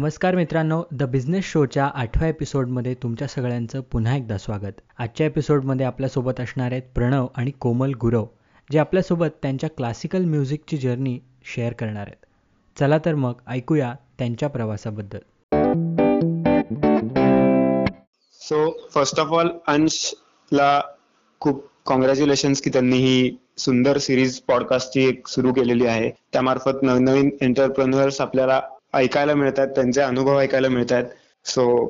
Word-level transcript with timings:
नमस्कार 0.00 0.34
मित्रांनो 0.34 0.82
the 0.92 1.02
business 1.02 1.44
शोच्या 1.44 1.86
आठव्या 1.86 2.28
एपिसोडमध्ये 2.28 2.94
तुमच्या 2.94 3.28
सगळ्यांचं 3.28 3.80
पुन्हा 3.80 4.16
एकदा 4.16 4.38
स्वागत. 4.38 4.80
आजच्या 4.98 5.26
एपिसोडमध्ये 5.26 5.86
आपल्यासोबत 5.86 6.40
असणार 6.40 6.72
आहेत 6.72 6.82
प्रणव 6.94 7.26
आणि 7.36 7.50
कोमल 7.50 7.92
गुरव 8.00 8.26
जे 8.72 8.78
आपल्यासोबत 8.78 9.26
त्यांच्या 9.42 9.70
क्लासिकल 9.70 10.24
म्युझिकची 10.24 10.76
जर्नी 10.76 11.18
शेअर 11.44 11.72
करणार 11.72 12.02
आहेत. 12.02 12.26
चला 12.80 12.98
तर 12.98 13.14
मग 13.14 13.32
ऐकूया 13.46 13.94
त्यांच्या 14.18 14.48
प्रवासाबद्दल. 14.48 15.18
सो 18.32 18.88
फर्स्ट 18.94 19.20
ऑफ 19.20 19.28
ऑल 19.28 19.48
अंशला 19.66 20.80
खूप 21.40 21.64
कॉंग्रॅच्युलेशन्स 21.86 22.60
की 22.60 22.70
त्यांनी 22.70 22.96
ही 22.96 23.36
सुंदर 23.58 23.98
सिरीज 23.98 24.40
पॉडकास्टची 24.40 25.08
एक 25.08 25.28
सुरू 25.28 25.52
केलेली 25.52 25.86
आहे. 25.86 26.10
त्यामार्फत 26.32 26.82
नवनवीन 26.82 27.04
नवीन 27.04 27.30
एंटरप्रेन्युअर्स 27.40 28.20
आपल्याला 28.20 28.60
ऐकायला 28.94 29.34
मिळतात 29.34 29.68
त्यांचे 29.74 30.00
अनुभव 30.00 30.38
ऐकायला 30.40 30.68
मिळतात. 30.68 31.04
सो 31.44 31.86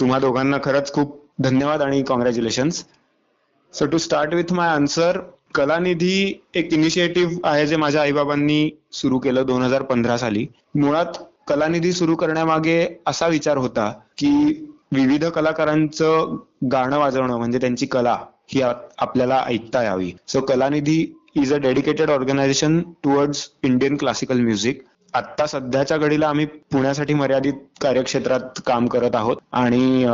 तुम्हा 0.00 0.18
दोघांना 0.18 0.58
खरंच 0.64 0.92
खूप 0.92 1.20
धन्यवाद 1.42 1.82
आणि 1.82 2.02
congratulations 2.08 2.84
so 3.74 3.86
to 3.86 3.98
start 3.98 4.34
with 4.34 4.52
my 4.52 4.68
answer 4.68 5.18
Kalanidhi 5.54 6.40
एक 6.54 6.72
इनिशिएटिव्ह 6.72 7.38
आहे 7.44 7.66
जे 7.66 7.76
माझ्या 7.76 8.02
आईबाबांनी 8.02 8.70
सुरू 8.92 9.18
केलं 9.18 9.46
दोन 9.46 9.62
हजार 9.62 9.82
पंधरा 9.82 10.16
साली. 10.16 10.46
मुळात 10.74 11.18
कलानिधी 11.48 11.92
सुरू 11.92 12.14
करण्यामागे 12.16 12.86
असा 13.06 13.26
विचार 13.28 13.56
होता 13.56 13.88
की 14.18 14.30
विविध 14.92 15.24
कलाकारांचं 15.24 16.36
गाणं 16.72 16.98
वाजवणं 16.98 17.38
म्हणजे 17.38 17.58
त्यांची 17.58 17.86
कला 17.86 18.16
ही 18.48 18.62
आपल्याला 18.62 19.42
ऐकता 19.46 19.82
यावी. 19.82 20.12
So 20.28 20.40
Kalanidhi 20.40 21.04
is 21.36 21.52
a 21.54 21.56
dedicated 21.58 22.10
organisation 22.10 22.80
towards 23.04 23.48
Indian 23.62 23.96
classical 23.96 24.40
music 24.40 24.82
आत्ता 25.14 25.46
सध्याच्या 25.46 25.96
घडीला 25.96 26.28
आम्ही 26.28 26.44
पुण्यासाठी 26.72 27.14
मर्यादित 27.14 27.54
कार्यक्षेत्रात 27.80 28.60
काम 28.66 28.86
करत 28.86 29.16
आहोत 29.16 29.36
आणि 29.52 30.06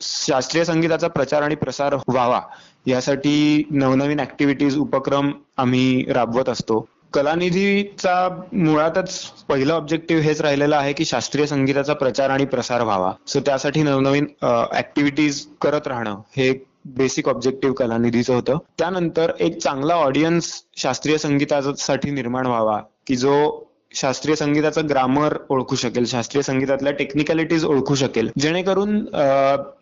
शास्त्रीय 0.00 0.64
संगीताचा 0.64 1.08
प्रचार 1.08 1.42
आणि 1.42 1.54
प्रसार 1.54 1.94
व्हावा 2.08 2.40
यासाठी 2.86 3.62
नवनवीन 3.70 4.20
ऍक्टिव्हिटीज 4.20 4.76
उपक्रम 4.78 5.30
आम्ही 5.56 6.12
राबवत 6.12 6.48
असतो. 6.48 6.86
कलानिधीचा 7.12 8.28
मुळातच 8.52 9.18
पहिलं 9.48 9.72
ऑब्जेक्टिव्ह 9.74 10.22
हेच 10.22 10.40
राहिलेलं 10.40 10.76
आहे 10.76 10.92
की 10.92 11.04
शास्त्रीय 11.04 11.46
संगीताचा 11.46 11.94
प्रचार 11.94 12.30
आणि 12.30 12.44
प्रसार 12.44 12.82
व्हावा. 12.82 13.12
सो 13.26 13.40
त्यासाठी 13.40 13.82
नवनवीन 13.82 14.26
ऍक्टिव्हिटीज 14.76 15.44
करत 15.60 15.86
राहणं 15.88 16.20
हे 16.36 16.52
बेसिक 16.96 17.28
ऑब्जेक्टिव्ह 17.28 17.74
कलानिधीचं 17.74 18.34
होतं. 18.34 18.58
त्यानंतर 18.78 19.32
एक 19.40 19.58
चांगला 19.58 19.94
ऑडियन्स 19.94 20.52
शास्त्रीय 20.76 21.18
संगीतासाठी 21.18 22.10
निर्माण 22.10 22.46
व्हावा 22.46 22.80
की 23.06 23.16
जो 23.16 23.34
शास्त्रीय 23.96 24.36
संगीताचं 24.36 24.88
ग्रामर 24.88 25.36
ओळखू 25.50 25.76
शकेल 25.76 26.04
शास्त्रीय 26.06 26.42
संगीतातल्या 26.42 26.92
टेक्निकॅलिटीज 26.92 27.64
ओळखू 27.64 27.94
शकेल. 27.94 28.30
जेणेकरून 28.38 28.96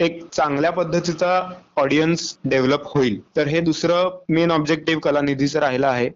एक 0.00 0.20
चांगल्या 0.32 0.70
पद्धतीचा 0.72 1.40
ऑडियन्स 1.76 2.36
डेव्हलप 2.44 2.82
होईल. 2.86 3.20
तर 3.36 3.46
हे 3.48 3.60
दुसरं 3.60 4.18
मेन 4.28 4.50
ऑब्जेक्टिव्ह 4.50 5.00
कलानिधीचं 5.00 5.60
राहिलं 5.60 5.86
आहे. 5.86 6.10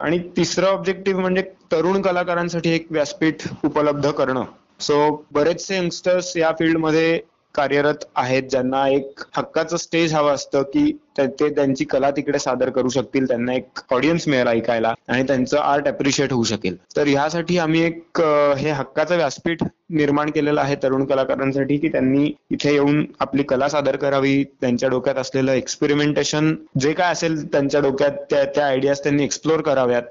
आणि 0.00 0.18
तिसरं 0.36 0.66
ऑब्जेक्टिव्ह 0.66 1.20
म्हणजे 1.20 1.42
तरुण 1.72 2.00
कलाकारांसाठी 2.02 2.70
एक 2.70 2.86
व्यासपीठ 2.90 3.46
उपलब्ध 3.64 4.10
करणं. 4.10 4.44
सो 4.80 5.26
बरेचसे 5.32 5.76
यंगस्टर्स 5.76 6.36
या 6.36 6.50
फील्डमध्ये 6.58 7.20
कार्यरत 7.58 8.04
आहेत 8.16 8.42
ज्यांना 8.50 8.86
एक 8.88 9.20
हक्काचं 9.36 9.76
स्टेज 9.76 10.14
हवं 10.14 10.34
असतं 10.34 10.62
की 10.64 10.90
ते 11.18 11.48
त्यांची 11.48 11.84
कला 11.84 12.10
तिकडे 12.10 12.38
सादर 12.38 12.70
करू 12.70 12.88
शकतील 12.88 13.26
त्यांना 13.28 13.54
एक 13.54 13.80
ऑडियन्स 13.90 14.26
मिळेल 14.28 14.48
ऐकायला 14.48 14.92
आणि 15.08 15.22
त्यांचं 15.22 15.58
आर्ट 15.58 15.88
अप्रिशिएट 15.88 16.32
होऊ 16.32 16.44
शकेल. 16.44 16.76
तर 16.96 17.06
ह्यासाठी 17.06 17.58
आम्ही 17.58 17.82
एक 17.84 18.20
हे 18.58 18.70
हक्काचं 18.70 19.16
व्यासपीठ 19.16 19.62
निर्माण 19.90 20.30
केलेलं 20.30 20.60
आहे 20.60 20.76
तरुण 20.82 21.04
कलाकारांसाठी 21.04 21.76
की 21.78 21.88
त्यांनी 21.88 22.30
इथे 22.50 22.72
येऊन 22.72 23.04
आपली 23.20 23.42
कला 23.42 23.68
सादर 23.68 23.96
करावी 23.96 24.42
त्यांच्या 24.60 24.88
डोक्यात 24.88 25.18
असलेलं 25.18 25.52
एक्सपेरिमेंटेशन 25.52 26.54
जे 26.80 26.92
काय 26.92 27.12
असेल 27.12 27.44
त्यांच्या 27.52 27.80
डोक्यात 27.80 28.22
त्या 28.30 28.44
त्या 28.54 28.66
आयडियाज 28.66 29.00
त्यांनी 29.02 29.24
एक्सप्लोर 29.24 29.60
कराव्यात. 29.60 30.02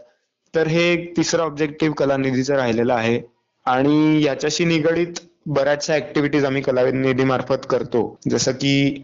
तर 0.54 0.68
हे 0.68 0.84
एक 0.92 1.12
तिसरं 1.18 1.44
ऑब्जेक्टिव्ह 1.44 1.96
कलानिधीचं 1.96 2.56
राहिलेलं 2.56 2.94
आहे. 2.94 3.20
आणि 3.66 4.24
याच्याशी 4.24 4.66
निगडीत 4.66 5.20
बऱ्याचशा 5.48 5.96
ऍक्टिव्हिटीज 5.96 6.46
आम्ही 6.46 6.62
कलानिधी 6.62 7.24
मार्फत 7.24 7.66
करतो. 7.70 8.00
जसं 8.30 8.52
की 8.54 9.02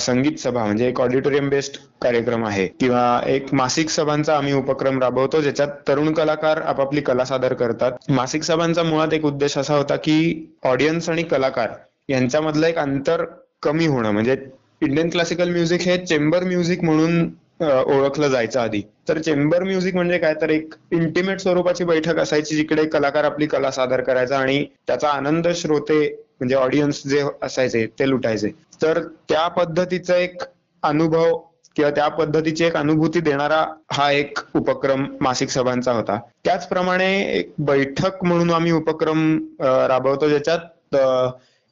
संगीत 0.00 0.38
सभा 0.38 0.64
म्हणजे 0.64 0.88
एक 0.88 1.00
ऑडिटोरियम 1.00 1.48
बेस्ड 1.50 1.76
कार्यक्रम 2.02 2.44
आहे 2.46 2.66
किंवा 2.80 3.20
एक 3.26 3.52
मासिक 3.54 3.90
सभांचा 3.90 4.36
आम्ही 4.36 4.52
उपक्रम 4.52 4.98
राबवतो 5.02 5.40
ज्याच्यात 5.42 5.68
तरुण 5.88 6.12
कलाकार 6.12 6.60
आपापली 6.62 7.00
कला 7.00 7.24
सादर 7.24 7.52
करतात. 7.54 7.92
मासिक 8.08 8.42
सभांचा 8.42 8.82
मुळात 8.82 9.14
एक 9.14 9.24
उद्देश 9.24 9.56
असा 9.58 9.76
होता 9.76 9.96
की 9.96 10.18
ऑडियन्स 10.64 11.08
आणि 11.10 11.22
कलाकार 11.22 11.70
यांच्यामधलं 12.08 12.66
एक 12.66 12.78
अंतर 12.78 13.24
कमी 13.62 13.86
होणं. 13.86 14.10
म्हणजे 14.10 14.36
इंडियन 14.82 15.10
क्लासिकल 15.10 15.50
म्युझिक 15.50 15.80
हे 15.80 15.96
चेंबर 15.98 16.44
म्युझिक 16.44 16.82
म्हणून 16.84 17.28
ओळखलं 17.64 18.28
जायचं 18.28 18.60
आधी. 18.60 18.80
तर 19.08 19.18
चेंबर 19.18 19.62
म्युझिक 19.62 19.94
म्हणजे 19.94 20.18
काय? 20.18 20.34
तर 20.40 20.50
एक 20.50 20.74
इंटिमेट 20.92 21.40
स्वरूपाची 21.40 21.84
बैठक 21.84 22.18
असायची 22.18 22.56
जिकडे 22.56 22.84
कलाकार 22.88 23.24
आपली 23.24 23.46
कला 23.46 23.70
सादर 23.70 24.00
करायचा 24.00 24.38
आणि 24.38 24.64
त्याचा 24.86 25.08
आनंद 25.08 25.48
श्रोते 25.56 26.00
म्हणजे 26.38 26.54
ऑडियन्स 26.54 27.02
जे 27.06 27.22
असायचे 27.42 27.86
ते 27.98 28.08
लुटायचे. 28.10 28.48
तर 28.82 29.02
त्या 29.28 29.46
पद्धतीचा 29.48 30.16
एक 30.16 30.42
अनुभव 30.82 31.36
किंवा 31.76 31.90
त्या 31.90 32.08
पद्धतीची 32.08 32.64
एक 32.64 32.76
अनुभूती 32.76 33.20
देणारा 33.20 33.64
हा 33.92 34.10
एक 34.12 34.38
उपक्रम 34.54 35.06
मासिक 35.20 35.48
सभांचा 35.48 35.92
होता. 35.92 36.18
त्याचप्रमाणे 36.44 37.06
एक 37.38 37.52
बैठक 37.58 38.24
म्हणून 38.24 38.50
आम्ही 38.50 38.72
उपक्रम 38.72 39.36
राबवतो 39.60 40.28
ज्याच्यात 40.28 40.96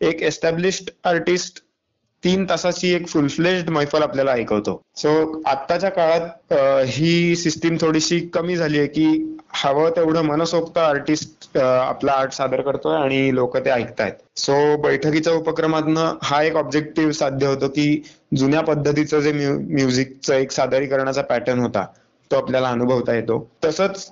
एक 0.00 0.22
एस्टॅब्लिश्ड 0.22 0.90
आर्टिस्ट 1.04 1.62
तीन 2.24 2.44
तासाची 2.44 2.92
एक 2.94 3.06
फुलफ्लेज्ड 3.08 3.70
मैफल 3.70 4.02
आपल्याला 4.02 4.32
ऐकवतो. 4.32 4.80
सो 4.96 5.42
आत्ताच्या 5.46 5.90
काळात 5.90 6.52
ही 6.88 7.36
सिस्टीम 7.36 7.76
थोडीशी 7.80 8.18
कमी 8.34 8.56
झाली 8.56 8.78
आहे 8.78 8.86
की 8.88 9.36
हवं 9.54 9.90
तेवढं 9.96 10.22
मनसोक्त 10.24 10.78
आर्टिस्ट 10.78 11.58
आपला 11.58 12.12
आर्ट 12.12 12.32
सादर 12.32 12.60
करतोय 12.60 12.96
आणि 12.96 13.34
लोक 13.34 13.56
ते 13.56 13.70
ऐकतायत. 13.70 14.12
सो 14.36 14.76
बैठकीच्या 14.82 15.32
उपक्रमातनं 15.32 16.14
हा 16.22 16.42
एक 16.42 16.56
ऑब्जेक्टिव्ह 16.56 17.12
साध्य 17.12 17.46
होतो 17.46 17.68
की 17.68 18.02
जुन्या 18.36 18.60
पद्धतीचं 18.60 19.20
जे 19.20 19.32
म्युझिकचं 19.32 20.34
एक 20.34 20.52
सादरीकरणाचा 20.52 21.22
पॅटर्न 21.22 21.58
होता 21.58 21.84
तो 22.30 22.36
आपल्याला 22.36 22.68
अनुभवता 22.68 23.14
येतो. 23.14 23.46
तसंच 23.64 24.10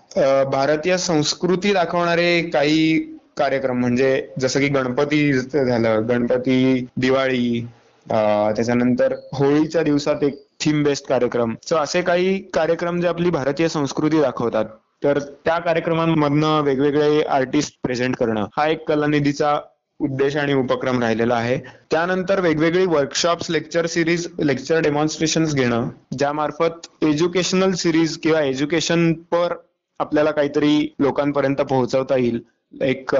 भारतीय 0.52 0.96
संस्कृती 0.98 1.72
दाखवणारे 1.72 2.40
काही 2.42 2.98
कार्यक्रम 3.38 3.78
म्हणजे 3.80 4.26
जसं 4.40 4.60
की 4.60 4.68
गणपती 4.68 5.32
झालं 5.32 6.08
गणपती 6.08 6.86
दिवाळी 6.96 7.66
त्याच्यानंतर 8.08 9.14
होळीच्या 9.34 9.82
दिवसात 9.82 10.22
एक 10.24 10.42
थीम 10.60 10.82
बेस्ड 10.82 11.06
कार्यक्रम. 11.08 11.54
सो 11.68 11.76
असे 11.76 12.02
काही 12.02 12.38
कार्यक्रम 12.54 13.00
जे 13.00 13.08
आपली 13.08 13.30
भारतीय 13.30 13.68
संस्कृती 13.68 14.20
दाखवतात 14.20 14.64
तर 15.04 15.18
त्या 15.44 15.58
कार्यक्रमांमधनं 15.58 16.60
वेगवेगळे 16.64 17.22
आर्टिस्ट 17.22 17.78
प्रेझेंट 17.82 18.16
करणं 18.16 18.46
हा 18.56 18.66
एक 18.68 18.86
कलानिधीचा 18.88 19.58
उद्देश 20.00 20.36
आणि 20.36 20.52
उपक्रम 20.54 21.00
राहिलेला 21.02 21.34
आहे. 21.34 21.56
त्यानंतर 21.90 22.40
वेगवेगळी 22.40 22.84
workshops 22.86 23.50
lecture 23.50 23.86
series 23.86 24.26
lecture 24.40 24.80
demonstration 24.80 25.44
घेणं 25.44 25.88
ज्यामार्फत 26.18 26.86
एज्युकेशनल 27.04 27.72
सिरीज 27.72 28.16
किंवा 28.18 28.40
एज्युकेशन 28.42 29.12
पर 29.32 29.54
आपल्याला 30.00 30.30
काहीतरी 30.30 30.94
लोकांपर्यंत 30.98 31.60
पोहोचवता 31.60 32.16
येईल. 32.16 32.40
एक 32.74 33.10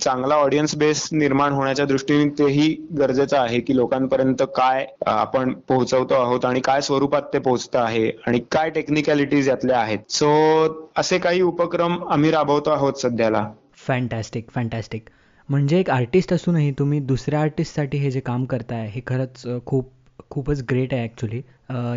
चांगला 0.00 0.34
ऑडियन्स 0.34 0.74
बेस 0.78 1.08
निर्माण 1.12 1.52
होण्याच्या 1.52 1.84
दृष्टीने 1.86 2.28
तेही 2.38 2.68
गरजेचं 2.98 3.36
आहे 3.38 3.60
की 3.60 3.76
लोकांपर्यंत 3.76 4.42
काय 4.56 4.86
आपण 5.06 5.52
पोहोचवतो 5.68 6.14
आहोत 6.14 6.44
आणि 6.44 6.60
काय 6.64 6.80
स्वरूपात 6.80 7.22
ते 7.32 7.38
पोहोचतं 7.38 7.78
आहे 7.78 8.10
आणि 8.26 8.40
काय 8.52 8.70
टेक्निकॅलिटीज 8.70 9.48
यातल्या 9.48 9.78
आहेत. 9.78 9.98
सो 10.08 10.90
असे 10.96 11.18
काही 11.18 11.40
उपक्रम 11.42 11.96
आम्ही 12.08 12.30
राबवतो 12.30 12.70
आहोत 12.70 13.00
सध्याला. 13.00 13.46
फॅन्टॅस्टिक 13.86 14.50
फॅन्टॅस्टिक 14.50 15.08
म्हणजे 15.48 15.78
एक 15.80 15.90
आर्टिस्ट 15.90 16.32
असूनही 16.32 16.70
तुम्ही 16.78 17.00
दुसऱ्या 17.02 17.40
आर्टिस्टसाठी 17.40 17.98
हे 17.98 18.10
जे 18.10 18.20
काम 18.20 18.44
करताय 18.44 18.86
हे 18.88 19.00
खरंच 19.06 19.46
खूप 19.66 19.90
खूपच 20.30 20.62
ग्रेट 20.70 20.92
आहे 20.94 21.02
ॲक्च्युली 21.02 21.40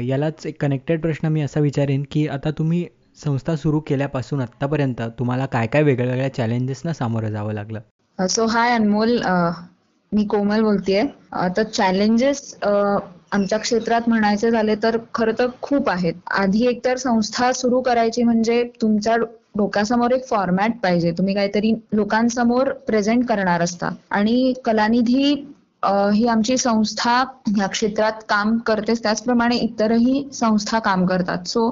यालाच 0.09 0.45
एक 0.45 0.61
कनेक्टेड 0.61 1.01
प्रश्न 1.01 1.27
मी 1.27 1.41
असा 1.41 1.59
विचारेन 1.59 2.03
की 2.11 2.27
आता 2.27 2.51
तुम्ही 2.57 2.85
संस्था 3.17 3.55
सुरू 3.55 3.79
केल्यापासून 3.79 4.41
आतापर्यंत 4.41 5.01
तुम्हाला 5.19 5.45
काय 5.45 5.67
काय 5.67 5.83
वेगळ्या 5.83 6.11
वेगळ्या 6.11 6.33
चॅलेंजेसना 6.33 6.93
सामोरं 6.93 7.29
जावं 7.29 7.53
लागलं? 7.53 7.79
सो 8.19 8.45
हाय 8.45 8.71
अनमोल. 8.71 9.17
मी 10.11 10.23
कोमल 10.25 10.61
बोलतेय. 10.61 11.03
तर 11.57 11.63
चॅलेंजेस 11.63 12.55
आमच्या 12.63 13.57
क्षेत्रात 13.59 14.01
म्हणायचे 14.09 14.51
झाले 14.51 14.75
तर 14.83 14.97
खरं 15.13 15.33
तर 15.39 15.47
खूप 15.61 15.89
आहेत. 15.89 16.13
आधी 16.31 16.65
एकतर 16.67 16.97
संस्था 16.97 17.51
सुरू 17.53 17.81
करायची 17.81 18.23
म्हणजे 18.23 18.63
तुमच्या 18.81 19.15
डोक्यासमोर 19.57 20.11
एक 20.11 20.27
फॉर्मॅट 20.27 20.79
पाहिजे. 20.83 21.11
तुम्ही 21.11 21.33
काहीतरी 21.35 21.73
लोकांसमोर 21.93 22.71
प्रेझेंट 22.87 23.27
करणार 23.27 23.61
असता. 23.61 23.89
आणि 24.11 24.53
कलानिधी 24.65 25.33
ही 26.13 26.27
आमची 26.27 26.57
संस्था 26.57 27.23
या 27.57 27.67
क्षेत्रात 27.67 28.23
काम 28.29 28.57
करतेच. 28.57 29.03
त्याचप्रमाणे 29.03 29.55
इतरही 29.55 30.27
संस्था 30.33 30.79
काम 30.79 31.05
करतात. 31.05 31.47
सो 31.47 31.69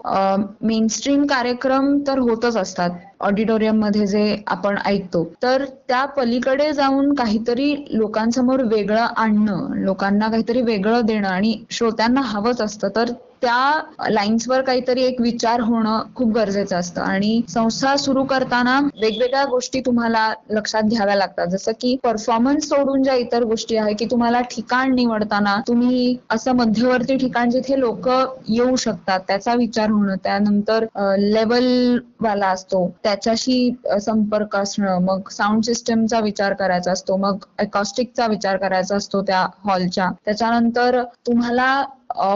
मेनस्ट्रीम 0.62 1.26
कार्यक्रम 1.26 1.98
तर 2.08 2.20
होतच 2.20 2.58
असतात. 2.58 2.90
ऑडिटोरियममध्ये 3.20 4.06
जे 4.08 4.44
आपण 4.48 4.78
ऐकतो. 4.86 5.24
तर 5.44 5.66
त्या 5.88 6.04
पलीकडे 6.18 6.72
जाऊन 6.74 7.14
काहीतरी 7.14 7.74
लोकांसमोर 7.90 8.64
वेगळं 8.64 9.06
आणणं 9.18 9.76
लोकांना 9.76 10.28
काहीतरी 10.28 10.62
वेगळं 10.62 11.06
देणं 11.06 11.28
आणि 11.28 11.58
श्रोत्यांना 11.72 12.22
हवंच 12.26 12.62
असतं. 12.62 12.90
तर 12.96 13.12
त्या 13.42 14.10
लाईन्सवर 14.10 14.62
काहीतरी 14.62 15.02
एक 15.04 15.20
विचार 15.22 15.62
होणं 15.62 16.04
खूप 16.16 16.30
गरजेचं 16.34 16.76
असतं. 16.76 17.02
आणि 17.02 17.42
संस्था 17.50 17.96
सुरू 17.98 18.24
करताना 18.24 18.80
वेगवेगळ्या 19.02 19.44
गोष्टी 19.46 19.80
तुम्हाला 19.80 20.32
लक्षात 20.50 20.84
घ्याव्या 20.84 21.16
लागतात. 21.16 21.48
जसं 21.48 21.72
की 21.82 21.96
परफॉर्मन्स 22.04 22.68
सोडून 22.70 23.04
ज्या 23.04 23.16
इतर 23.16 23.44
गोष्टी 23.44 23.76
आहे 23.78 23.94
की 23.94 24.06
तुम्हाला 24.06 24.42
ठिकाण 24.52 24.94
निवडताना 24.96 25.56
तुम्ही 25.68 26.16
असं 26.30 26.56
मध्यवर्ती 26.56 27.18
ठिकाण 27.18 27.50
जिथे 27.50 27.80
लोक 27.80 28.10
येऊ 28.50 28.76
शकतात 28.76 29.20
त्याचा 29.28 29.54
विचार 29.56 29.90
होणं. 29.90 30.16
त्यानंतर 30.24 30.86
लेवल 31.20 31.98
वाला 32.22 32.48
असतो. 32.48 32.86
त्याच्याशी 33.06 33.58
संपर्क 34.02 34.56
असणं 34.56 35.00
मग 35.02 35.28
साऊंड 35.32 35.64
सिस्टमचा 35.64 36.20
विचार 36.20 36.54
करायचा 36.54 36.92
असतो 36.92 37.18
मग 37.18 37.44
एकॉस्टिकचा 37.60 38.28
विचार 38.28 38.58
करायचा 38.58 38.96
असतो 38.96 39.22
त्या 39.22 39.46
हॉलच्या 39.64 40.10
त्याच्यानंतर 40.26 41.02
तुम्हाला 41.28 41.84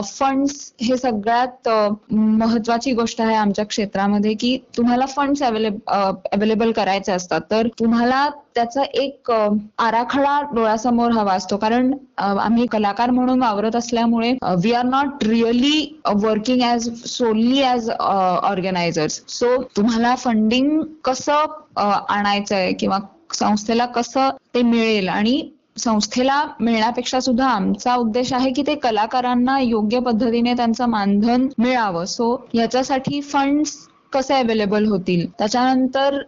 फंड्स 0.05 0.53
हे 0.81 0.97
सगळ्यात 0.97 1.69
महत्वाची 2.11 2.91
गोष्ट 2.93 3.21
आहे 3.21 3.35
आमच्या 3.35 3.65
क्षेत्रामध्ये 3.65 4.33
की 4.33 4.57
तुम्हाला 4.77 5.05
फंड्स 5.05 5.43
अवेलेबल 5.43 6.71
करायचे 6.71 7.11
असतात. 7.11 7.41
तर 7.51 7.67
तुम्हाला 7.79 8.27
त्याचा 8.55 8.83
एक 8.93 9.31
आराखडा 9.31 10.39
डोळ्यासमोर 10.55 11.11
हवा 11.11 11.33
असतो. 11.33 11.57
कारण 11.57 11.91
आम्ही 12.17 12.65
कलाकार 12.71 13.09
म्हणून 13.09 13.41
वावरत 13.41 13.75
असल्यामुळे 13.75 14.31
we 14.63 14.73
are 14.73 14.85
not 14.85 15.23
really 15.23 15.99
working 16.15 16.61
as 16.63 16.89
solely 17.07 17.61
as 17.63 17.89
organisers 17.91 19.21
so 19.29 19.55
तुम्हाला 19.77 20.15
फंडिंग 20.15 20.81
कसं 21.03 21.45
आणायचं 21.77 22.55
आहे 22.55 22.73
किंवा 22.73 22.99
संस्थेला 23.33 23.85
कसं 23.85 24.29
ते 24.55 24.61
मिळेल 24.61 25.07
आणि 25.09 25.41
संस्थेला 25.79 26.43
मिळण्यापेक्षा 26.59 27.19
सुद्धा 27.19 27.47
आमचा 27.47 27.95
उद्देश 27.95 28.33
आहे 28.33 28.51
की 28.53 28.63
ते 28.67 28.75
कलाकारांना 28.75 29.59
योग्य 29.59 29.99
पद्धतीने 29.99 30.53
त्यांचं 30.53 30.89
मानधन 30.89 31.47
मिळावं. 31.57 32.05
सो 32.05 32.35
याच्यासाठी 32.53 33.21
फंड्स 33.23 33.75
कसे 34.13 34.33
अवेलेबल 34.33 34.85
होतील? 34.85 35.25
त्याच्यानंतर 35.39 36.21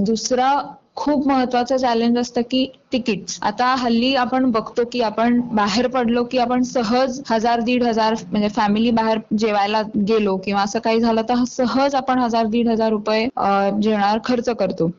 दुसरा 0.00 0.52
खूप 0.96 1.26
महत्वाचं 1.28 1.76
चॅलेंज 1.76 2.18
असतं 2.18 2.40
की 2.50 2.66
तिकीट 2.92 3.30
आता 3.42 3.66
हल्ली 3.74 4.14
आपण 4.16 4.50
बघतो 4.50 4.84
की 4.92 5.00
आपण 5.00 5.40
बाहेर 5.52 5.86
पडलो 5.88 6.22
की 6.24 6.38
आपण 6.38 6.62
सहज 6.62 7.20
हजार 7.30 7.60
दीड 7.60 7.82
हजार 7.82 8.14
म्हणजे 8.30 8.48
फॅमिली 8.48 8.90
बाहेर 8.90 9.18
जेवायला 9.38 9.80
गेलो 10.08 10.36
किंवा 10.36 10.62
असं 10.62 10.78
काही 10.78 11.00
झालं 11.00 11.22
तर 11.28 11.42
सहज 11.48 11.94
आपण 11.94 12.18
हजार 12.18 12.46
दीड 12.46 12.68
हजार 12.68 12.90
रुपये 12.90 13.26
जेवणार 13.82 14.18
खर्च 14.24 14.48
करतो. 14.50 14.90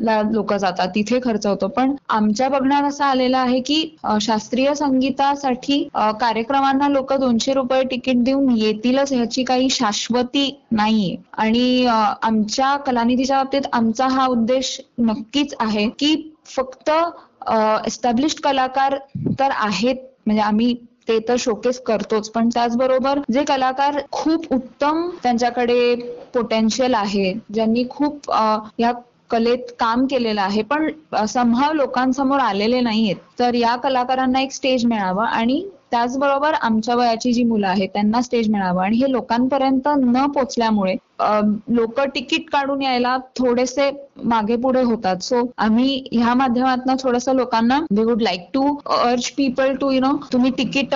ला 0.00 0.20
लोक 0.22 0.52
जातात 0.54 0.88
तिथे 0.94 1.18
खर्च 1.24 1.46
होतो. 1.46 1.66
पण 1.68 1.94
आमच्या 2.08 2.48
बघण्यात 2.48 2.82
असं 2.82 3.04
आलेलं 3.04 3.36
आहे 3.38 3.60
की 3.60 3.82
शास्त्रीय 4.22 4.74
संगीतासाठी 4.74 5.82
कार्यक्रमांना 6.20 6.88
लोक 6.88 7.12
दोनशे 7.12 7.52
रुपये 7.54 7.82
तिकीट 7.90 8.22
देऊन 8.24 8.56
येतीलच 8.56 9.12
ह्याची 9.12 9.44
काही 9.44 9.68
शाश्वती 9.70 10.50
नाहीये. 10.72 11.16
आणि 11.34 11.86
आमच्या 12.22 12.76
कलानिधीच्या 12.76 13.36
बाबतीत 13.36 13.68
आमचा 13.72 14.06
हा 14.08 14.26
उद्देश 14.26 14.80
नक्कीच 15.00 15.54
आहे 15.60 15.88
की 15.98 16.14
फक्त 16.48 16.90
एस्टॅब्लिश 17.86 18.34
कलाकार 18.34 18.96
तर 19.38 19.50
आहेत 19.50 19.96
म्हणजे 20.26 20.42
आम्ही 20.42 20.74
ते 21.08 21.18
तर 21.28 21.36
शोकेस 21.38 21.80
करतोच 21.80 22.30
पण 22.30 22.48
त्याचबरोबर 22.48 23.18
जे 23.32 23.44
कलाकार 23.44 24.00
खूप 24.12 24.52
उत्तम 24.52 25.08
त्यांच्याकडे 25.22 25.94
पोटेन्शियल 26.34 26.94
आहे 26.94 27.32
ज्यांनी 27.54 27.84
खूप 27.90 28.30
या 28.78 28.92
कलेत 29.30 29.72
काम 29.78 30.04
केलेलं 30.06 30.40
आहे 30.40 30.62
पण 30.62 30.90
संभाव 31.28 31.72
लोकांसमोर 31.72 32.38
आलेले 32.38 32.80
नाहीयेत 32.80 33.16
तर 33.38 33.54
या 33.54 33.74
कलाकारांना 33.76 34.40
एक 34.40 34.52
स्टेज 34.52 34.86
मिळावं 34.86 35.24
आणि 35.24 35.62
त्याचबरोबर 35.92 36.54
आमच्या 36.54 36.94
वयाची 36.94 37.32
जी 37.32 37.42
मुलं 37.44 37.66
आहेत 37.68 37.88
त्यांना 37.88 38.20
स्टेज 38.22 38.48
मिळावं. 38.50 38.82
आणि 38.82 38.96
हे 38.96 39.10
लोकांपर्यंत 39.12 39.88
न 39.98 40.26
पोचल्यामुळे 40.32 40.94
लोक 41.70 42.00
तिकीट 42.14 42.50
काढून 42.50 42.82
यायला 42.82 43.16
थोडेसे 43.38 43.90
मागे 44.24 44.56
पुढे 44.56 44.82
होतात. 44.82 45.16
सो 45.18 45.42
आम्ही 45.58 46.02
ह्या 46.12 46.34
माध्यमातून 46.34 46.96
थोडस 47.02 47.28
लोकांना 47.28 47.78
we 47.90 48.04
would 48.04 48.22
like 48.22 48.48
to 48.54 48.74
urge 48.96 49.30
people 49.36 49.74
to 49.80 49.90
you 49.90 50.00
know 50.00 50.12
तुम्ही 50.32 50.50
तिकीट 50.58 50.94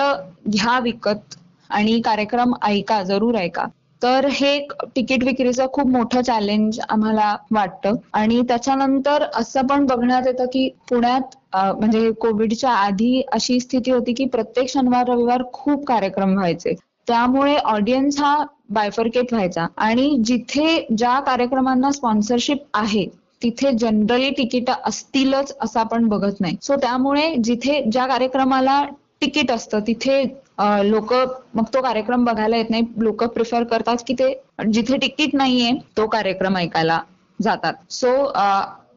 घ्या 0.49 0.79
विकत. 0.79 1.35
आणि 1.69 1.99
कार्यक्रम 2.01 2.53
ऐका 2.63 3.01
जरूर 3.03 3.35
ऐका. 3.35 3.65
तर 4.03 4.25
हे 4.31 4.59
तिकीट 4.95 5.23
विक्रीचं 5.23 5.67
खूप 5.73 5.87
मोठं 5.87 6.21
चॅलेंज 6.21 6.79
आम्हाला 6.89 7.35
वाटतं. 7.51 7.95
आणि 8.13 8.41
त्याच्यानंतर 8.47 9.23
असं 9.35 9.67
पण 9.67 9.85
बघण्यात 9.85 10.27
येतं 10.27 10.45
की 10.53 10.67
पुण्यात 10.89 11.35
म्हणजे 11.55 12.11
कोविडच्या 12.21 12.71
आधी 12.71 13.21
अशी 13.33 13.59
स्थिती 13.59 13.91
होती 13.91 14.13
की 14.13 14.25
प्रत्येक 14.25 14.69
शनिवार 14.69 15.07
रविवार 15.09 15.43
खूप 15.53 15.85
कार्यक्रम 15.87 16.33
व्हायचे. 16.33 16.73
त्यामुळे 17.07 17.55
ऑडियन्स 17.57 18.19
हा 18.19 18.35
बायफर्केट 18.69 19.33
व्हायचा. 19.33 19.65
आणि 19.77 20.15
जिथे 20.25 20.85
ज्या 20.97 21.19
कार्यक्रमांना 21.21 21.91
स्पॉन्सरशिप 21.91 22.63
आहे 22.73 23.05
तिथे 23.41 23.71
जनरली 23.79 24.29
तिकीट 24.31 24.69
असतीलच 24.69 25.55
असं 25.61 25.79
आपण 25.79 26.07
बघत 26.09 26.41
नाही. 26.41 26.55
सो 26.61 26.75
त्यामुळे 26.81 27.33
जिथे 27.43 27.81
ज्या 27.91 28.05
कार्यक्रमाला 28.07 28.83
तिकीट 29.21 29.51
असतं 29.51 29.79
तिथे 29.87 30.23
लोक 30.57 31.13
मग 31.55 31.65
तो 31.73 31.81
कार्यक्रम 31.81 32.25
बघायला 32.25 32.57
येत 32.57 32.69
नाही. 32.69 32.83
लोक 32.97 33.23
प्रिफर 33.25 33.63
करतात 33.65 34.03
की 34.07 34.13
ते 34.13 34.33
जिथे 34.67 34.97
तिकीट 34.97 35.35
नाहीये 35.35 35.71
तो 35.97 36.07
कार्यक्रम 36.07 36.57
ऐकायला 36.57 36.99
जातात. 37.39 37.73
सो 37.89 38.13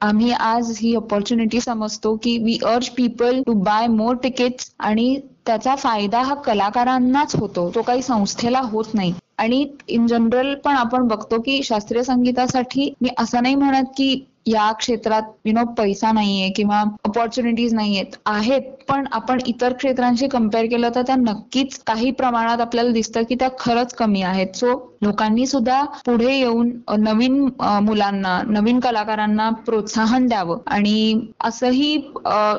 आम्ही 0.03 0.31
आज 0.33 0.77
ही 0.81 0.95
ऑपॉर्च्युनिटी 0.97 1.61
समजतो 1.61 2.15
की 2.23 2.37
we 2.39 2.59
urge 2.67 2.89
people 2.91 3.41
to 3.47 3.53
buy 3.63 3.87
more 3.89 4.17
tickets 4.25 4.71
आणि 4.79 5.17
त्याचा 5.47 5.75
फायदा 5.77 6.21
हा 6.23 6.35
कलाकारांनाच 6.37 7.35
होतो. 7.37 7.71
तो 7.75 7.83
काही 7.83 8.03
संस्थेला 8.03 8.61
होत 8.63 8.95
नाही. 8.95 9.13
आणि 9.39 9.65
इन 9.89 10.07
जनरल 10.07 10.55
पण 10.65 10.77
आपण 10.77 11.07
बघतो 11.09 11.41
की 11.41 11.63
शास्त्रीय 11.63 12.03
संगीतासाठी 12.03 12.93
मी 13.01 13.09
असं 13.19 13.43
नाही 13.43 13.55
म्हणत 13.55 13.87
की 13.97 14.15
या 14.47 14.71
क्षेत्रात 14.73 15.23
यु 15.45 15.53
नो 15.53 15.65
पैसा 15.79 16.11
नाहीये 16.13 16.49
किंवा 16.57 16.83
ऑपॉर्च्युनिटीज 17.05 17.75
नाहीयेत 17.75 18.17
आहेत. 18.27 18.63
पण 18.89 19.07
आपण 19.13 19.39
इतर 19.47 19.73
क्षेत्रांशी 19.73 20.27
कंपेअर 20.29 20.67
केलं 20.67 20.91
तर 20.95 21.03
त्या 21.03 21.17
नक्कीच 21.17 21.79
काही 21.87 22.11
प्रमाणात 22.11 22.61
आपल्याला 22.61 22.91
दिसतं 22.91 23.23
की 23.29 23.35
त्या 23.35 23.49
खरंच 23.61 23.95
कमी 23.95 24.23
आहेत. 24.23 24.55
सो 24.55 24.75
लोकांनी 25.03 25.47
सुद्धा 25.47 25.83
पुढे 26.07 26.35
येऊन 26.35 26.71
नवीन 26.99 27.41
मुलांना 27.83 28.41
नवीन 28.49 28.81
कलाकारांना 28.81 29.49
प्रोत्साहन 29.67 30.27
द्यावं. 30.27 30.59
आणि 30.67 31.21
असंही 31.45 31.95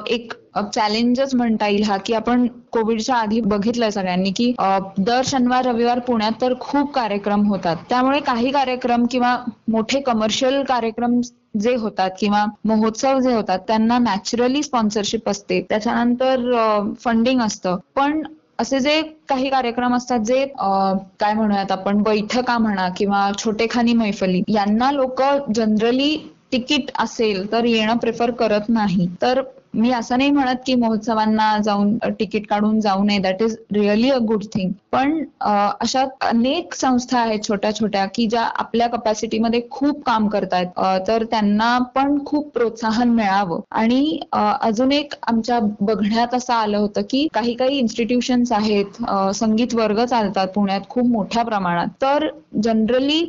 एक 0.07 0.33
चॅलेंजच 0.73 1.33
म्हणता 1.35 1.67
येईल 1.67 1.83
हा 1.83 1.97
की 1.97 2.13
आपण 2.13 2.45
कोविडच्या 2.71 3.15
आधी 3.15 3.39
बघितलंय 3.41 3.91
सगळ्यांनी 3.91 4.31
की 4.31 4.51
दर 4.99 5.21
शनिवार 5.25 5.65
रविवार 5.65 5.99
पुण्यात 5.99 6.41
तर 6.41 6.53
खूप 6.59 6.91
कार्यक्रम 6.93 7.45
होतात. 7.47 7.75
त्यामुळे 7.89 8.19
काही 8.19 8.51
कार्यक्रम 8.51 9.05
किंवा 9.11 9.35
मोठे 9.67 9.99
कमर्शियल 10.01 10.61
कार्यक्रम 10.63 11.19
जे 11.59 11.75
होतात 11.75 12.09
किंवा 12.19 12.45
महोत्सव 12.65 13.19
जे 13.19 13.33
होतात 13.33 13.59
त्यांना 13.67 13.97
नॅचरली 13.99 14.63
स्पॉन्सरशिप 14.63 15.29
असते. 15.29 15.61
त्याच्यानंतर 15.69 16.93
फंडिंग 16.99 17.41
असतं. 17.41 17.77
पण 17.95 18.21
असे 18.59 18.79
जे 18.79 19.01
काही 19.29 19.49
कार्यक्रम 19.49 19.95
असतात 19.95 20.19
जे 20.19 20.45
काय 20.55 21.33
म्हणूयात 21.33 21.71
आपण 21.71 22.01
बैठका 22.03 22.57
म्हणा 22.57 22.87
किंवा 22.97 23.29
छोटेखानी 23.37 23.93
मैफली 23.93 24.41
यांना 24.49 24.91
लोक 24.91 25.21
जनरली 25.55 26.15
तिकीट 26.51 26.91
असेल 26.99 27.51
तर 27.51 27.65
येणं 27.65 27.97
प्रेफर 27.97 28.31
करत 28.31 28.69
नाही. 28.69 29.07
तर 29.21 29.41
मी 29.77 29.91
असं 29.91 30.17
नाही 30.17 30.31
म्हणत 30.31 30.55
की 30.65 30.75
महोत्सवांना 30.75 31.57
जाऊन 31.63 31.97
तिकीट 32.09 32.47
काढून 32.49 32.79
जाऊ 32.81 33.03
नये. 33.03 33.17
That 33.19 33.41
is 33.43 33.55
really 33.73 34.09
a 34.09 34.17
good 34.27 34.43
thing 34.53 34.71
पण 34.91 35.17
अशा 35.41 36.03
अनेक 36.21 36.73
संस्था 36.73 37.19
आहेत 37.19 37.43
छोट्या 37.47 37.71
छोट्या 37.75 38.05
की 38.15 38.25
ज्या 38.27 38.41
आपल्या 38.55 38.87
कपॅसिटीमध्ये 38.89 39.61
खूप 39.71 40.03
काम 40.05 40.27
करतायत. 40.27 40.67
तर 41.07 41.23
त्यांना 41.31 41.77
पण 41.95 42.17
खूप 42.25 42.49
प्रोत्साहन 42.53 43.09
मिळावं. 43.09 43.59
आणि 43.71 44.19
अजून 44.33 44.91
एक 44.91 45.13
आमच्या 45.27 45.59
बघण्यात 45.81 46.33
असं 46.35 46.53
आलं 46.53 46.77
होतं 46.77 47.01
की 47.09 47.27
काही 47.33 47.53
काही 47.55 47.77
इन्स्टिट्यूशन्स 47.77 48.51
आहेत 48.51 49.03
संगीत 49.35 49.75
वर्ग 49.75 50.03
चालतात 50.05 50.47
पुण्यात 50.47 50.89
खूप 50.89 51.05
मोठ्या 51.07 51.43
प्रमाणात. 51.43 51.87
तर 52.01 52.27
जनरली 52.63 53.23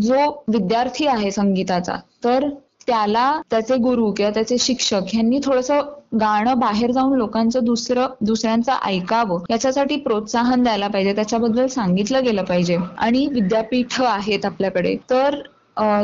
जो 0.00 0.28
विद्यार्थी 0.48 1.06
आहे 1.06 1.30
संगीताचा 1.30 1.96
तर 2.24 2.48
त्याला 2.86 3.30
त्याचे 3.50 3.76
गुरु 3.78 4.10
किंवा 4.12 4.30
त्याचे 4.30 4.56
शिक्षक 4.58 5.14
यांनी 5.14 5.38
थोडंसं 5.44 5.80
गाणं 6.20 6.58
बाहेर 6.58 6.90
जाऊन 6.90 7.16
लोकांचं 7.18 7.64
दुसरं 7.64 8.06
दुसऱ्यांचं 8.22 8.72
ऐकावं 8.84 9.44
याच्यासाठी 9.50 9.96
प्रोत्साहन 9.98 10.62
द्यायला 10.62 10.88
पाहिजे. 10.88 11.14
त्याच्याबद्दल 11.14 11.66
सांगितलं 11.68 12.24
गेलं 12.24 12.44
पाहिजे. 12.44 12.76
आणि 12.98 13.26
विद्यापीठ 13.32 14.00
आहेत 14.02 14.44
आपल्याकडे. 14.46 14.96
तर 15.10 15.40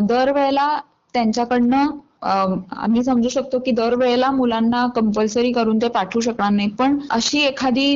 दरवेळेला 0.04 0.68
त्यांच्याकडनं 1.14 1.86
आम्ही 2.22 3.02
समजू 3.04 3.28
शकतो 3.28 3.58
की 3.58 3.70
दरवेळेला 3.72 4.30
मुलांना 4.30 4.86
कंपल्सरी 4.96 5.52
करून 5.52 5.78
ते 5.82 5.88
पाठवू 5.88 6.20
शकणार 6.20 6.50
नाही. 6.50 6.68
पण 6.68 6.98
अशी 7.10 7.38
एखादी 7.40 7.86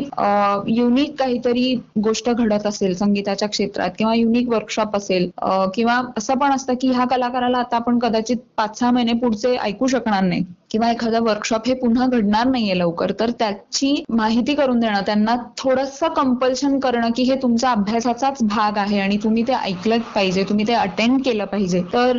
युनिक 0.68 1.14
काहीतरी 1.18 1.74
गोष्ट 2.04 2.30
घडत 2.30 2.66
असेल 2.66 2.94
संगीताच्या 2.94 3.48
क्षेत्रात 3.48 3.90
किंवा 3.98 4.14
युनिक 4.14 4.48
वर्कशॉप 4.48 4.96
असेल 4.96 5.30
किंवा 5.74 6.00
असं 6.18 6.38
पण 6.38 6.52
असतं 6.52 6.74
की 6.80 6.90
ह्या 6.90 7.04
कलाकाराला 7.06 7.58
आता 7.58 7.76
आपण 7.76 7.98
कदाचित 7.98 8.36
पाच 8.56 8.78
सहा 8.78 8.90
महिने 8.90 9.12
पुढचे 9.12 9.56
ऐकू 9.56 9.86
शकणार 9.86 10.22
नाही. 10.22 10.44
किंवा 10.74 10.90
एखादा 10.90 11.18
वर्कशॉप 11.18 11.66
हे 11.66 11.74
पुन्हा 11.74 12.06
घडणार 12.06 12.46
नाहीये 12.46 12.78
लवकर 12.78 13.12
तर 13.20 13.30
त्याची 13.30 14.02
माहिती 14.08 14.54
करून 14.54 14.78
देणं 14.80 15.00
त्यांना 15.06 15.34
थोडस 15.58 15.98
कंपल्शन 16.16 16.78
करणं 16.78 17.10
की 17.16 17.22
हे 17.22 17.34
तुमच्या 17.34 17.70
अभ्यासाचाच 17.70 18.42
भाग 18.42 18.78
आहे 18.78 18.98
आणि 19.00 19.16
तुम्ही 19.16 19.42
ते 19.42 19.52
ऐकलं 19.52 19.98
पाहिजे 20.14 20.44
तुम्ही 20.44 20.66
ते 20.68 20.74
अटेंड 20.74 21.20
केलं 21.24 21.44
पाहिजे. 21.44 21.82
तर 21.92 22.16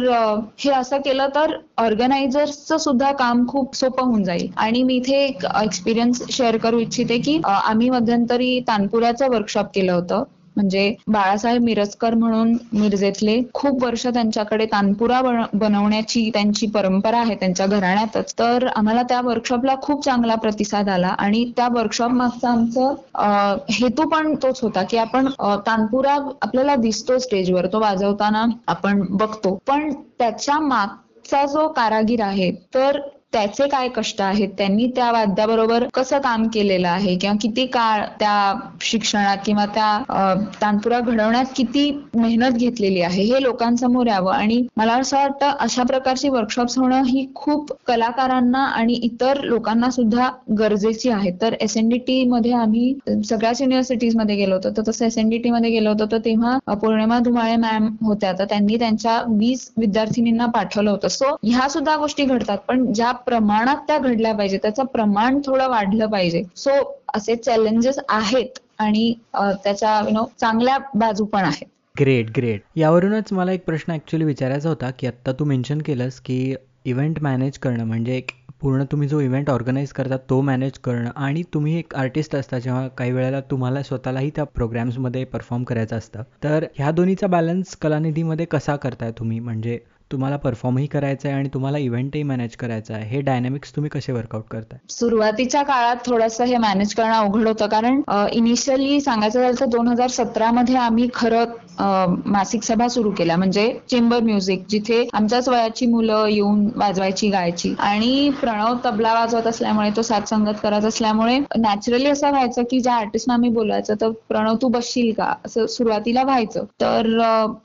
हे 0.60 0.72
असं 0.72 0.98
केलं 0.98 1.28
तर 1.36 1.56
ऑर्गनायझर्सचं 1.78 2.78
सुद्धा 2.78 3.12
काम 3.12 3.46
खूप 3.48 3.76
सोपं 3.76 4.04
होऊन 4.04 4.24
जाईल. 4.24 4.48
आणि 4.58 4.84
मी 4.84 4.96
इथे 4.96 5.18
एक 5.26 5.46
एक्सपिरियन्स 5.64 6.22
शेअर 6.32 6.58
करू 6.58 6.80
इच्छिते 6.80 7.18
की 7.18 7.40
आम्ही 7.46 7.90
मध्यंतरी 7.90 8.60
तानपुराचं 8.60 9.30
वर्कशॉप 9.30 9.74
केलं 9.76 9.94
होतं. 9.94 10.24
म्हणजे 10.56 10.94
बाळासाहेब 11.08 11.62
मिरजकर 11.64 12.14
म्हणून 12.14 12.52
मिरजेतले 12.74 13.40
खूप 13.54 13.84
वर्ष 13.84 14.06
त्यांच्याकडे 14.08 14.66
तानपुरा 14.66 15.22
बनवण्याची 15.54 16.30
त्यांची 16.34 16.68
परंपरा 16.68 17.20
आहे 17.20 17.36
त्यांच्या 17.36 17.66
घराण्यातच. 17.68 18.34
तर 18.34 18.68
आम्हाला 18.76 19.02
त्या 19.04 19.22
वर्कशॉपला 19.22 19.76
खूप 19.82 20.04
चांगला 20.06 20.36
प्रतिसाद 20.38 20.90
आला 20.90 21.08
आणि 21.10 21.44
त्या 21.58 21.68
वर्कशॉप 21.74 22.12
मागचा 22.12 22.50
आमचं 22.50 23.58
हेतू 23.72 24.08
पण 24.10 24.34
तोच 24.44 24.60
होता 24.62 24.84
की 24.84 24.98
आपण 24.98 25.28
तानपुरा 25.66 26.14
आपल्याला 26.42 26.76
दिसतो 26.78 27.18
स्टेजवर 27.20 27.66
तो 27.68 27.80
वाजवताना 27.80 28.46
आपण 28.68 29.06
बघतो. 29.10 29.58
पण 29.68 29.92
त्याच्या 30.20 30.60
मागचा 30.60 31.46
जो 31.46 31.68
कारागीर 31.70 32.22
आहे 32.22 32.52
तर 32.74 33.00
त्याचे 33.36 33.68
काय 33.68 33.88
कष्ट 33.96 34.22
आहेत? 34.22 34.50
त्यांनी 34.58 34.86
त्या 34.96 35.12
वाद्याबरोबर 35.12 35.84
कसं 35.94 36.20
काम 36.22 36.48
केलेलं 36.54 36.88
आहे? 36.88 37.16
किंवा 37.18 37.36
किती 37.42 37.66
काळ 37.66 38.04
त्या 38.20 38.36
शिक्षणात 38.82 39.38
किंवा 39.46 39.66
त्या 39.66 40.44
तानपुरा 40.62 41.00
घडवण्यात 41.00 41.46
किती 41.56 41.90
मेहनत 42.16 42.58
घेतलेली 42.58 43.02
आहे? 43.02 43.24
हे 43.24 43.42
लोकांसमोर 43.44 44.08
यावं. 44.08 44.34
आणि 44.34 44.62
मला 44.78 44.94
असं 44.94 45.18
वाटतं 45.18 45.52
अशा 45.60 45.84
प्रकारची 45.84 46.30
वर्कशॉप्स 46.30 46.78
होणं 46.78 47.04
ही 47.06 47.26
खूप 47.36 47.74
कलाकारांना 47.88 48.64
आणि 48.66 48.94
इतर 49.04 49.42
लोकांना 49.44 49.90
सुद्धा 49.92 50.30
गरजेची 50.60 51.10
आहे. 51.10 51.32
तर 51.42 51.54
एस 51.62 51.78
एन 51.78 51.90
डी 51.90 51.98
टी 52.08 52.24
मध्ये 52.30 52.52
आम्ही 52.54 52.94
सगळ्याच 53.30 53.62
युनिव्हर्सिटीजमध्ये 53.62 54.36
गेलो 54.36 54.56
होतो. 54.56 54.70
तर 54.78 54.82
तसं 54.88 55.06
एस 55.06 55.18
एन 55.18 55.30
डी 55.30 55.38
टी 55.38 55.50
मध्ये 55.50 55.70
गेलो 55.72 55.90
होतो 55.90 56.06
तर 56.12 56.18
तेव्हा 56.26 56.58
पौर्णिमा 56.76 57.20
धुमाळे 57.20 57.56
मॅम 57.58 57.88
होत्या. 58.06 58.32
तर 58.40 58.46
त्यांनी 58.46 58.78
त्यांच्या 58.80 59.22
वीस 59.30 59.70
विद्यार्थिनींना 59.78 60.46
पाठवलं 60.56 60.92
होतं. 60.92 61.08
सो 61.08 61.36
ह्या 61.44 61.68
सुद्धा 61.70 61.96
गोष्टी 61.98 62.24
घडतात. 62.26 62.58
पण 62.68 62.92
ज्या 62.94 63.12
प्रमाणात 63.26 63.78
त्या 63.88 63.98
घडल्या 63.98 64.34
पाहिजे. 64.36 64.58
त्याचं 64.58 64.86
प्रमाण 64.86 65.40
थोडं 65.46 65.70
वाढलं 65.70 66.08
पाहिजे. 66.08 66.44
सो 66.56 66.72
असे 67.16 67.36
चॅलेंजेस 67.36 68.00
आहेत 68.10 68.60
आणि 68.80 69.14
त्याच्या 69.36 70.00
यु 70.00 70.14
नो 70.14 70.26
चांगल्या 70.40 70.78
बाजू 70.96 71.26
पण 71.26 71.44
आहेत. 71.44 71.68
ग्रेट 72.00 72.30
ग्रेट 72.38 72.62
यावरूनच 72.76 73.32
मला 73.34 73.52
एक 73.52 73.66
प्रश्न 73.66 73.94
ऍक्च्युली 73.94 74.26
विचारायचा 74.26 74.70
होता 74.70 74.90
की 75.00 75.08
आता 75.08 75.32
तू 75.32 75.46
मेन्शन 75.46 75.82
केलंस 75.82 76.20
की 76.20 76.56
इव्हेंट 76.86 77.22
मॅनेज 77.24 77.58
करणं 77.58 77.84
म्हणजे 77.84 78.16
एक 78.18 78.32
पूर्ण 78.62 78.84
तुम्ही 78.84 79.08
जो 79.08 79.20
इव्हेंट 79.20 79.50
ऑर्गनाईज 79.50 79.92
करता 79.92 80.18
तो 80.30 80.40
मॅनेज 80.42 80.78
करणं 80.84 81.10
आणि 81.16 81.42
तुम्ही 81.54 81.78
एक 81.80 81.96
आर्टिस्ट 81.96 82.36
असता 82.36 82.60
जेव्हा 82.60 82.88
काही 82.88 83.12
वेळेला 83.12 83.40
तुम्हाला 83.52 83.82
स्वतःलाही 83.84 84.30
त्या 84.36 84.44
प्रोग्राम्समध्ये 84.46 85.24
परफॉर्म 85.24 85.64
करायचं 85.64 85.98
असतं. 85.98 86.24
तर 86.44 86.66
ह्या 86.76 86.92
दोन्हीचा 86.92 87.28
बॅलन्स 87.28 87.76
कलानिधीमध्ये 87.76 88.46
कसा 88.46 88.76
करताय 88.76 89.12
तुम्ही? 89.12 89.40
म्हणजे 89.40 89.80
तुम्हाला 90.12 90.36
परफॉर्मही 90.38 90.86
करायचं 90.88 91.28
आहे 91.28 91.38
आणि 91.38 91.50
तुम्हाला 91.54 91.78
इव्हेंटही 91.78 92.22
मॅनेज 92.24 92.56
करायचं 92.56 92.94
आहे. 92.94 93.06
हे 93.10 93.22
डायनॅमिक्स 93.22 93.72
तुम्ही 93.76 93.90
कसे 93.90 94.12
वर्कआउट 94.12 94.44
करताय? 94.52 94.80
सुरुवातीच्या 94.90 95.62
काळात 95.64 95.96
थोडंसं 96.06 96.44
हे 96.46 96.58
मॅनेज 96.58 96.94
करणं 96.96 97.14
अवघड 97.14 97.48
होतं. 97.48 97.68
कारण 97.68 98.02
इनिशियली 98.34 99.00
सांगायचं 99.02 99.42
झालं 99.42 99.60
तर 99.60 99.66
दोन 99.66 99.88
हजार 99.88 100.08
सतरामध्ये 100.10 100.76
आम्ही 100.76 101.08
खरं 101.16 102.14
मासिक 102.26 102.64
सभा 102.64 102.88
सुरू 102.88 103.12
केल्या. 103.18 103.36
म्हणजे 103.38 103.72
चेंबर 103.92 104.20
म्युझिक 104.24 104.64
जिथे 104.70 105.04
आमच्याच 105.14 105.50
वयाची 105.50 105.86
मुलं 105.86 106.26
येऊन 106.30 106.66
वाजवायची 106.76 107.30
गायची. 107.30 107.74
आणि 107.80 108.30
प्रणव 108.42 108.74
तबला 108.86 109.14
वाजवत 109.14 109.48
असल्यामुळे 109.48 109.90
तो 109.96 110.02
साथ 110.02 110.30
संगत 110.30 110.60
करत 110.64 110.86
असल्यामुळे 110.86 111.38
नॅचरली 111.58 112.10
असं 112.10 112.30
व्हायचं 112.30 112.64
की 112.72 112.80
ज्या 112.80 112.94
आर्टिस्टना 112.96 113.34
आम्ही 113.34 113.50
बोलायचं 113.50 113.94
तर 114.02 114.10
प्रणव 114.30 114.56
तू 114.62 114.68
बसशील 114.70 115.12
का? 115.18 115.34
असं 115.46 115.66
सुरुवातीला 115.68 116.24
व्हायचं. 116.24 116.64
तर 116.82 117.14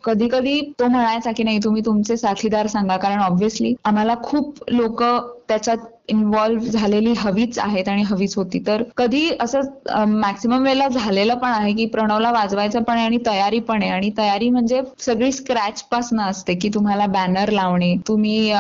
कधी 0.05 0.29
कधी 0.29 0.61
तो 0.81 0.87
म्हणायचा 0.89 1.31
की 1.37 1.43
नाही 1.45 1.59
तुम्ही 1.65 1.83
तुमचे 1.87 2.17
साथीदार 2.31 2.67
सांगा 2.67 2.97
कारण 2.97 3.21
ऑब्व्हियसली 3.21 3.75
आम्हाला 3.85 4.15
खूप 4.23 4.65
लोक 4.71 5.03
त्याच्यात 5.50 5.78
इन्व्हॉल्व्ह 6.09 6.71
झालेली 6.71 7.12
हवीच 7.19 7.59
आहेत 7.59 7.88
आणि 7.88 8.02
हवीच 8.02 8.35
होती. 8.37 8.59
तर 8.66 8.83
कधी 8.97 9.28
असं 9.40 10.07
मॅक्सिमम 10.11 10.62
वेळेला 10.62 10.87
झालेलं 10.90 11.35
पण 11.38 11.49
आहे 11.50 11.73
की 11.75 11.85
प्रणवला 11.88 12.30
वाजवायचं 12.33 12.83
पण 12.83 12.97
आहे 12.97 13.04
आणि 13.04 13.19
तयारी 13.26 13.59
पण 13.61 13.83
आहे. 13.83 13.90
आणि 13.90 14.11
तयारी 14.19 14.49
म्हणजे 14.50 14.80
सगळी 15.00 15.30
स्क्रॅच 15.33 15.83
पासन 15.90 16.21
असते 16.21 16.54
की 16.54 16.69
तुम्हाला 16.75 17.07
बॅनर 17.09 17.50
लावणे 17.50 17.95
तुम्ही 18.09 18.52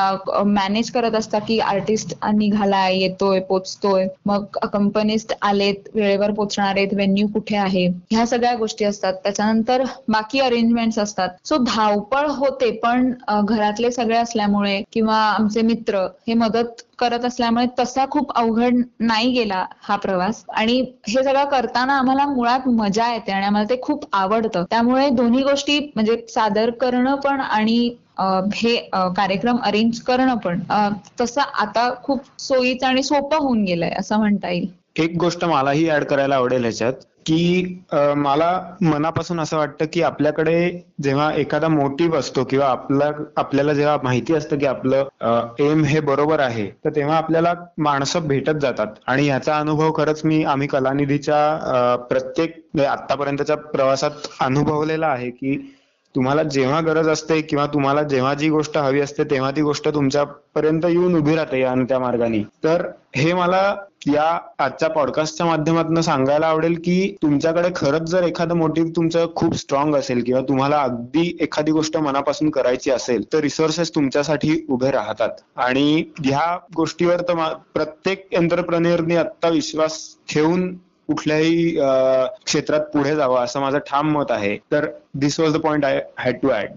मॅनेज 0.46 0.90
करत 0.90 1.14
असता 1.14 1.38
की 1.38 1.58
आर्टिस्ट 1.60 2.14
निघालाय 2.34 2.96
येतोय 2.96 3.40
पोचतोय 3.48 4.06
मग 4.26 4.44
कंपनिस्ट 4.72 5.32
आलेत 5.42 5.88
वेळेवर 5.94 6.30
पोचणार 6.32 6.76
आहेत 6.76 6.94
व्हेन्यू 6.94 7.26
कुठे 7.32 7.56
आहे 7.56 7.86
ह्या 8.10 8.26
सगळ्या 8.26 8.54
गोष्टी 8.56 8.84
असतात. 8.84 9.14
त्याच्यानंतर 9.14 9.82
बाकी 10.08 10.40
अरेंजमेंट 10.40 10.98
असतात. 10.98 11.28
सो 11.44 11.56
धावपळ 11.66 12.26
होते 12.30 12.70
पण 12.82 13.12
घरातले 13.40 13.90
सगळे 13.92 14.16
असल्यामुळे 14.16 14.80
किंवा 14.92 15.16
आमचे 15.16 15.62
मित्र 15.62 16.06
हे 16.28 16.34
मदत 16.36 16.79
करत 16.98 17.24
असल्यामुळे 17.24 17.66
तसा 17.78 18.04
खूप 18.10 18.32
अवघड 18.38 18.76
नाही 19.00 19.30
गेला 19.32 19.64
हा 19.82 19.96
प्रवास. 19.96 20.44
आणि 20.48 20.80
हे 21.08 21.22
सगळं 21.24 21.44
करताना 21.44 21.96
आम्हाला 21.98 22.26
मुळात 22.26 22.68
मजा 22.68 23.12
येते 23.12 23.32
आणि 23.32 23.46
आम्हाला 23.46 23.68
ते 23.70 23.80
खूप 23.82 24.04
आवडतं. 24.12 24.64
त्यामुळे 24.70 25.08
दोन्ही 25.10 25.42
गोष्टी 25.42 25.78
म्हणजे 25.94 26.16
सादर 26.28 26.70
करणं 26.70 27.14
पण 27.14 27.40
आणि 27.40 27.94
हे 28.54 28.76
कार्यक्रम 29.16 29.58
अरेंज 29.64 30.00
करणं 30.00 30.34
पण 30.36 30.60
तसं 31.20 31.40
आता 31.40 31.88
खूप 32.02 32.24
सोयीचं 32.38 32.86
आणि 32.86 33.02
सोपं 33.02 33.36
होऊन 33.36 33.62
गेलंय 33.64 33.90
असं 33.98 34.18
म्हणता 34.18 34.50
येईल. 34.50 34.68
एक 34.96 35.16
गोष्ट 35.16 35.44
मलाही 35.44 35.88
ऍड 35.90 36.04
करायला 36.04 36.34
आवडेल 36.34 36.62
ह्याच्यात. 36.62 36.92
की 37.26 37.82
मला 38.16 38.50
मनापासून 38.82 39.40
असं 39.40 39.56
वाटतं 39.56 39.86
की 39.92 40.02
आपल्याकडे 40.02 40.70
जेव्हा 41.02 41.30
एखादा 41.32 41.68
मोटिव्ह 41.68 42.18
असतो 42.18 42.44
किंवा 42.44 42.66
आपला 42.66 43.10
आपल्याला 43.36 43.72
जेव्हा 43.72 43.96
माहिती 44.02 44.34
असतं 44.34 44.58
की 44.58 44.66
आपलं 44.66 45.54
एम 45.58 45.84
हे 45.84 46.00
बरोबर 46.00 46.40
आहे 46.40 46.66
तर 46.84 46.90
तेव्हा 46.96 47.16
आपल्याला 47.16 47.52
माणसं 47.78 48.26
भेटत 48.28 48.60
जातात. 48.62 48.86
आणि 49.06 49.26
ह्याचा 49.26 49.58
अनुभव 49.58 49.92
खरंच 49.92 50.20
मी 50.24 50.42
आम्ही 50.44 50.68
कलानिधीच्या 50.68 51.96
प्रत्येक 52.10 52.56
म्हणजे 52.74 52.88
आतापर्यंतच्या 52.88 53.56
प्रवासात 53.56 54.26
अनुभवलेला 54.40 55.06
आहे 55.06 55.30
की 55.30 55.56
तुम्हाला 56.14 56.42
जेव्हा 56.42 56.80
गरज 56.80 57.08
असते 57.08 57.40
किंवा 57.40 57.66
तुम्हाला 57.66 58.02
जेव्हा 58.02 58.32
जी 58.34 58.48
गोष्ट 58.50 58.78
हवी 58.78 59.00
असते 59.00 59.24
तेव्हा 59.24 59.50
ती 59.50 59.62
गोष्ट 59.62 59.88
तुमच्यापर्यंत 59.88 60.84
येऊन 60.84 61.14
उभी 61.16 61.36
राहते 61.36 61.60
या 61.60 61.74
त्या 61.88 61.98
मार्गाने. 61.98 62.42
तर 62.64 62.86
हे 63.16 63.32
मला 63.34 63.74
या 64.02 64.24
आजच्या 64.58 64.88
पॉडकास्टच्या 64.90 65.46
माध्यमातून 65.46 66.00
सांगायला 66.00 66.46
आवडेल 66.46 66.74
की 66.84 67.14
तुमच्याकडे 67.22 67.68
खरंच 67.76 68.08
जर 68.10 68.22
एखादं 68.22 68.56
मोटिव्ह 68.56 68.90
तुमचं 68.96 69.26
खूप 69.36 69.54
स्ट्रॉंग 69.56 69.94
असेल 69.94 70.22
किंवा 70.24 70.40
तुम्हाला 70.40 70.78
अगदी 70.80 71.36
एखादी 71.40 71.72
गोष्ट 71.72 71.96
मनापासून 71.96 72.50
करायची 72.50 72.90
असेल 72.90 73.24
तर 73.32 73.40
रिसोर्सेस 73.40 73.94
तुमच्यासाठी 73.94 74.64
उभे 74.68 74.90
राहतात. 74.90 75.28
आणि 75.56 76.04
ह्या 76.24 76.56
गोष्टीवर 76.76 77.20
तर 77.28 77.52
प्रत्येक 77.74 78.26
एंटरप्रेन्युअरनी 78.32 79.16
आत्ता 79.16 79.48
विश्वास 79.48 79.98
ठेवून 80.28 80.72
कुठल्याही 81.08 81.70
क्षेत्रात 82.44 82.80
पुढे 82.92 83.14
जावं 83.16 83.44
असं 83.44 83.60
माझं 83.60 83.78
ठाम 83.86 84.10
मत 84.12 84.30
आहे. 84.30 84.56
तर 84.72 84.86
this 85.14 85.38
was 85.40 85.52
the 85.52 85.60
point 85.60 85.84
I 85.84 86.00
had 86.18 86.38
to 86.42 86.50
add 86.52 86.72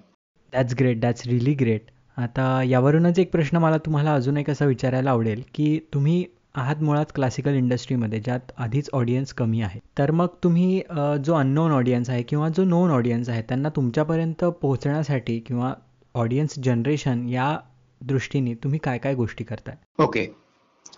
that's 0.53 0.75
great 0.79 0.99
that's 1.01 1.27
really 1.27 1.53
great 1.53 1.91
आता 2.17 2.61
यावरूनच 2.63 3.19
एक 3.19 3.31
प्रश्न 3.31 3.57
मला 3.57 3.77
तुम्हाला 3.77 4.13
अजून 4.13 4.37
एक 4.37 4.49
असा 4.49 4.65
विचारायला 4.65 5.11
आवडेल 5.11 5.41
की 5.55 5.77
तुम्ही 5.93 6.23
आहात 6.55 6.81
मुळात 6.83 7.11
क्लासिकल 7.15 7.53
इंडस्ट्रीमध्ये 7.55 8.19
ज्यात 8.19 8.51
आधीच 8.57 8.89
ऑडियन्स 8.93 9.33
कमी 9.33 9.61
आहे. 9.61 9.79
तर 9.97 10.11
मग 10.11 10.27
तुम्ही 10.43 10.81
जो 11.25 11.33
अननोन 11.35 11.71
ऑडियन्स 11.71 12.09
आहे 12.09 12.23
किंवा 12.23 12.49
जो 12.49 12.63
नोन 12.63 12.91
ऑडियन्स 12.91 13.29
आहे 13.29 13.41
त्यांना 13.41 13.69
तुमच्यापर्यंत 13.75 14.43
पोहोचण्यासाठी 14.61 15.39
किंवा 15.39 15.73
ऑडियन्स 16.15 16.59
जनरेशन 16.59 17.27
या 17.29 17.55
दृष्टीने 18.01 18.53
तुम्ही 18.53 18.79
काय 18.83 18.97
काय 18.97 19.13
गोष्टी 19.15 19.43
करताय? 19.43 19.75
ओके 19.99 20.27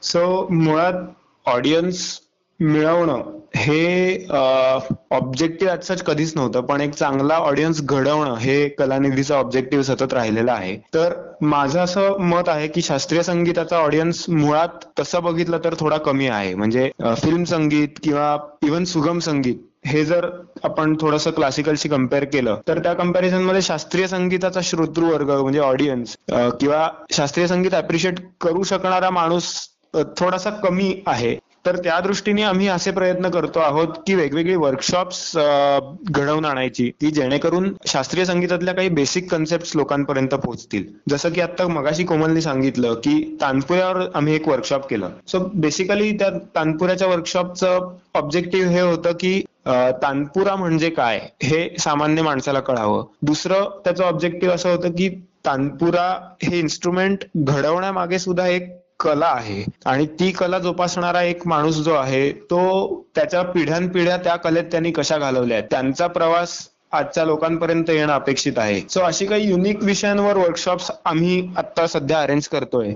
सो 0.02 0.48
मुळात 0.52 0.94
ऑडियन्स 1.46 2.08
मिळवणं 2.60 3.22
हे 3.56 4.28
ऑब्जेक्टिव्ह 5.12 5.76
सच 5.84 6.02
कधीच 6.04 6.32
नव्हतं 6.36 6.62
पण 6.62 6.82
एक 6.82 6.94
चांगला 6.94 7.36
ऑडियन्स 7.36 7.82
घडवणं 7.82 8.36
हे 8.40 8.68
कलानिधीचा 8.70 9.36
ऑब्जेक्टिव्ह 9.36 9.84
सतत 9.86 10.14
राहिलेला 10.14 10.54
आहे. 10.54 10.76
तर 10.94 11.14
माझं 11.42 11.80
असं 11.80 12.18
मत 12.22 12.50
आहे 12.50 12.68
की 12.68 12.82
शास्त्रीय 12.82 13.24
संगीताचा 13.24 13.78
ऑडियन्स 13.78 14.26
मुळात 14.30 14.86
तसं 15.00 15.24
बघितलं 15.24 15.60
तर 15.64 15.74
थोडा 15.80 15.98
कमी 15.98 16.28
आहे. 16.28 16.54
म्हणजे 16.56 16.90
फिल्म 17.22 17.44
संगीत 17.44 18.00
किंवा 18.04 18.36
इव्हन 18.66 18.84
सुगम 18.86 19.20
संगीत 19.20 19.56
हे 19.88 20.04
जर 20.06 20.30
आपण 20.64 20.96
थोडंसं 21.02 21.32
क्लासिकलशी 21.32 21.90
कंपेअर 21.90 22.24
केलं 22.26 22.60
तर 22.68 22.80
त्या 22.84 22.94
कंपॅरिझनमध्ये 22.94 23.62
शास्त्रीय 23.62 24.08
संगीताचा 24.08 24.62
श्रोतृवर्ग 24.64 25.32
म्हणजे 25.32 25.60
ऑडियन्स 25.60 26.16
किंवा 26.32 26.88
शास्त्रीय 27.14 27.48
संगीत 27.48 27.74
अप्रिशिएट 27.76 28.20
करू 28.42 28.64
शकणारा 28.64 29.10
माणूस 29.10 29.54
थोडासा 30.18 30.50
कमी 30.50 30.94
आहे. 31.08 31.36
तर 31.66 31.78
त्या 31.78 32.00
दृष्टीने 32.00 32.42
आम्ही 32.44 32.68
असे 32.68 32.92
प्रयत्न 32.92 33.30
करतो 33.30 33.60
आहोत 33.60 33.94
की 34.08 34.16
वेगवेगळी 34.16 34.56
वर्कशॉप्स 34.56 35.32
घडवून 35.36 36.46
आणायची 36.46 36.90
की 37.02 37.12
जेणेकरून 37.12 37.72
शास्त्रीय 37.88 38.26
संगीतातल्या 38.26 38.74
काही 38.74 38.90
बेसिक 38.90 39.32
कन्सेप्ट 39.32 39.76
लोकांपर्यंत 39.76 40.34
पोहोचतील. 40.36 40.84
जसं 41.10 41.30
की 41.30 41.42
आता 41.42 41.68
मगाशी 41.68 42.04
कोमलनी 42.04 42.42
सांगितलं 42.42 42.94
की 42.94 43.38
तानपुऱ्यावर 43.42 44.06
आम्ही 44.16 44.36
एक 44.36 44.48
वर्कशॉप 44.48 44.90
केलं. 44.90 45.10
सो 45.28 45.40
बेसिकली 45.56 46.12
त्या 46.18 46.30
तानपुऱ्याच्या 46.56 47.08
वर्कशॉपचं 47.08 47.92
ऑब्जेक्टिव्ह 48.14 48.72
हे 48.72 48.82
होतं 48.82 49.12
की 49.12 49.40
तानपुरा 50.02 50.56
म्हणजे 50.56 50.90
काय 50.90 51.20
हे 51.44 51.68
सामान्य 51.80 52.22
माणसाला 52.22 52.60
कळावं. 52.60 53.06
दुसरं 53.22 53.80
त्याचं 53.86 54.04
ऑब्जेक्टिव्ह 54.04 54.56
असं 54.56 54.76
होतं 54.76 54.92
की 54.92 55.10
तानपुरा 55.46 56.08
हे 56.44 56.60
इन्स्ट्रुमेंट 56.60 57.24
घडवण्यामागे 57.38 58.20
सुद्धा 58.20 58.48
एक 58.48 58.70
कला 59.06 59.28
आहे 59.28 59.64
आणि 59.86 60.06
ती 60.20 60.32
कला 60.32 60.60
जोपासणारा 60.60 61.22
एक 61.24 61.48
माणूस 61.48 61.76
जो 61.78 61.94
आहे 61.94 62.30
तो 62.52 62.62
त्याच्या 63.16 63.42
पिढ्यानपिढ्या 63.44 64.18
त्या 64.18 64.36
कलेत 64.36 64.64
त्यांनी 64.72 64.92
कशा 64.92 65.18
घालवल्या 65.18 65.62
त्यांचा 65.62 66.08
प्रवास 66.08 66.58
आजच्या 66.92 67.24
लोकांपर्यंत 67.26 67.90
येणं 67.90 68.12
अपेक्षित 68.14 68.58
आहे. 68.58 68.80
सो 68.90 69.00
अशी 69.00 69.26
काही 69.26 69.50
युनिक 69.50 69.84
विषयांवर 69.84 70.38
वर्कशॉप्स 70.38 70.92
आम्ही 71.06 71.48
आता 71.58 71.86
सध्या 71.88 72.22
अरेंज 72.22 72.48
करतोय. 72.48 72.94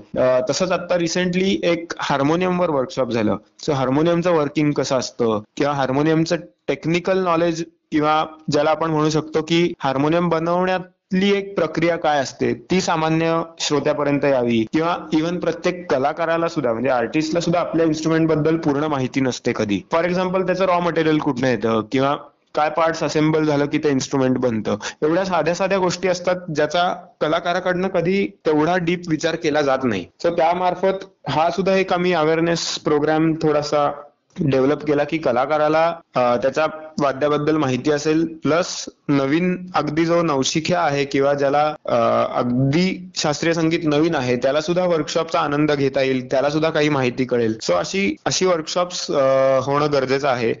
तसंच 0.48 0.70
आता 0.72 0.98
रिसेंटली 0.98 1.58
एक 1.62 1.92
हार्मोनियमवर 1.98 2.70
वर्कशॉप 2.70 3.10
झालं. 3.10 3.36
सो 3.66 3.72
हार्मोनियमचं 3.72 4.32
वर्किंग 4.32 4.72
कसं 4.72 4.98
असतं 4.98 5.40
किंवा 5.56 5.72
हार्मोनियमचं 5.72 6.36
टेक्निकल 6.68 7.18
नॉलेज 7.24 7.64
किंवा 7.92 8.24
ज्याला 8.52 8.70
आपण 8.70 8.90
म्हणू 8.90 9.10
शकतो 9.10 9.42
की 9.42 9.72
हार्मोनियम 9.78 10.28
बनवण्यात 10.28 10.80
ली 11.10 11.30
एक 11.32 11.54
प्रक्रिया 11.56 11.96
काय 11.96 12.18
असते 12.20 12.52
ती 12.70 12.80
सामान्य 12.80 13.42
श्रोत्यापर्यंत 13.60 14.24
यावी 14.24 14.58
किंवा 14.72 14.96
इव्हन 15.12 15.38
प्रत्येक 15.38 15.90
कलाकाराला 15.90 16.48
सुद्धा 16.48 16.72
म्हणजे 16.72 16.90
आर्टिस्टला 16.90 17.40
सुद्धा 17.40 17.60
आपल्या 17.60 17.86
इन्स्ट्रुमेंटबद्दल 17.86 18.56
पूर्ण 18.56 18.84
माहिती 18.84 19.20
नसते 19.20 19.52
कधी. 19.56 19.80
फॉर 19.92 20.04
एक्झाम्पल 20.04 20.42
त्याचं 20.42 20.66
रॉ 20.66 20.78
मटेरियल 20.80 21.18
कुठनं 21.18 21.48
येतं 21.48 21.80
किंवा 21.92 22.14
काय 22.54 22.70
पार्ट्स 22.70 23.02
असेंबल 23.02 23.44
झालं 23.44 23.66
की 23.66 23.78
ते 23.78 23.90
इन्स्ट्रुमेंट 23.90 24.38
बनतं. 24.38 24.76
एवढ्या 25.02 25.24
साध्या 25.24 25.54
साध्या 25.54 25.78
गोष्टी 25.78 26.08
असतात 26.08 26.50
ज्याचा 26.54 26.92
कलाकाराकडनं 27.20 27.88
कधी 27.88 28.26
तेवढा 28.46 28.76
डीप 28.76 29.02
विचार 29.08 29.36
केला 29.36 29.62
जात 29.62 29.84
नाही. 29.84 30.04
सो 30.22 30.34
त्यामार्फत 30.36 31.04
हा 31.28 31.48
सुद्धा 31.50 31.74
एक 31.74 31.92
आम्ही 31.92 32.12
अवेअरनेस 32.12 32.66
प्रोग्राम 32.78 33.32
थोडासा 33.42 33.90
डेव्हलप 34.36 34.84
केला 34.86 35.04
की 35.04 35.18
कलाकाराला 35.18 35.90
त्याच्या 36.14 36.66
वाद्याबद्दल 37.00 37.56
माहिती 37.56 37.90
असेल 37.90 38.24
प्लस 38.42 38.84
नवीन 39.08 39.56
अगदी 39.74 40.04
जो 40.06 40.20
नवशिख्या 40.22 40.80
आहे 40.80 41.04
किंवा 41.04 41.32
ज्याला 41.34 41.62
अगदी 42.34 43.10
शास्त्रीय 43.16 43.54
संगीत 43.54 43.84
नवीन 43.84 44.14
आहे 44.14 44.36
त्याला 44.36 44.60
सुद्धा 44.60 44.84
वर्कशॉपचा 44.84 45.40
आनंद 45.40 45.72
घेता 45.72 46.02
येईल 46.02 46.30
त्याला 46.30 46.50
सुद्धा 46.50 46.70
काही 46.70 46.88
माहिती 46.88 47.24
कळेल. 47.24 47.58
सो 47.62 47.74
अशी 47.74 48.14
अशी 48.26 48.46
वर्कशॉप्स 48.46 49.10
होणं 49.64 49.92
गरजेचं 49.92 50.28
आहे 50.28 50.54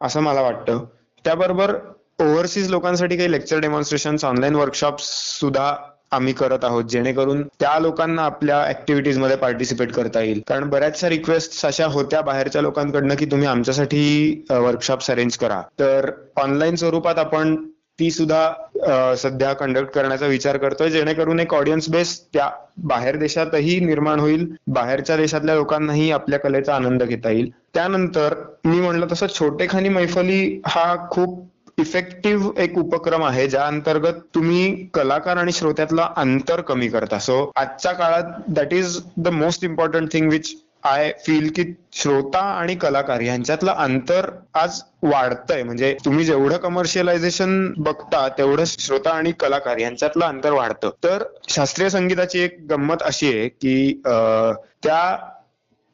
असं 0.00 0.20
मला 0.20 0.40
वाटतं. 0.40 0.84
त्याबरोबर 1.24 1.74
ओव्हरसीज 2.20 2.70
लोकांसाठी 2.70 3.16
काही 3.16 3.30
लेक्चर 3.32 3.58
डेमॉन्स्ट्रेशन 3.60 4.16
ऑनलाईन 4.24 4.54
वर्कशॉप्स 4.54 5.04
सुद्धा 5.40 5.74
आम्ही 6.16 6.32
करत 6.32 6.64
आहोत 6.64 6.84
जेणेकरून 6.90 7.42
त्या 7.60 7.78
लोकांना 7.78 8.22
आपल्या 8.24 8.62
ऍक्टिव्हिटीजमध्ये 8.68 9.36
पार्टिसिपेट 9.36 9.92
करता 9.92 10.20
येईल. 10.20 10.40
कारण 10.48 10.68
बऱ्याचशा 10.70 11.08
रिक्वेस्ट 11.08 11.64
अशा 11.66 11.86
होत्या 11.92 12.20
बाहेरच्या 12.22 12.62
लोकांकडनं 12.62 13.14
की 13.14 13.26
तुम्ही 13.26 13.46
आमच्यासाठी 13.48 14.44
वर्कशॉप्स 14.50 15.10
अरेंज 15.10 15.36
करा. 15.36 15.60
तर 15.78 16.10
ऑनलाईन 16.36 16.76
स्वरूपात 16.76 17.18
आपण 17.18 17.54
ती 17.98 18.10
सुद्धा 18.10 19.14
सध्या 19.18 19.52
कंडक्ट 19.52 19.90
करण्याचा 19.90 20.26
विचार 20.26 20.56
करतोय 20.56 20.90
जेणेकरून 20.90 21.40
एक 21.40 21.54
ऑडियन्स 21.54 21.88
बेस 21.90 22.18
त्या 22.34 22.48
बाहेर 22.88 23.16
देशातही 23.16 23.78
निर्माण 23.80 24.20
होईल 24.20 24.46
बाहेरच्या 24.66 25.16
देशातल्या 25.16 25.54
लोकांनाही 25.54 26.10
आपल्या 26.10 26.38
कलेचा 26.38 26.74
आनंद 26.74 27.02
घेता 27.02 27.30
येईल. 27.30 27.50
त्यानंतर 27.74 28.34
मी 28.64 28.80
म्हणलं 28.80 29.06
तसं 29.12 29.26
छोटेखानी 29.28 29.88
मैफली 29.88 30.60
हा 30.66 30.94
खूप 31.10 31.46
इफेक्टिव्ह 31.78 32.60
एक 32.62 32.76
उपक्रम 32.78 33.22
आहे 33.24 33.46
ज्या 33.48 33.66
अंतर्गत 33.66 34.20
तुम्ही 34.34 34.74
कलाकार 34.94 35.36
आणि 35.36 35.52
श्रोत्यातलं 35.52 36.12
अंतर 36.16 36.60
कमी 36.60 36.88
करता. 36.88 37.18
सो 37.18 37.50
आजच्या 37.56 37.92
काळात 37.92 38.38
that 38.48 38.72
is 38.74 38.98
the 39.16 39.28
most 39.28 39.64
important 39.64 40.12
thing 40.12 40.30
which 40.30 40.54
I 40.84 41.10
feel 41.26 41.48
की 41.56 41.62
श्रोता 41.92 42.38
आणि 42.38 42.74
कलाकार 42.74 43.20
यांच्यातलं 43.20 43.72
अंतर 43.72 44.30
आज 44.54 44.80
वाढतंय. 45.02 45.62
म्हणजे 45.62 45.94
तुम्ही 46.04 46.24
जेवढं 46.24 46.56
कमर्शियलायझेशन 46.58 47.72
बघता 47.78 48.26
तेवढं 48.38 48.64
श्रोता 48.66 49.10
आणि 49.10 49.32
कलाकार 49.40 49.78
यांच्यातलं 49.78 50.24
अंतर 50.24 50.52
वाढतं. 50.52 50.90
तर 51.04 51.24
शास्त्रीय 51.48 51.88
संगीताची 51.90 52.40
एक 52.40 52.56
गंमत 52.70 53.02
अशी 53.02 53.32
आहे 53.32 53.48
की 53.48 54.00
त्या 54.02 55.16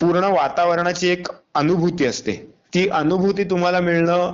पूर्ण 0.01 0.33
वातावरणाची 0.33 1.09
एक 1.09 1.29
अनुभूती 1.55 2.07
असते. 2.07 2.33
ती 2.75 2.89
अनुभूती 2.91 3.45
तुम्हाला 3.45 3.81
मिळणं 3.81 4.33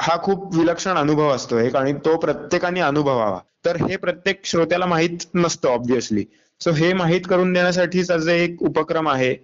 हा 0.00 0.16
खूप 0.16 0.54
विलक्षण 0.56 0.96
अनुभव 0.96 1.28
असतो 1.30 1.58
एक 1.58 1.76
आणि 1.76 1.92
तो 1.92 2.16
प्रत्येकाने 2.16 2.80
अनुभवावा. 2.80 3.38
तर 3.64 3.76
हे 3.76 3.96
प्रत्येक 3.96 4.40
श्रोत्याला 4.44 4.86
माहीत 4.86 5.24
नसतं 5.34 5.68
ऑब्विसली 5.68 6.24
सो 6.60 6.70
हे 6.70 6.92
माहीत 6.92 7.20
करून 7.30 7.52
देण्यासाठीचा 7.52 8.16
जे 8.16 8.36
एक 8.44 8.62
उपक्रम 8.62 9.08
आहे 9.08 9.34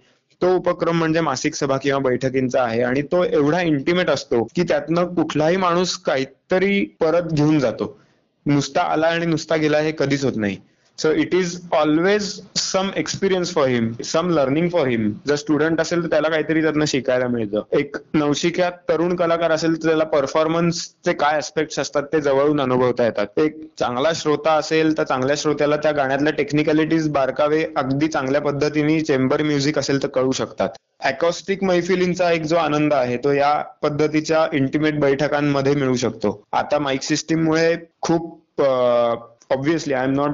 तो 0.41 0.55
उपक्रम 0.55 0.97
म्हणजे 0.97 1.21
मासिक 1.21 1.55
सभा 1.55 1.77
किंवा 1.77 1.99
बैठकींचा 1.99 2.63
आहे 2.63 2.81
आणि 2.81 3.01
तो 3.01 3.23
एवढा 3.23 3.61
इंटिमेट 3.61 4.09
असतो 4.09 4.43
की 4.55 4.63
त्यातनं 4.63 5.13
कुठलाही 5.13 5.57
माणूस 5.57 5.97
काहीतरी 5.97 6.81
परत 6.99 7.33
घेऊन 7.33 7.59
जातो. 7.59 7.99
नुसता 8.45 8.81
आला 8.81 9.07
आणि 9.07 9.25
नुसता 9.25 9.55
गेला 9.55 9.77
हे 9.77 9.93
कधीच 9.99 10.25
होत 10.25 10.33
नाही. 10.35 10.57
So 10.97 11.11
it 11.21 11.33
is 11.35 11.59
always 11.73 12.29
some 12.57 12.89
experience 12.97 13.53
for 13.53 13.67
him 13.69 13.91
some 14.03 14.29
learning 14.29 14.69
for 14.69 14.87
him 14.87 15.11
जर 15.27 15.35
स्टुडंट 15.35 15.81
असेल 15.81 16.03
तर 16.03 16.09
त्याला 16.09 16.29
काहीतरी 16.29 16.61
त्यातनं 16.61 16.85
शिकायला 16.87 17.27
मिळतं. 17.27 17.61
एक 17.79 17.97
नवशिक्यात 18.13 18.71
तरुण 18.89 19.15
कलाकार 19.15 19.51
असेल 19.51 19.75
तर 19.75 19.87
त्याला 19.87 20.03
परफॉर्मन्सचे 20.13 21.13
काय 21.13 21.37
अस्पेक्ट 21.37 21.79
असतात 21.79 22.03
ते 22.13 22.21
जवळून 22.21 22.61
अनुभवता 22.61 23.05
येतात. 23.05 23.39
एक 23.39 23.59
चांगला 23.79 24.11
श्रोता 24.15 24.53
असेल 24.53 24.97
तर 24.97 25.03
चांगल्या 25.03 25.35
श्रोत्याला 25.37 25.75
त्या 25.83 25.91
गाण्यातल्या 25.91 26.33
टेक्निकॅलिटीज 26.37 27.07
बारकावे 27.11 27.63
अगदी 27.77 28.07
चांगल्या 28.07 28.41
पद्धतीने 28.41 28.99
चेंबर 29.01 29.43
म्युझिक 29.43 29.79
असेल 29.79 30.03
तर 30.03 30.07
कळू 30.07 30.31
शकतात. 30.31 30.69
अकॉस्टिक 31.05 31.63
मैफिलींचा 31.63 32.31
एक 32.31 32.43
जो 32.43 32.55
आनंद 32.55 32.93
आहे 32.93 33.17
तो 33.23 33.31
या 33.33 33.53
पद्धतीच्या 33.81 34.45
इंटिमेट 34.53 34.99
बैठकांमध्ये 34.99 35.75
मिळू 35.75 35.95
शकतो. 35.95 36.41
आता 36.51 36.79
माईक 36.79 37.01
सिस्टीममुळे 37.03 37.75
खूप 38.01 38.61
obviously 38.61 39.93
I 39.93 40.03
am 40.03 40.13
not 40.13 40.31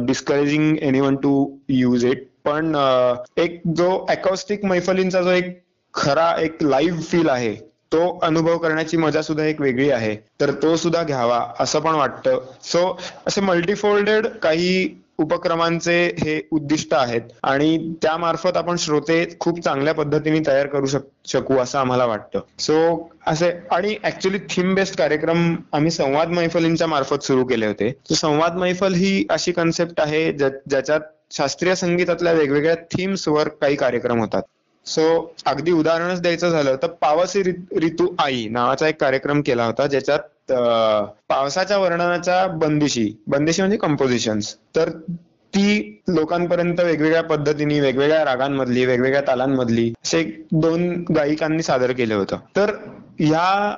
discouraging 0.00 0.76
anyone 1.00 1.16
to 1.16 1.56
use 1.68 2.04
it 2.04 2.28
पण 2.44 2.74
uh, 2.76 3.16
एक 3.36 3.62
जो 3.66 4.06
अकॉस्टिक 4.08 4.64
मैफलींचा 4.64 5.22
जो 5.22 5.30
एक 5.30 5.62
खरा 5.94 6.34
एक 6.40 6.62
लाईव्ह 6.62 7.00
फील 7.00 7.28
आहे 7.28 7.54
तो 7.92 8.18
अनुभव 8.22 8.58
करण्याची 8.58 8.96
मजा 8.96 9.22
सुद्धा 9.22 9.44
एक 9.44 9.60
वेगळी 9.60 9.90
आहे. 9.90 10.16
तर 10.40 10.50
तो 10.50 10.76
सुद्धा 10.76 11.02
घ्यावा 11.02 11.46
असं 11.60 11.80
पण 11.80 11.94
वाटतं. 11.94 12.40
सो 12.62 13.00
असे 13.26 13.40
मल्टीफोल्डेड 13.40 14.26
काही 14.26 15.02
उपक्रमांचे 15.18 15.94
हे 16.18 16.40
उद्दिष्ट 16.52 16.94
आहेत. 16.94 17.20
आणि 17.42 17.76
त्यामार्फत 18.02 18.56
आपण 18.56 18.76
श्रोते 18.76 19.24
खूप 19.40 19.60
चांगल्या 19.60 19.94
पद्धतीने 19.94 20.40
तयार 20.46 20.66
करू 20.66 20.86
शकू 21.28 21.56
असं 21.58 21.78
आम्हाला 21.78 22.06
वाटतं. 22.06 22.40
सो 22.58 23.08
असे 23.26 23.50
आणि 23.70 23.94
ऍक्च्युली 24.04 24.38
थीम 24.50 24.74
बेस्ड 24.74 24.96
कार्यक्रम 24.98 25.54
आम्ही 25.72 25.90
संवाद 25.90 26.28
मैफलींच्या 26.28 26.86
मार्फत 26.86 27.24
सुरू 27.24 27.44
केले 27.44 27.66
होते. 27.66 27.92
संवाद 28.14 28.56
मैफल 28.56 28.94
ही 28.94 29.24
अशी 29.30 29.52
कन्सेप्ट 29.52 30.00
आहे 30.00 30.30
ज्याच्यात 30.32 31.00
शास्त्रीय 31.30 31.74
संगीतातल्या 31.74 32.32
वेगवेगळ्या 32.32 32.74
थीम्सवर 32.92 33.48
काही 33.60 33.76
कार्यक्रम 33.76 34.20
होतात. 34.20 34.42
सो 34.86 35.34
अगदी 35.46 35.72
उदाहरणच 35.72 36.20
द्यायचं 36.22 36.50
झालं 36.50 36.76
तर 36.82 36.86
पावसी 37.00 37.42
ऋतू 37.82 38.06
आई 38.18 38.46
नावाचा 38.50 38.88
एक 38.88 39.00
कार्यक्रम 39.00 39.40
केला 39.40 39.64
होता 39.64 39.86
ज्याच्यात 39.86 40.18
पावसाच्या 40.50 41.78
वर्णनाच्या 41.78 42.46
बंदिशी 42.46 43.10
बंदिशी 43.26 43.62
म्हणजे 43.62 43.76
कंपोजिशन्स 43.76 44.54
तर 44.76 44.90
ती 45.52 46.00
लोकांपर्यंत 46.08 46.80
वेगवेगळ्या 46.80 47.22
पद्धतीने 47.22 47.80
वेगवेगळ्या 47.80 48.24
रागांमधली 48.24 48.84
वेगवेगळ्या 48.86 49.20
तालांमधली 49.26 49.92
असे 50.04 50.22
दोन 50.52 51.04
गायिकांनी 51.16 51.62
सादर 51.62 51.92
केलं 51.92 52.14
होतं. 52.14 52.36
तर 52.56 52.70
ह्या 53.20 53.74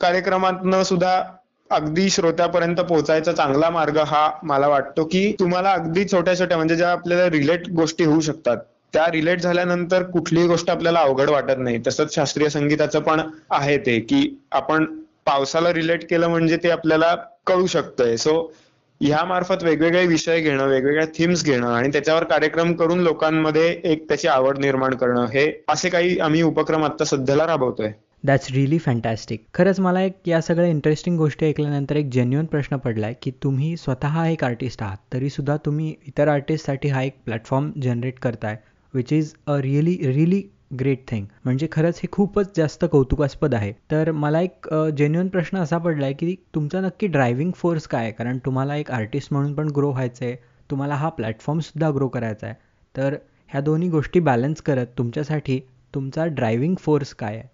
कार्यक्रमातनं 0.00 0.82
सुद्धा 0.82 1.22
अगदी 1.70 2.08
श्रोत्यापर्यंत 2.10 2.80
पोहोचायचा 2.80 3.32
चांगला 3.32 3.70
मार्ग 3.70 3.98
हा 3.98 4.30
मला 4.42 4.68
वाटतो 4.68 5.04
की 5.04 5.32
तुम्हाला 5.40 5.70
अगदी 5.72 6.04
छोट्या 6.04 6.38
छोट्या 6.38 6.56
म्हणजे 6.56 6.76
ज्या 6.76 6.90
आपल्याला 6.92 7.28
रिलेट 7.30 7.68
गोष्टी 7.68 8.04
होऊ 8.04 8.20
शकतात 8.20 8.56
त्या 8.92 9.06
रिलेट 9.12 9.40
झाल्यानंतर 9.40 10.02
कुठलीही 10.02 10.46
गोष्ट 10.46 10.70
आपल्याला 10.70 11.00
अवघड 11.00 11.30
वाटत 11.30 11.58
नाही. 11.58 11.78
तसंच 11.86 12.14
शास्त्रीय 12.14 12.48
संगीताचं 12.48 13.00
पण 13.00 13.20
आहे 13.50 13.78
ते 13.78 13.98
की 14.00 14.38
आपण 14.52 14.84
पावसाला 15.26 15.72
रिलेट 15.72 16.08
केलं 16.10 16.28
म्हणजे 16.28 16.56
ते 16.56 16.70
आपल्याला 16.70 17.14
कळू 17.46 17.66
शकतंय. 17.66 18.16
सो 18.16 18.52
ह्या 19.00 19.24
मार्फत 19.24 19.62
वेगवेगळे 19.64 20.06
विषय 20.06 20.40
घेणं 20.40 20.66
वेगवेगळ्या 20.68 21.06
थीम्स 21.16 21.44
घेणं 21.44 21.66
आणि 21.68 21.88
त्याच्यावर 21.88 22.24
कार्यक्रम 22.24 22.72
करून 22.72 23.00
लोकांमध्ये 23.00 23.68
एक 23.84 24.08
त्याची 24.08 24.28
आवड 24.28 24.58
निर्माण 24.58 24.94
करणं 24.94 25.26
हे 25.26 25.46
असे 25.68 25.88
काही 25.88 26.18
आम्ही 26.18 26.42
उपक्रम 26.42 26.84
आता 26.84 27.04
सध्याला 27.04 27.46
राबवतोय. 27.46 27.90
दॅट्स 28.24 28.50
रिअली 28.50 28.78
फॅन्टॅस्टिक 28.78 29.44
खरंच 29.54 29.80
मला 29.80 30.02
एक 30.02 30.12
या 30.26 30.40
सगळ्या 30.40 30.68
इंटरेस्टिंग 30.68 31.16
गोष्टी 31.16 31.46
ऐकल्यानंतर 31.46 31.96
एक 31.96 32.08
जेन्युअन 32.10 32.46
प्रश्न 32.46 32.76
पडलाय 32.76 33.14
की 33.22 33.30
तुम्ही 33.42 33.76
स्वतः 33.76 34.24
एक 34.26 34.44
आर्टिस्ट 34.44 34.82
आहात 34.82 34.96
तरीसुद्धा 35.12 35.56
तुम्ही 35.56 35.94
इतर 36.06 36.28
आर्टिस्टसाठी 36.28 36.88
हा 36.88 37.02
एक 37.02 37.16
प्लॅटफॉर्म 37.24 37.70
जनरेट 37.82 38.18
करताय 38.18 38.56
which 38.94 39.12
is 39.12 39.32
a 39.46 39.58
really 39.60 39.96
really 40.06 40.42
great 40.80 41.04
thing 41.08 41.24
म्हणजे 41.44 41.66
खरंच 41.72 41.98
हे 42.02 42.08
खूपच 42.12 42.56
जास्त 42.56 42.84
कौतुकास्पद 42.92 43.54
आहे. 43.54 43.72
तर 43.90 44.10
मला 44.12 44.40
एक 44.40 44.68
जेन्युअन 44.96 45.28
प्रश्न 45.28 45.58
असा 45.58 45.78
पडला 45.78 46.04
आहे 46.04 46.14
की 46.14 46.34
तुमचा 46.54 46.80
नक्की 46.80 47.06
ड्रायव्हिंग 47.06 47.50
फोर्स 47.56 47.86
काय 47.86 48.02
आहे? 48.02 48.12
कारण 48.12 48.38
तुम्हाला 48.46 48.76
एक 48.76 48.90
आर्टिस्ट 48.90 49.32
म्हणून 49.32 49.54
पण 49.54 49.68
ग्रो 49.76 49.90
व्हायचं 49.90 50.24
आहे 50.24 50.36
तुम्हाला 50.70 50.94
हा 50.94 51.08
प्लॅटफॉर्मसुद्धा 51.08 51.90
ग्रो 51.90 52.08
करायचा 52.08 52.46
आहे 52.46 52.54
तर 52.94 53.16
ह्या 53.50 53.60
दोन्ही 53.60 53.88
गोष्टी 53.88 54.20
बॅलन्स 54.20 54.60
करत 54.62 54.86
तुमच्यासाठी 54.98 55.60
तुमचा 55.94 56.24
ड्रायव्हिंग 56.26 56.74
फोर्स 56.78 57.14
काय 57.14 57.36
आहे? 57.36 57.48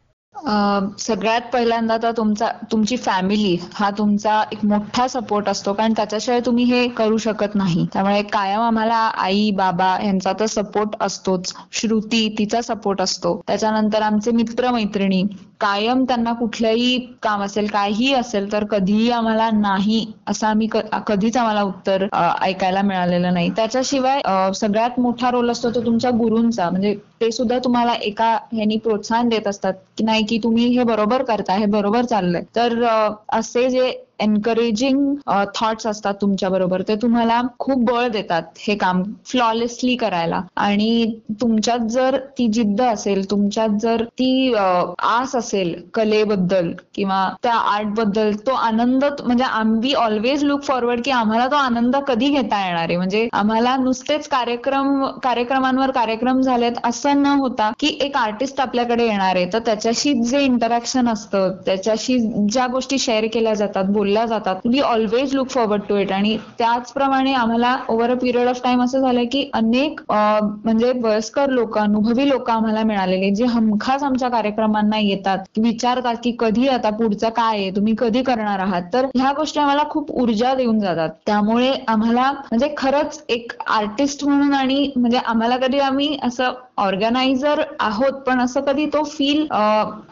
सगळ्यात 0.98 1.40
पहिल्यांदा 1.52 1.96
तर 2.02 2.10
तुमचा 2.16 2.48
तुमची 2.72 2.96
फॅमिली 2.96 3.56
हा 3.74 3.88
तुमचा 3.98 4.34
एक 4.52 4.64
मोठा 4.64 5.06
सपोर्ट 5.08 5.48
असतो. 5.48 5.72
कारण 5.72 5.92
त्याच्याशिवाय 5.92 6.40
तुम्ही 6.40 6.64
हे 6.64 6.86
करू 6.96 7.16
शकत 7.20 7.54
नाही. 7.54 7.86
त्यामुळे 7.92 8.22
कायम 8.32 8.60
आम्हाला 8.60 8.98
आई 9.18 9.50
बाबा 9.56 9.96
यांचा 10.02 10.32
तर 10.40 10.46
सपोर्ट 10.48 10.96
असतोच. 11.00 11.52
श्रुती 11.72 12.28
तिचा 12.38 12.60
सपोर्ट 12.64 13.00
असतो. 13.02 13.40
त्याच्यानंतर 13.46 14.02
आमचे 14.02 14.30
मित्र 14.32 14.70
मैत्रिणी 14.72 15.22
कायम 15.61 16.05
त्यांना 16.05 16.33
कुठलंही 16.33 16.99
काम 17.23 17.42
असेल 17.42 17.66
काहीही 17.68 18.12
असेल 18.14 18.51
तर 18.53 18.64
कधीही 18.70 19.11
आम्हाला 19.12 19.51
नाही 19.53 20.05
असं 20.29 20.46
आम्ही 20.46 20.68
कधीच 21.07 21.37
आम्हाला 21.37 21.62
उत्तर 21.62 22.07
ऐकायला 22.42 22.83
मिळालेलं 22.83 23.35
नाही. 23.35 23.51
त्याच्याशिवाय 23.57 24.20
सगळ्यात 24.55 24.99
मोठा 25.01 25.31
रोल 25.31 25.51
असतो 25.51 25.70
तो 25.70 25.85
तुमच्या 25.87 26.11
गुरूंचा. 26.11 26.68
म्हणजे 26.70 26.94
ते 27.20 27.31
सुद्धा 27.33 27.59
तुम्हाला 27.59 27.94
एका 28.03 28.33
ह्यानी 28.53 28.77
प्रोत्साहन 28.79 29.29
देत 29.29 29.46
असतात 29.49 29.75
की 29.99 30.05
नाही 30.05 30.25
की 30.27 30.38
तुम्ही 30.42 30.66
हे 30.77 30.85
बरोबर 30.85 31.23
करता 31.25 31.55
हे 31.55 31.66
बरोबर 31.68 32.05
चाललंय. 32.05 32.42
तर 32.57 32.85
असे 33.31 33.68
जे 33.70 33.90
एनकरेजिंग 34.20 35.14
थॉट्स 35.56 35.87
असतात 35.87 36.14
तुमच्या 36.20 36.48
बरोबर. 36.48 36.83
ते 36.88 36.94
तुम्हाला 37.02 37.40
खूप 37.59 37.85
बळ 37.90 38.06
देतात 38.09 38.42
हे 38.59 38.74
काम 38.76 39.02
फ्लॉलेसली 39.26 39.96
करायला. 39.96 40.40
आणि 40.56 41.18
तुमच्यात 41.40 41.87
जर 41.90 42.16
ती 42.38 42.46
जिद्द 42.52 42.80
असेल 42.83 43.30
तुमच्यात 43.30 43.78
जर 43.83 44.04
ती 44.18 44.54
आस 44.54 45.35
असेल 45.37 45.74
कलेबद्दल 45.94 46.72
किंवा 46.94 47.28
त्या 47.42 47.54
आर्टबद्दल 47.54 48.33
तो 48.46 48.52
आनंद 48.52 49.04
म्हणजे 49.20 49.44
आम्ही 49.44 49.92
ऑलवेज 49.96 50.44
लुक 50.44 50.62
फॉरवर्ड 50.62 51.00
की 51.04 51.11
आम्हाला 51.11 51.46
तो 51.50 51.56
आनंद 51.56 51.96
कधी 52.09 52.28
घेता 52.30 52.64
येणार 52.64 52.78
आहे? 52.80 52.96
म्हणजे 52.96 53.28
आम्हाला 53.33 53.76
नुसतेच 53.76 54.28
कार्यक्रम 54.28 55.04
कार्यक्रमांवर 55.22 55.90
कार्यक्रम 55.92 56.40
झालेत 56.40 56.78
असं 56.85 57.22
न 57.22 57.26
होता 57.38 57.70
की 57.80 57.96
एक 58.00 58.16
आर्टिस्ट 58.16 58.61
आपल्याकडे 58.61 59.06
येणार 59.06 59.37
आहे. 59.37 59.46
तर 59.52 59.59
त्याच्याशी 59.66 60.12
जे 60.22 60.40
इंटरॅक्शन 60.44 61.09
असतं 61.09 61.56
त्याच्याशी 61.66 62.18
ज्या 62.48 62.66
गोष्टी 62.66 62.98
शेअर 62.98 63.26
केल्या 63.33 63.54
जातात 63.54 63.85
बोल 63.90 64.10
बोलल्या 64.11 64.25
जातात. 64.29 64.57
We 64.66 64.81
always 64.83 65.35
look 65.35 65.49
forward 65.51 65.83
to 65.88 65.96
it 65.96 66.12
आणि 66.12 66.37
त्याचप्रमाणे 66.59 67.33
आम्हाला 67.35 67.77
over 67.88 68.11
a 68.11 68.14
period 68.20 68.49
of 68.49 68.62
time 68.64 68.83
असं 68.83 69.01
झालंय 69.01 69.25
की 69.33 69.49
अनेक 69.55 70.01
म्हणजे 70.11 70.92
वयस्कर 71.03 71.51
लोक 71.51 71.79
अनुभवी 71.79 72.29
लोक 72.29 72.51
आम्हाला 72.51 72.83
मिळालेले 72.85 73.31
जे 73.35 73.44
हमखास 73.46 74.03
आमच्या 74.03 74.29
कार्यक्रमांना 74.31 74.99
येतात 74.99 75.59
विचारतात 75.59 76.14
की 76.25 76.35
कधी 76.40 76.66
आता 76.68 76.90
पुढचं 76.92 77.29
काय 77.31 77.59
आहे 77.59 77.70
तुम्ही 77.77 77.94
कधी 77.99 78.23
करणार 78.23 78.59
आहात? 78.59 78.83
तर 78.92 79.07
ह्या 79.14 79.33
गोष्टी 79.37 79.61
आम्हाला 79.61 79.83
खूप 79.90 80.11
ऊर्जा 80.12 80.55
देऊन 80.55 80.79
जातात. 80.81 81.09
त्यामुळे 81.27 81.73
आम्हाला 81.88 82.31
म्हणजे 82.33 82.75
खरंच 82.77 83.23
एक 83.29 83.53
आर्टिस्ट 83.70 84.25
म्हणून 84.25 84.55
आणि 84.55 84.90
म्हणजे 84.96 85.18
आम्हाला 85.27 85.57
कधी 85.59 85.79
आम्ही 85.81 86.16
असं 86.23 86.53
ऑर्गनायझर 86.80 87.62
आहोत 87.80 88.20
पण 88.26 88.40
असं 88.40 88.60
कधी 88.60 88.86
तो 88.86 89.02
फील 89.06 89.46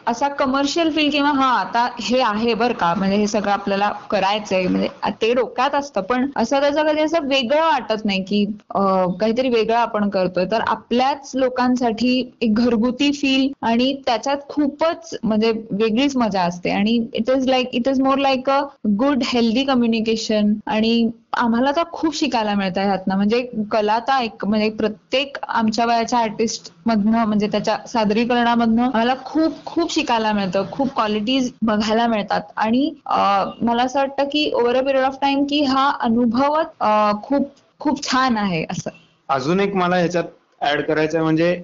असा 0.07 0.27
कमर्शियल 0.39 0.89
फील 0.91 1.09
किंवा 1.09 1.31
हा 1.31 1.47
आता 1.51 1.87
हे 2.01 2.19
आहे 2.21 2.53
बरं 2.53 2.73
का 2.73 2.93
म्हणजे 2.93 3.15
हे 3.15 3.27
सगळं 3.27 3.51
आपल्याला 3.51 3.91
करायचंय 4.11 4.67
म्हणजे 4.67 4.87
ते 5.21 5.33
डोक्यात 5.33 5.75
असतं 5.75 6.01
पण 6.01 6.29
असं 6.35 6.59
त्याचं 6.59 6.87
कधी 6.87 7.01
असं 7.01 7.27
वेगळं 7.27 7.61
वाटत 7.61 8.05
नाही 8.05 8.23
की 8.23 8.43
काहीतरी 8.75 9.49
वेगळं 9.49 9.77
आपण 9.77 10.09
करतोय. 10.09 10.45
तर 10.45 10.61
आपल्याच 10.67 11.31
लोकांसाठी 11.35 12.19
एक 12.41 12.53
घरगुती 12.55 13.11
फील 13.11 13.47
आणि 13.61 13.93
त्याच्यात 14.05 14.37
खूपच 14.49 15.17
म्हणजे 15.23 15.51
वेगळीच 15.71 16.15
मजा 16.17 16.41
असते. 16.41 16.69
आणि 16.69 16.99
it 17.13 17.29
is 17.29 17.47
like 17.47 17.75
it 17.75 17.87
is 17.87 18.01
more 18.01 18.17
like 18.17 18.49
a 18.49 18.61
good 18.99 19.23
healthy 19.25 19.63
communication 19.63 20.53
आणि 20.67 21.09
आम्हाला 21.33 21.71
तर 21.71 21.83
खूप 21.91 22.15
शिकायला 22.15 22.53
मिळतं 22.55 22.81
ह्यातनं. 22.81 23.15
म्हणजे 23.15 23.41
कला 23.71 23.97
तर 24.07 24.21
एक 24.23 24.45
म्हणजे 24.45 24.69
प्रत्येक 24.69 25.37
आमच्या 25.43 25.85
वयाच्या 25.85 26.19
आर्टिस्ट 26.19 26.71
मधनं 26.85 27.23
म्हणजे 27.25 27.47
त्याच्या 27.47 27.77
सादरीकरणामधनं 27.87 28.83
आम्हाला 28.83 29.13
खूप 29.25 29.63
खूप 29.65 29.93
शिकायला 29.93 30.31
मिळतं. 30.33 30.65
खूप 30.71 30.93
क्वालिटीज 30.95 31.51
बघायला 31.61 32.07
मिळतात. 32.07 32.41
आणि 32.57 32.91
मला 33.05 33.83
असं 33.83 33.99
वाटतं 33.99 34.23
की 34.23 34.49
over 34.53 34.75
a 34.75 34.81
period 34.81 35.05
of 35.05 35.17
time 35.21 35.43
की 35.49 35.61
हा 35.63 35.89
अनुभवच 36.01 37.21
खूप 37.23 37.47
खूप 37.79 38.03
छान 38.03 38.37
आहे 38.37 38.65
असं. 38.71 38.89
अजून 39.29 39.59
एक 39.59 39.75
मला 39.75 39.95
ह्याच्यात 39.95 40.23
ऍड 40.63 40.81
करायचं 40.81 41.21
म्हणजे 41.23 41.61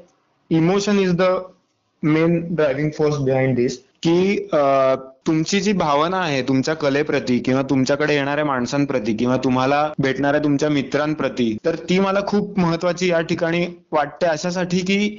emotion 0.52 1.00
is 1.00 1.16
the 1.18 1.24
main 2.04 2.40
driving 2.56 2.90
force 2.92 3.18
behind 3.18 3.56
this 3.56 3.78
की 4.04 4.48
तुमची 5.26 5.60
जी 5.62 5.72
भावना 5.74 6.18
आहे 6.18 6.42
तुमच्या 6.48 6.74
कलेप्रती 6.76 7.38
किंवा 7.40 7.62
तुमच्याकडे 7.70 8.16
येणाऱ्या 8.16 8.46
माणसांप्रती 8.46 9.16
किंवा 9.18 9.38
तुम्हाला 9.44 9.88
भेटणाऱ्या 10.00 10.44
तुमच्या 10.44 10.70
मित्रांप्रती 10.70 11.56
तर 11.66 11.76
ती 11.90 12.00
मला 12.00 12.20
खूप 12.28 12.60
महत्वाची 12.60 13.10
या 13.10 13.22
ठिकाणी 13.22 13.66
वाटते. 13.92 14.26
अशासाठी 14.26 14.80
की 14.80 15.18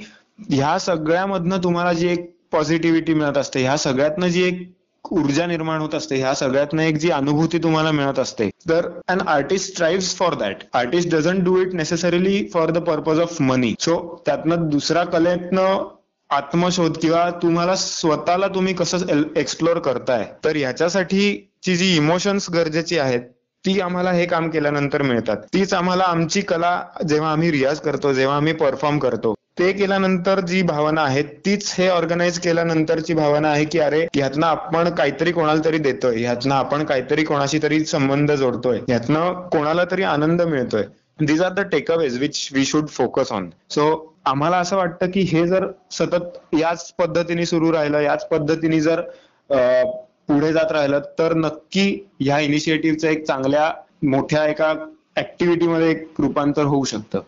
ह्या 0.49 0.77
सगळ्यामधनं 0.79 1.63
तुम्हाला 1.63 1.93
जी 1.93 2.07
एक 2.07 2.31
पॉझिटिव्हिटी 2.51 3.13
मिळत 3.13 3.37
असते 3.37 3.61
ह्या 3.61 3.77
सगळ्यातनं 3.77 4.27
जी 4.27 4.43
एक 4.43 4.65
ऊर्जा 5.05 5.45
निर्माण 5.45 5.81
होत 5.81 5.93
असते 5.95 6.15
ह्या 6.15 6.33
सगळ्यातनं 6.35 6.81
एक 6.81 6.97
जी 6.97 7.09
अनुभूती 7.09 7.57
तुम्हाला 7.57 7.91
मिळत 7.91 8.19
असते. 8.19 8.49
तर 8.69 8.87
an 9.07 9.21
artist 9.27 9.71
strive 9.71 10.05
for 10.17 10.33
that 10.33 10.63
artist 10.73 11.09
doesn't 11.11 11.43
do 11.43 11.57
it 11.61 11.73
necessarily 11.73 12.43
for 12.53 12.71
the 12.71 12.77
purpose 12.87 13.19
of 13.19 13.41
money 13.41 13.73
so 13.79 13.99
त्यातनं 14.25 14.67
दुसऱ्या 14.69 15.03
कलेतनं 15.05 15.87
आत्मशोध 16.29 16.97
किंवा 17.01 17.29
तुम्हाला 17.41 17.75
स्वतःला 17.75 18.47
तुम्ही 18.47 18.73
कसं 18.73 19.21
एक्सप्लोर 19.37 19.79
करताय 19.79 20.25
तर 20.45 20.55
ह्याच्यासाठीची 20.55 21.75
जी 21.75 21.95
इमोशन्स 21.95 22.49
गरजेची 22.49 22.97
आहेत 22.99 23.21
ती 23.65 23.79
आम्हाला 23.81 24.11
हे 24.11 24.25
काम 24.25 24.49
केल्यानंतर 24.49 25.01
मिळतात. 25.01 25.37
तीच 25.53 25.73
आम्हाला 25.73 26.03
आमची 26.03 26.41
कला 26.41 26.81
जेव्हा 27.09 27.31
आम्ही 27.31 27.51
रियाज 27.51 27.79
करतो 27.79 28.13
जेव्हा 28.13 28.35
आम्ही 28.37 28.53
परफॉर्म 28.53 28.99
करतो 28.99 29.33
ते 29.59 29.71
केल्यानंतर 29.73 30.39
जी 30.39 30.61
भावना 30.61 31.01
आहे 31.01 31.23
तीच 31.45 31.73
हे 31.77 31.87
ऑर्गनाईज 31.89 32.39
केल्यानंतरची 32.39 33.13
भावना 33.13 33.49
आहे 33.49 33.65
की 33.65 33.79
अरे 33.79 34.01
ह्यातनं 34.15 34.45
आपण 34.47 34.89
काहीतरी 34.89 35.31
कोणाला 35.31 35.65
तरी 35.65 35.77
देतोय 35.77 36.19
ह्यातनं 36.21 36.55
आपण 36.55 36.83
काहीतरी 36.83 37.23
कोणाशी 37.23 37.59
तरी 37.63 37.83
संबंध 37.85 38.31
जोडतोय 38.31 38.79
ह्यातनं 38.87 39.47
कोणाला 39.51 39.83
तरी 39.91 40.03
आनंद 40.03 40.41
मिळतोय. 40.41 40.83
These 41.19 41.41
are 41.41 41.53
the 41.53 41.59
takeaways 41.59 42.17
which 42.19 42.49
we 42.53 42.63
should 42.65 42.87
focus 42.87 43.31
on 43.31 43.49
so 43.69 44.13
आम्हाला 44.25 44.57
असं 44.57 44.75
वाटतं 44.77 45.11
की 45.11 45.21
हे 45.21 45.45
जर 45.47 45.65
सतत 45.91 46.37
याच 46.53 46.91
पद्धतीने 46.93 47.45
सुरू 47.45 47.71
राहिलं 47.71 47.99
याच 47.99 48.27
पद्धतीने 48.27 48.79
जर 48.79 49.01
पुढे 49.49 50.51
जात 50.53 50.71
राहिलं 50.71 50.99
तर 51.19 51.33
नक्की 51.33 51.87
ह्या 52.21 52.39
इनिशिएटिव्हचं 52.39 53.07
एक 53.07 53.25
चांगल्या 53.25 53.71
मोठ्या 54.03 54.45
एका 54.45 54.73
ऍक्टिव्हिटीमध्ये 55.17 55.89
एक 55.91 56.07
रूपांतर 56.19 56.63
होऊ 56.63 56.83
शकतं. 56.83 57.19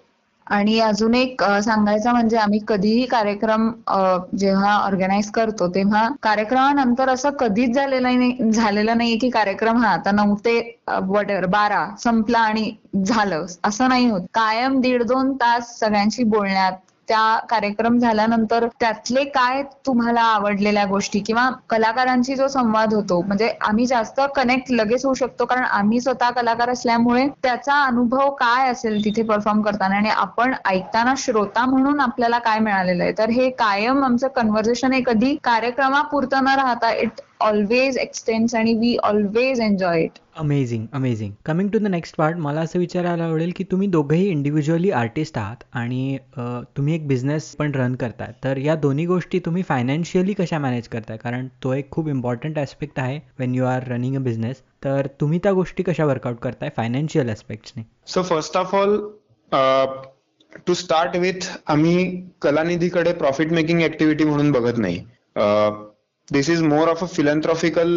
आणि 0.49 0.79
अजून 0.81 1.15
एक 1.15 1.43
सांगायचं 1.63 2.11
म्हणजे 2.11 2.37
आम्ही 2.37 2.59
कधीही 2.67 3.05
कार्यक्रम 3.07 3.69
जेव्हा 4.35 4.73
ऑर्गनाईज 4.75 5.29
करतो 5.31 5.67
तेव्हा 5.75 6.07
कार्यक्रमानंतर 6.23 7.09
असं 7.09 7.29
कधीच 7.39 7.73
झालेलं 7.73 8.03
नाही 8.09 8.51
झालेलं 8.51 8.97
नाहीये 8.97 9.17
की 9.17 9.29
कार्यक्रम 9.31 9.77
हा 9.77 9.89
आता 9.91 10.11
नऊ 10.13 10.35
ते 10.45 10.59
वॉटेवर 11.01 11.45
बारा 11.47 11.85
संपला 11.99 12.39
आणि 12.41 12.71
झालं. 12.97 13.45
असं 13.63 13.89
नाही 13.89 14.09
होत. 14.09 14.21
कायम 14.29 14.79
दीड 14.81 15.03
दोन 15.05 15.33
तास 15.35 15.77
सगळ्यांशी 15.79 16.23
बोलण्यात 16.25 16.73
त्या 17.09 17.37
कार्यक्रम 17.49 17.97
झाल्यानंतर 17.99 18.65
त्यातले 18.79 19.23
काय 19.25 19.61
तुम्हाला 19.85 20.21
आवडलेल्या 20.23 20.83
गोष्टी 20.85 21.19
किंवा 21.19 21.49
कलाकारांशी 21.69 22.35
जो 22.35 22.47
संवाद 22.47 22.93
होतो 22.93 23.19
म्हणजे 23.21 23.47
आम्ही 23.61 23.85
जास्त 23.85 24.21
कनेक्ट 24.35 24.71
लगेच 24.71 25.05
होऊ 25.05 25.13
शकतो 25.13 25.45
कारण 25.45 25.63
आम्ही 25.63 26.01
स्वतः 26.01 26.29
कलाकार 26.31 26.69
असल्यामुळे 26.69 27.27
त्याचा 27.43 27.81
अनुभव 27.83 28.29
काय 28.35 28.69
असेल 28.71 29.03
तिथे 29.05 29.23
परफॉर्म 29.23 29.61
करताना 29.61 29.95
आणि 29.95 30.09
आपण 30.09 30.53
ऐकताना 30.65 31.13
श्रोता 31.17 31.65
म्हणून 31.65 31.99
आपल्याला 31.99 32.39
काय 32.39 32.59
मिळालेलं 32.59 33.03
आहे? 33.03 33.13
तर 33.17 33.29
हे 33.29 33.49
कायम 33.59 34.03
आमचं 34.03 34.27
कन्व्हर्सेशन 34.27 34.93
हे 34.93 35.01
कधी 35.05 35.35
कार्यक्रमापुरतं 35.43 36.43
न 36.43 36.55
राहता 36.55 36.91
इट 36.93 37.21
ऑलवेज 37.41 37.97
एक्सटेन्स 37.97 38.55
आणि 38.55 38.73
we 38.73 38.95
always 39.03 39.59
enjoy 39.61 40.03
it 40.03 40.17
amazing 40.37 40.85
amazing 40.93 41.31
coming 41.45 41.69
to 41.69 41.79
the 41.79 41.87
next 41.87 42.15
part 42.17 42.37
मला 42.37 42.61
असं 42.61 42.79
विचारायला 42.79 43.23
आवडेल 43.23 43.51
की 43.55 43.63
तुम्ही 43.71 43.87
दोघंही 43.87 44.27
इंडिव्हिज्युअली 44.29 44.91
आर्टिस्ट 44.91 45.37
आहात 45.37 45.63
आणि 45.73 46.17
तुम्ही 46.77 46.93
एक 46.95 47.07
बिझनेस 47.07 47.49
पण 47.55 47.71
रन 47.75 47.95
करताय. 47.95 48.31
तर 48.43 48.57
या 48.57 48.75
दोन्ही 48.75 49.05
गोष्टी 49.05 49.39
तुम्ही 49.45 49.63
फायनान्शियली 49.63 50.33
कशा 50.33 50.59
मॅनेज 50.59 50.87
करताय? 50.87 51.17
कारण 51.17 51.47
तो 51.63 51.73
एक 51.73 51.89
खूप 51.91 52.07
इम्पॉर्टंट 52.09 52.57
ॲस्पेक्ट 52.57 52.99
आहे 52.99 53.19
when 53.39 53.55
you 53.55 53.65
are 53.65 53.87
running 53.87 54.15
a 54.15 54.19
business 54.19 54.61
तर 54.83 55.07
तुम्ही 55.21 55.39
त्या 55.43 55.51
गोष्टी 55.53 55.83
कशा 55.83 56.05
वर्कआउट 56.05 56.39
करताय? 56.39 56.69
Financial 56.77 57.29
ॲस्पेक्ट्सने 57.29 57.83
so 58.07 58.23
first 58.23 58.57
of 58.57 58.75
all 58.75 58.97
to 60.67 60.73
start 60.73 61.15
with 61.17 61.49
आम्ही 61.67 62.05
कलानिधीकडे 62.41 63.13
प्रॉफिट 63.13 63.51
मेकिंग 63.53 63.81
ऍक्टिव्हिटी 63.83 64.23
म्हणून 64.23 64.51
बघत 64.51 64.77
नाही. 64.77 64.99
This 66.31 66.49
is 66.49 66.61
more 66.63 66.87
of 66.87 67.03
a 67.03 67.07
philanthropical 67.07 67.95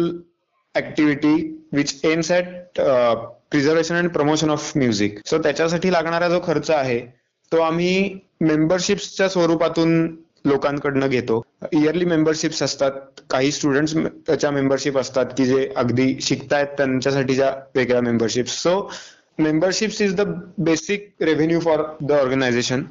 activity 0.75 1.35
which 1.73 1.99
aims 2.05 2.31
at 2.31 2.79
preservation 2.79 3.95
and 3.95 4.09
promotion 4.09 4.49
of 4.49 4.71
music 4.77 5.19
so 5.25 5.37
त्याच्यासाठी 5.37 5.91
लागणारा 5.91 6.29
जो 6.29 6.39
खर्च 6.45 6.69
आहे 6.71 6.99
तो 7.51 7.61
आम्ही 7.61 8.19
मेंबरशिप्सच्या 8.41 9.27
स्वरूपातून 9.29 9.91
लोकांकडनं 10.45 11.07
घेतो. 11.07 11.41
इयरली 11.73 12.05
मेंबरशिप्स 12.05 12.61
असतात. 12.63 12.91
काही 13.29 13.51
स्टुडंट्स 13.51 13.95
त्याच्या 14.27 14.49
मेंबरशिप 14.51 14.97
असतात 14.97 15.25
की 15.37 15.45
जे 15.45 15.67
अगदी 15.77 16.15
शिकतायत 16.21 16.67
त्यांच्यासाठीच्या 16.77 17.53
वेगळ्या 17.75 18.01
memberships 18.01 18.61
so 18.63 18.79
memberships 19.39 20.01
is 20.01 20.15
the 20.15 20.21
basic 20.57 21.07
revenue 21.21 21.59
for 21.59 21.83
the 22.01 22.11
organisation 22.11 22.83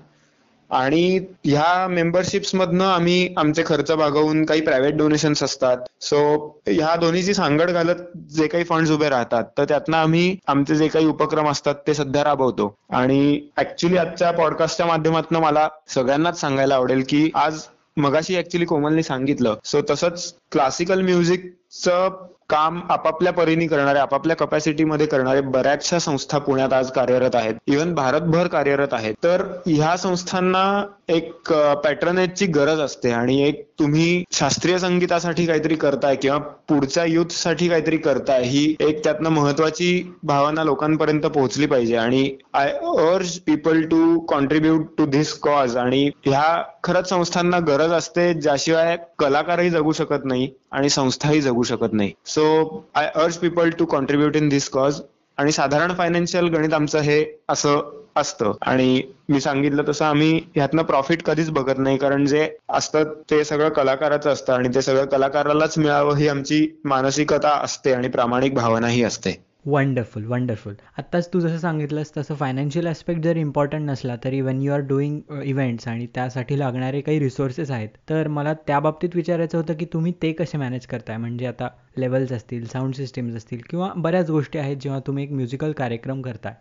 आणि 0.73 1.19
ह्या 1.45 1.87
मेंबरशिप्स 1.89 2.55
मधनं 2.55 2.85
आम्ही 2.85 3.29
आमचे 3.37 3.63
खर्च 3.67 3.91
भागवून 3.93 4.45
काही 4.45 4.61
प्रायव्हेट 4.61 4.97
डोनेशन्स 4.97 5.43
असतात. 5.43 5.77
सो 6.01 6.19
ह्या 6.67 6.95
दोन्हीची 6.97 7.35
सांगड 7.35 7.71
घालत 7.71 7.97
जे 8.37 8.47
काही 8.47 8.65
फंड्स 8.65 8.91
उभे 8.91 9.09
राहतात 9.09 9.45
तर 9.59 9.65
त्यातनं 9.65 9.97
आम्ही 9.97 10.37
आमचे 10.47 10.77
जे 10.77 10.89
काही 10.89 11.07
उपक्रम 11.07 11.49
असतात 11.49 11.75
ते 11.87 11.95
सध्या 11.95 12.25
राबवतो. 12.25 12.75
आणि 12.91 13.41
ऍक्च्युली 13.59 13.97
आजच्या 13.97 14.31
पॉडकास्टच्या 14.31 14.87
माध्यमातून 14.87 15.39
मला 15.39 15.69
सगळ्यांनाच 15.89 16.41
सांगायला 16.41 16.75
आवडेल 16.75 17.05
की 17.09 17.31
आज 17.35 17.61
मगाशी 17.97 18.39
ऍक्च्युली 18.39 18.67
कोमलने 18.67 19.03
सांगितलं. 19.03 19.57
सो 19.65 19.81
तसंच 19.91 20.35
क्लासिकल 20.53 21.01
म्युझिकचं 21.01 22.09
काम 22.49 22.81
आपापल्या 22.91 23.33
परीने 23.33 23.67
करणारे 23.67 23.99
आपापल्या 23.99 24.37
कपॅसिटीमध्ये 24.37 25.07
करणारे 25.07 25.41
बऱ्याचशा 25.41 25.99
संस्था 25.99 26.39
पुण्यात 26.39 26.73
आज 26.73 26.91
कार्यरत 26.91 27.35
आहेत. 27.35 27.55
इव्हन 27.67 27.95
भारतभर 27.95 28.47
कार्यरत 28.47 28.93
आहेत. 28.93 29.15
तर 29.25 29.43
ह्या 29.67 29.97
संस्थांना 29.97 30.65
एक 31.13 31.53
पॅटर्नेटची 31.85 32.47
गरज 32.47 32.81
असते 32.81 33.11
आणि 33.13 33.41
एक 33.43 33.63
तुम्ही 33.79 34.25
शास्त्रीय 34.33 34.79
संगीतासाठी 34.79 35.47
काहीतरी 35.47 35.75
करताय 35.75 36.17
किंवा 36.17 36.39
पुढच्या 36.69 37.05
युथसाठी 37.05 37.69
काहीतरी 37.69 37.97
करताय 37.97 38.43
ही 38.43 38.65
एक 38.81 39.03
त्यातनं 39.05 39.31
महत्वाची 39.31 39.91
भावना 40.23 40.65
लोकांपर्यंत 40.65 41.27
पोहोचली 41.27 41.67
पाहिजे. 41.67 41.97
आणि 41.97 42.37
I 42.55 42.71
urge 43.09 43.39
people 43.39 43.83
to 43.83 44.19
contribute 44.29 44.87
to 44.99 45.07
this 45.07 45.33
cause 45.39 45.77
आणि 45.77 46.05
ह्या 46.27 46.63
खरंच 46.85 47.09
संस्थांना 47.09 47.59
गरज 47.59 47.93
असते 47.93 48.33
ज्याशिवाय 48.35 48.97
कलाकारही 49.19 49.71
जगू 49.71 49.93
शकत 49.93 50.25
नाही 50.25 50.49
आणि 50.73 50.89
संस्थाही 50.91 51.41
जगू 51.41 51.63
शकत 51.63 51.93
नाही. 51.93 52.13
So 52.27 52.85
I 52.95 53.11
urge 53.15 53.37
people 53.37 53.71
to 53.71 53.85
contribute 53.87 54.37
in 54.37 54.49
this 54.49 54.69
cause 54.69 55.01
आणि 55.39 55.53
साधारण 55.53 55.93
फायनान्शियल 55.95 56.49
गणित 56.49 56.75
आमचं 56.75 56.99
हे 56.99 57.25
असं 57.49 57.81
असतं. 58.17 58.53
आणि 58.63 59.03
मी 59.29 59.41
सांगितलं 59.41 59.83
तसं 59.89 60.05
आम्ही 60.05 60.41
ह्यातनं 60.57 60.83
प्रॉफिट 60.83 61.23
कधीच 61.23 61.51
बघत 61.51 61.79
नाही 61.79 61.99
कारण 61.99 62.27
जे 62.27 62.49
असतं 62.71 63.13
ते 63.31 63.43
सगळं 63.45 63.69
कलाकाराचं 63.69 64.33
असतं 64.33 64.53
आणि 64.53 64.69
ते 64.75 64.83
सगळं 64.83 65.05
कलाकारालाच 65.07 65.79
मिळावं 65.79 66.17
ही 66.17 66.29
आमची 66.29 66.67
मानसिकता 66.85 67.57
असते 67.63 67.93
आणि 67.93 68.09
प्रामाणिक 68.09 68.55
भावनाही 68.55 69.03
असते. 69.03 69.41
वंडरफुल 69.67 70.25
वंडरफुल 70.27 70.75
आत्ताच 70.99 71.29
तू 71.33 71.41
जसं 71.41 71.59
सांगितलंस 71.59 72.11
तसं 72.17 72.35
फायनान्शियल 72.35 72.87
ॲस्पेक्ट 72.87 73.23
जर 73.23 73.37
इम्पॉर्टंट 73.37 73.89
नसला 73.91 74.17
तरी 74.25 74.41
when 74.41 74.63
you 74.63 74.73
are 74.73 74.81
doing 74.81 75.43
events 75.43 75.87
आणि 75.89 76.07
त्यासाठी 76.15 76.59
लागणारे 76.59 77.01
काही 77.01 77.19
रिसोर्सेस 77.21 77.71
आहेत 77.71 77.89
तर 78.09 78.29
मला 78.29 78.55
त्या 78.67 78.81
बाबतीत 78.81 79.11
विचारायचं 79.15 79.59
होतं 79.59 79.75
की 79.75 79.87
तुम्ही 79.93 80.13
ते 80.23 80.33
कसे 80.33 80.59
मॅनेज 80.59 80.87
करताय? 80.87 81.17
म्हणजे 81.17 81.47
आता 81.47 81.69
लेवल्स 81.99 82.33
असतील 82.33 82.67
साऊंड 82.67 82.95
सिस्टीम्स 82.95 83.37
असतील 83.37 83.61
किंवा 83.71 83.93
बऱ्याच 83.97 84.31
गोष्टी 84.31 84.59
आहेत 84.59 84.77
जेव्हा 84.77 85.01
तुम्ही 85.07 85.25
एक 85.25 85.33
म्युझिकल 85.33 85.73
कार्यक्रम 85.73 86.23
करताय. 86.23 86.55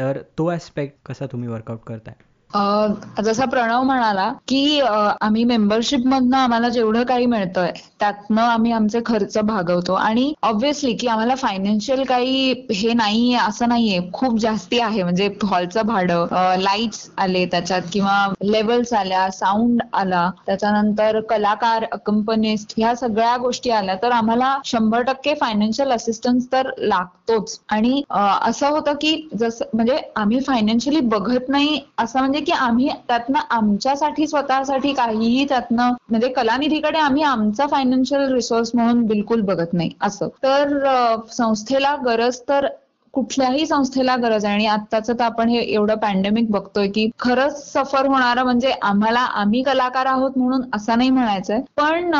तर 0.00 0.18
तो 0.38 0.50
ॲस्पेक्ट 0.52 0.98
कसा 1.06 1.26
तुम्ही 1.26 1.48
वर्कआउट 1.48 1.84
करताय? 1.84 2.14
जसा 2.54 3.44
प्रणव 3.44 3.82
म्हणाला 3.82 4.30
की 4.48 4.80
आम्ही 5.20 5.42
मेंबरशिप 5.44 6.06
मधनं 6.06 6.36
आम्हाला 6.36 6.68
जेवढं 6.68 7.02
काही 7.04 7.26
मिळतंय 7.26 7.70
त्यातनं 8.00 8.40
आम्ही 8.42 8.72
आमचे 8.72 9.00
खर्च 9.06 9.36
भागवतो. 9.40 9.94
आणि 9.94 10.32
ऑब्व्हियसली 10.42 10.92
की 10.96 11.06
आम्हाला 11.06 11.34
फायनान्शियल 11.34 12.02
काही 12.04 12.50
हे 12.72 12.92
नाहीये 12.94 13.36
असं 13.38 13.68
नाहीये. 13.68 14.00
खूप 14.12 14.38
जास्ती 14.40 14.78
आहे. 14.80 15.02
म्हणजे 15.02 15.28
हॉलचं 15.44 15.86
भाडं 15.86 16.26
लाईट्स 16.60 17.08
आले 17.18 17.44
त्याच्यात 17.46 17.82
किंवा 17.92 18.16
लेवल्स 18.42 18.92
आल्या 18.94 19.28
साऊंड 19.32 19.82
आला 19.94 20.28
त्याच्यानंतर 20.46 21.20
कलाकार 21.30 21.84
कंपनीस्ट 22.06 22.74
ह्या 22.76 22.94
सगळ्या 22.96 23.36
गोष्टी 23.36 23.70
आल्या 23.70 23.94
तर 24.02 24.10
आम्हाला 24.12 24.56
शंभर 24.64 25.02
टक्के 25.02 25.34
फायनान्शियल 25.40 25.92
असिस्टन्स 25.92 26.46
तर 26.52 26.70
लागतोच. 26.78 27.58
आणि 27.68 28.02
असं 28.10 28.68
होतं 28.68 28.94
की 29.00 29.28
जसं 29.38 29.64
म्हणजे 29.74 29.96
आम्ही 30.16 30.40
फायनान्शियली 30.40 31.00
बघत 31.08 31.48
नाही 31.48 31.80
असं 31.98 32.18
म्हणजे 32.18 32.39
म्हणजे 32.40 32.52
की 32.52 32.58
आम्ही 32.58 32.88
त्यातनं 33.08 33.38
आमच्यासाठी 33.50 34.26
स्वतःसाठी 34.26 34.92
काहीही 34.92 35.44
त्यातनं 35.44 35.92
म्हणजे 36.10 36.28
कलानिधीकडे 36.28 36.98
आम्ही 36.98 37.22
आमचा 37.22 37.66
फायनान्शियल 37.66 38.32
रिसोर्स 38.32 38.70
म्हणून 38.74 39.04
बिलकुल 39.06 39.40
बघत 39.42 39.72
नाही 39.72 39.90
असं. 40.00 40.28
तर 40.42 41.16
संस्थेला 41.32 41.94
गरज 42.04 42.40
तर 42.48 42.66
कुठल्याही 43.14 43.66
संस्थेला 43.66 44.14
गरज 44.16 44.44
आहे. 44.44 44.54
आणि 44.54 44.66
आत्ताचं 44.68 45.14
तर 45.14 45.24
आपण 45.24 45.48
हे 45.48 45.58
एवढं 45.64 45.94
पॅन्डेमिक 45.98 46.50
बघतोय 46.50 46.88
की 46.88 47.08
खरंच 47.20 47.72
सफर 47.72 48.06
होणारं 48.06 48.44
म्हणजे 48.44 48.72
आम्हाला 48.82 49.20
आम्ही 49.34 49.62
कलाकार 49.62 50.06
आहोत 50.06 50.38
म्हणून 50.38 50.62
असं 50.74 50.98
नाही 50.98 51.10
म्हणायचंय. 51.10 51.60
पण 51.76 52.10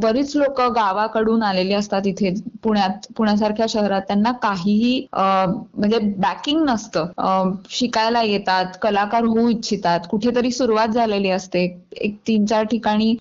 बरीच 0.00 0.36
लोक 0.36 0.60
गावाकडून 0.72 1.42
आलेली 1.42 1.74
असतात 1.74 2.06
इथे 2.06 2.34
पुण्यात 2.62 3.06
पुण्यासारख्या 3.16 3.66
शहरात. 3.68 4.02
त्यांना 4.02 4.32
काहीही 4.42 5.06
म्हणजे 5.14 5.98
बॅकिंग 6.18 6.64
नसतं. 6.64 7.52
शिकायला 7.70 8.22
येतात 8.22 8.76
कलाकार 8.82 9.24
होऊ 9.24 9.48
इच्छितात. 9.48 10.00
कुठेतरी 10.10 10.50
सुरुवात 10.52 10.88
झालेली 10.90 11.30
असते. 11.30 11.64
एक 11.92 12.16
तीन 12.26 12.44
चार 12.46 12.64
ठिकाणी 12.70 13.14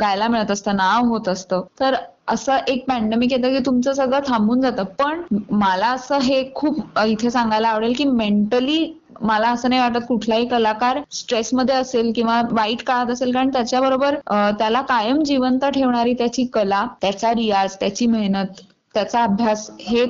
गायला 0.00 0.28
मिळत 0.28 0.50
असतं 0.50 0.76
नाव 0.76 1.06
होत 1.08 1.28
असतं. 1.28 1.62
तर 1.80 1.94
असं 2.28 2.58
एक 2.68 2.84
पॅन्डेमिक 2.88 3.32
येतं 3.32 3.52
की 3.52 3.58
तुमचं 3.66 3.92
सगळं 3.92 4.20
थांबून 4.28 4.60
जातं. 4.60 4.84
पण 4.98 5.22
मला 5.52 5.86
असं 5.88 6.18
हे 6.22 6.42
खूप 6.54 6.98
इथे 7.00 7.30
सांगायला 7.30 7.68
आवडेल 7.68 7.92
की 7.96 8.04
मेंटली 8.06 8.92
मला 9.22 9.48
असं 9.50 9.68
नाही 9.70 9.80
वाटत 9.80 10.04
कुठलाही 10.08 10.46
कलाकार 10.48 10.98
स्ट्रेसमध्ये 11.12 11.74
असेल 11.74 12.12
किंवा 12.14 12.40
वाईट 12.50 12.82
काळात 12.82 13.10
असेल. 13.10 13.32
कारण 13.32 13.48
त्याच्याबरोबर 13.52 14.14
त्याला 14.58 14.80
कायम 14.82 15.22
जिवंत 15.22 15.64
ठेवणारी 15.74 16.14
त्याची 16.14 16.44
कला 16.52 16.86
त्याचा 17.00 17.32
रियाज 17.32 17.76
त्याची 17.80 18.06
मेहनत 18.06 18.60
त्याचा 18.94 19.22
अभ्यास 19.22 19.70
हे 19.80 20.04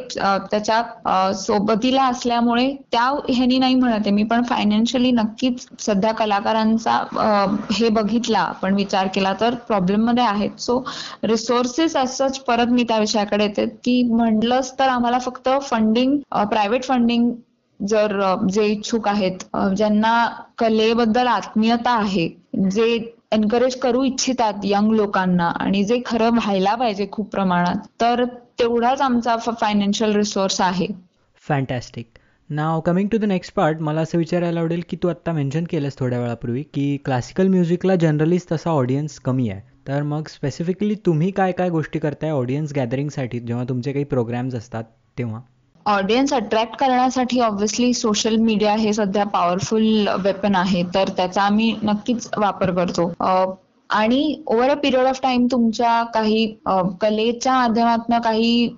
त्याच्या 0.50 1.32
सोबतीला 1.36 2.04
असल्यामुळे 2.04 2.68
त्या 2.92 3.02
ह्यानी 3.28 3.58
नाही 3.58 3.74
म्हणत 3.74 3.94
आहे. 3.96 4.10
मी 4.10 4.22
पण 4.22 4.42
फायनान्शियली 4.48 5.10
नक्कीच 5.12 5.66
सध्या 5.80 6.12
कलाकारांचा 6.14 6.96
हे 7.72 7.88
बघितला 7.90 8.38
आपण 8.38 8.74
विचार 8.74 9.08
केला 9.14 9.32
तर 9.40 9.54
प्रॉब्लेममध्ये 9.68 10.24
आहेत. 10.24 10.50
सो 10.58 10.82
रिसोर्सेस 11.24 11.96
असंच 11.96 12.38
परत 12.40 12.70
मी 12.70 12.84
त्या 12.88 12.98
विषयाकडे 12.98 13.44
येते. 13.44 13.66
की 13.84 14.02
म्हणलंच 14.04 14.72
तर 14.78 14.88
आम्हाला 14.88 15.18
फक्त 15.18 15.48
फंडिंग 15.62 16.16
प्रायव्हेट 16.42 16.84
फंडिंग 16.84 17.30
जर 17.80 18.12
जे 18.50 18.64
इच्छुक 18.66 19.06
आहेत 19.08 19.44
ज्यांना 19.76 20.26
कलेबद्दल 20.58 21.26
आत्मीयता 21.28 21.90
आहे 21.92 22.28
जे 22.70 22.98
एनकरेज 23.32 23.74
करू 23.74 24.02
इच्छितात 24.04 24.64
यंग 24.64 24.92
लोकांना 24.92 25.46
आणि 25.56 25.82
जे 25.84 26.00
खरं 26.06 26.30
व्हायला 26.30 26.74
पाहिजे 26.74 27.06
खूप 27.12 27.30
प्रमाणात 27.30 27.86
तर 28.00 28.24
तेवढाच 28.58 29.00
आमचा 29.00 29.36
फायनान्शियल 29.36 30.16
रिसोर्स 30.16 30.60
आहे. 30.60 30.86
Fantastic 31.48 32.06
now 32.50 32.80
coming 32.80 33.08
to 33.08 33.18
the 33.18 33.24
next 33.24 33.54
part 33.54 33.80
मला 33.80 34.00
असं 34.00 34.18
विचारायला 34.18 34.60
आवडेल 34.60 34.82
की 34.88 34.96
तू 35.02 35.08
आत्ता 35.08 35.32
मेन्शन 35.32 35.64
केलंस 35.70 35.98
थोड्या 35.98 36.20
वेळापूर्वी 36.20 36.62
की 36.62 36.96
क्लासिकल 36.96 37.48
म्युझिकला 37.48 37.94
जनरलीच 37.96 38.46
तसा 38.52 38.70
ऑडियन्स 38.70 39.18
कमी 39.20 39.48
आहे. 39.50 39.60
तर 39.88 40.02
मग 40.02 40.28
स्पेसिफिकली 40.28 40.94
तुम्ही 41.06 41.30
काय 41.30 41.52
काय 41.52 41.68
गोष्टी 41.68 41.98
करताय 41.98 42.30
ऑडियन्स 42.30 42.72
गॅदरिंगसाठी 42.72 43.40
जेव्हा 43.40 43.64
तुमचे 43.68 43.92
काही 43.92 44.04
प्रोग्राम्स 44.04 44.54
असतात 44.54 44.84
तेव्हा? 45.18 45.40
ऑडियन्स 45.86 46.32
अट्रॅक्ट 46.34 46.74
करण्यासाठी 46.78 47.40
ऑब्व्हियसली 47.40 47.92
सोशल 47.94 48.36
मीडिया 48.38 48.74
हे 48.76 48.92
सध्या 48.92 49.24
पॉवरफुल 49.28 50.08
वेपन 50.24 50.54
आहे. 50.56 50.82
तर 50.94 51.08
त्याचा 51.16 51.42
आम्ही 51.42 51.74
नक्कीच 51.82 52.28
वापर 52.38 52.74
करतो. 52.74 53.12
आणि 53.90 54.42
over 54.46 54.70
a 54.70 54.74
period 54.82 55.06
of 55.06 55.20
time 55.22 55.46
तुमच्या 55.50 56.02
काही 56.14 56.46
कलेच्या 57.00 57.54
माध्यमातून 57.54 58.18
काही 58.20 58.68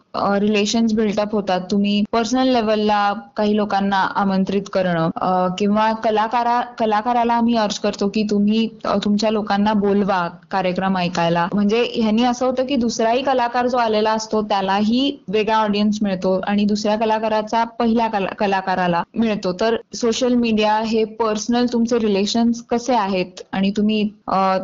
रिलेशन्स 0.41 0.93
बिल्टअप 0.95 1.33
होतात. 1.35 1.61
तुम्ही 1.71 2.03
पर्सनल 2.13 2.49
लेवलला 2.53 3.13
काही 3.37 3.57
लोकांना 3.57 3.97
आमंत्रित 4.17 4.63
करणं 4.73 5.51
किंवा 5.59 5.91
कलाकारा 6.05 6.61
कलाकाराला 6.79 7.35
आम्ही 7.35 7.57
अर्ज 7.57 7.79
करतो 7.79 8.09
की 8.15 8.23
तुम्ही 8.31 8.67
तुमच्या 9.05 9.31
लोकांना 9.31 9.73
बोलवा 9.75 10.27
कार्यक्रम 10.51 10.97
ऐकायला. 10.99 11.47
म्हणजे 11.55 11.83
ह्यांनी 11.95 12.23
असं 12.25 12.47
होतं 12.47 12.67
की 12.67 12.77
दुसराही 12.77 13.23
कलाकार 13.23 13.67
जो 13.67 13.79
आलेला 13.79 14.13
असतो 14.13 14.43
त्यालाही 14.49 15.11
वेगळा 15.29 15.57
ऑडियन्स 15.57 15.99
मिळतो 16.03 16.39
आणि 16.47 16.65
दुसऱ्या 16.65 16.97
कलाकाराचा 16.99 17.65
पहिल्या 17.79 18.09
कलाकाराला 18.39 19.03
मिळतो. 19.15 19.53
तर 19.61 19.77
सोशल 19.95 20.35
मीडिया 20.35 20.79
हे 20.87 21.05
पर्सनल 21.19 21.67
तुमचे 21.73 21.99
रिलेशन्स 21.99 22.63
कसे 22.71 22.95
आहेत 22.95 23.41
आणि 23.53 23.71
तुम्ही 23.77 24.03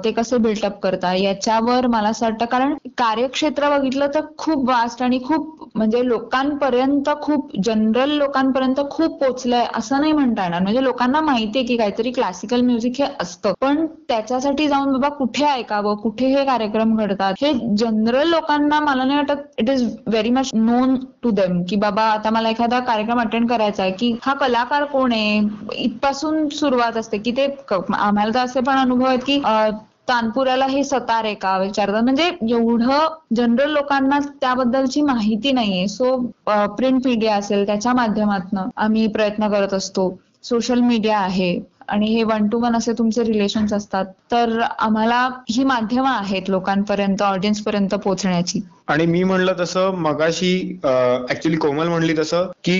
ते 0.04 0.10
कसे 0.12 0.36
कसे 0.38 0.42
बिल्टअप 0.42 0.78
करता. 0.82 1.12
याच्यावर 1.14 1.86
मला 1.86 2.08
असं 2.08 2.26
वाटतं 2.26 2.44
कारण 2.46 2.74
कार्यक्षेत्र 2.98 3.68
बघितलं 3.70 4.06
तर 4.14 4.20
खूप 4.38 4.68
वास्ट 4.68 5.02
आणि 5.02 5.18
खूप 5.24 5.68
म्हणजे 5.74 6.06
लोकांपर्यंत 6.06 7.08
खूप 7.22 7.50
जनरल 7.64 8.10
लोकांपर्यंत 8.18 8.80
खूप 8.90 9.18
पोचलंय 9.20 9.64
असं 9.76 10.00
नाही 10.00 10.12
म्हणता 10.12 10.42
येणार. 10.42 10.62
म्हणजे 10.62 10.82
लोकांना 10.84 11.20
माहितीये 11.20 11.64
की 11.64 11.76
काहीतरी 11.76 12.10
क्लासिकल 12.12 12.60
म्युझिक 12.60 13.00
हे 13.00 13.06
असतं. 13.20 13.52
पण 13.60 13.86
त्याच्यासाठी 14.08 14.68
जाऊन 14.68 14.92
बाबा 14.92 15.08
कुठे 15.16 15.44
ऐकावं? 15.46 15.94
कुठे 16.02 16.26
हे 16.28 16.44
कार्यक्रम 16.44 16.96
घडतात? 16.96 17.34
हे 17.40 17.52
जनरल 17.78 18.28
लोकांना 18.30 18.80
मला 18.80 19.04
नाही 19.04 19.18
वाटत 19.18 19.42
it 19.58 19.70
is 19.70 19.82
very 20.06 20.30
much 20.30 20.50
known 20.54 20.96
to 21.22 21.30
them 21.30 21.62
की 21.68 21.76
बाबा 21.76 22.02
आता 22.10 22.30
मला 22.30 22.48
एखादा 22.50 22.78
कार्यक्रम 22.80 23.20
अटेंड 23.20 23.48
करायचा 23.50 23.82
आहे 23.82 23.92
की 23.92 24.12
हा 24.22 24.34
कलाकार 24.36 24.84
कोण 24.92 25.12
आहे? 25.12 25.38
इथपासून 25.76 26.48
सुरुवात 26.50 26.96
असते. 26.96 27.18
की 27.18 27.32
ते 27.32 27.46
आम्हाला 27.70 28.30
तर 28.34 28.38
असे 28.38 28.60
पण 28.60 28.78
अनुभव 28.78 29.06
आहेत 29.06 29.18
की 29.26 29.40
तानपुराला 30.08 30.66
हे 30.66 30.82
सतार 30.84 31.24
आहे 31.24 31.34
का? 31.34 31.56
विचारतात. 31.58 32.02
म्हणजे 32.02 32.30
एवढं 32.50 33.16
जनरल 33.36 33.70
लोकांना 33.70 34.18
त्याबद्दलची 34.40 35.02
माहिती 35.02 35.52
नाहीये. 35.52 35.86
सो 35.88 36.16
प्रिंट 36.46 37.06
मीडिया 37.06 37.36
असेल 37.36 37.66
त्याच्या 37.66 37.92
माध्यमातून 37.94 38.58
आम्ही 38.76 39.06
प्रयत्न 39.06 39.48
करत 39.50 39.74
असतो. 39.74 40.08
सोशल 40.44 40.80
मीडिया 40.80 41.18
आहे 41.18 41.58
आणि 41.88 42.06
हे 42.06 42.22
वन 42.22 42.48
टू 42.48 42.58
वन 42.60 42.76
असे 42.76 42.92
तुमचे 42.92 43.22
रिलेशन्स 43.24 43.72
असतात. 43.72 44.04
तर 44.32 44.58
आम्हाला 44.78 45.28
ही 45.50 45.64
माध्यमं 45.64 46.10
आहेत 46.10 46.48
लोकांपर्यंत 46.48 47.22
ऑडियन्स 47.22 47.60
पर्यंत 47.62 47.94
पोहोचण्याची. 47.94 48.60
आणि 48.88 49.06
मी 49.06 49.22
म्हणलं 49.24 49.52
तसं 49.60 49.94
मगाशी 49.94 50.52
ऍक्च्युली 51.30 51.56
कोमल 51.56 51.88
म्हणली 51.88 52.16
तसं 52.18 52.50
की 52.64 52.78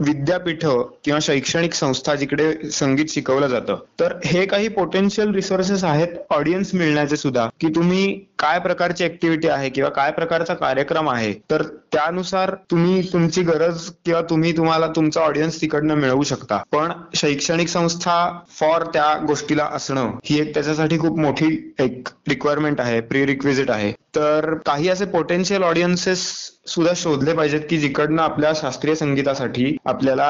विद्यापीठ 0.00 0.64
किंवा 1.04 1.18
शैक्षणिक 1.22 1.74
संस्था 1.74 2.14
जिकडे 2.14 2.52
संगीत 2.70 3.10
शिकवलं 3.10 3.48
जातं 3.48 3.78
तर 4.00 4.16
हे 4.24 4.44
काही 4.46 4.68
पोटेन्शियल 4.68 5.34
रिसोर्सेस 5.34 5.84
आहेत 5.84 6.16
ऑडियन्स 6.30 6.74
मिळण्याचे 6.74 7.16
सुद्धा 7.16 7.46
की 7.60 7.68
तुम्ही 7.74 8.12
काय 8.38 8.58
प्रकारची 8.58 9.04
ऍक्टिव्हिटी 9.04 9.48
आहे 9.48 9.68
किंवा 9.70 9.90
काय 9.90 10.10
प्रकारचा 10.12 10.54
कार्यक्रम 10.54 11.10
आहे 11.10 11.32
तर 11.50 11.62
त्यानुसार 11.92 12.54
तुम्ही 12.70 13.02
तुमची 13.12 13.42
गरज 13.42 13.88
किंवा 14.04 14.20
तुम्ही 14.30 14.56
तुम्हाला 14.56 14.86
तुमचा 14.96 15.20
ऑडियन्स 15.20 15.60
तिकडनं 15.60 15.94
मिळवू 15.94 16.22
शकता. 16.22 16.56
पण 16.72 16.92
शैक्षणिक 17.14 17.68
संस्था 17.68 18.16
फॉर 18.60 18.84
त्या 18.84 19.14
गोष्टीला 19.26 19.64
असणं 19.72 20.10
ही 20.24 20.40
एक 20.40 20.54
त्याच्यासाठी 20.54 20.98
खूप 20.98 21.18
मोठी 21.18 21.74
एक 21.80 22.08
रिक्वायरमेंट 22.28 22.80
आहे 22.80 23.00
प्री 23.00 23.24
रिक्विजिट 23.26 23.70
आहे. 23.70 23.92
तर 24.16 24.54
काही 24.66 24.88
असे 24.88 25.04
पोटेन्शियल 25.04 25.62
ऑडियन्सेस 25.62 26.24
सुद्धा 26.66 26.92
शोधले 26.96 27.32
पाहिजेत 27.32 27.60
की 27.70 27.78
जिकडनं 27.78 28.22
आपल्या 28.22 28.52
शास्त्रीय 28.56 28.94
संगीतासाठी 28.94 29.76
आपल्याला 29.84 30.28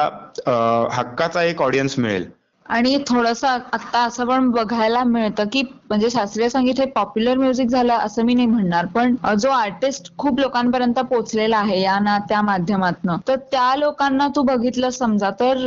हक्काचा 0.91 1.43
एक 1.43 1.61
ऑडियन्स 1.61 1.99
मिळेल. 1.99 2.29
आणि 2.73 2.97
थोडस 3.07 3.43
आता 3.43 3.99
असं 3.99 4.25
पण 4.25 4.49
बघायला 4.51 5.03
मिळतं 5.03 5.47
की 5.51 5.61
म्हणजे 5.89 6.09
शास्त्रीय 6.09 6.49
संगीत 6.49 6.79
हे 6.79 6.85
पॉप्युलर 6.85 7.37
म्युझिक 7.37 7.67
झालं 7.67 7.93
असं 7.95 8.23
मी 8.25 8.33
नाही 8.33 8.47
म्हणणार 8.47 8.85
पण 8.85 9.15
जो 9.39 9.49
आर्टिस्ट 9.49 10.09
खूप 10.17 10.39
लोकांपर्यंत 10.39 10.99
पोहोचलेला 10.99 11.57
आहे 11.57 11.79
या 11.81 11.97
ना 11.99 12.17
त्या 12.29 12.41
माध्यमातनं 12.41 13.17
तर 13.27 13.35
त्या 13.51 13.75
लोकांना 13.75 14.27
तू 14.35 14.41
बघितलं 14.43 14.89
समजा 14.89 15.29
तर 15.39 15.57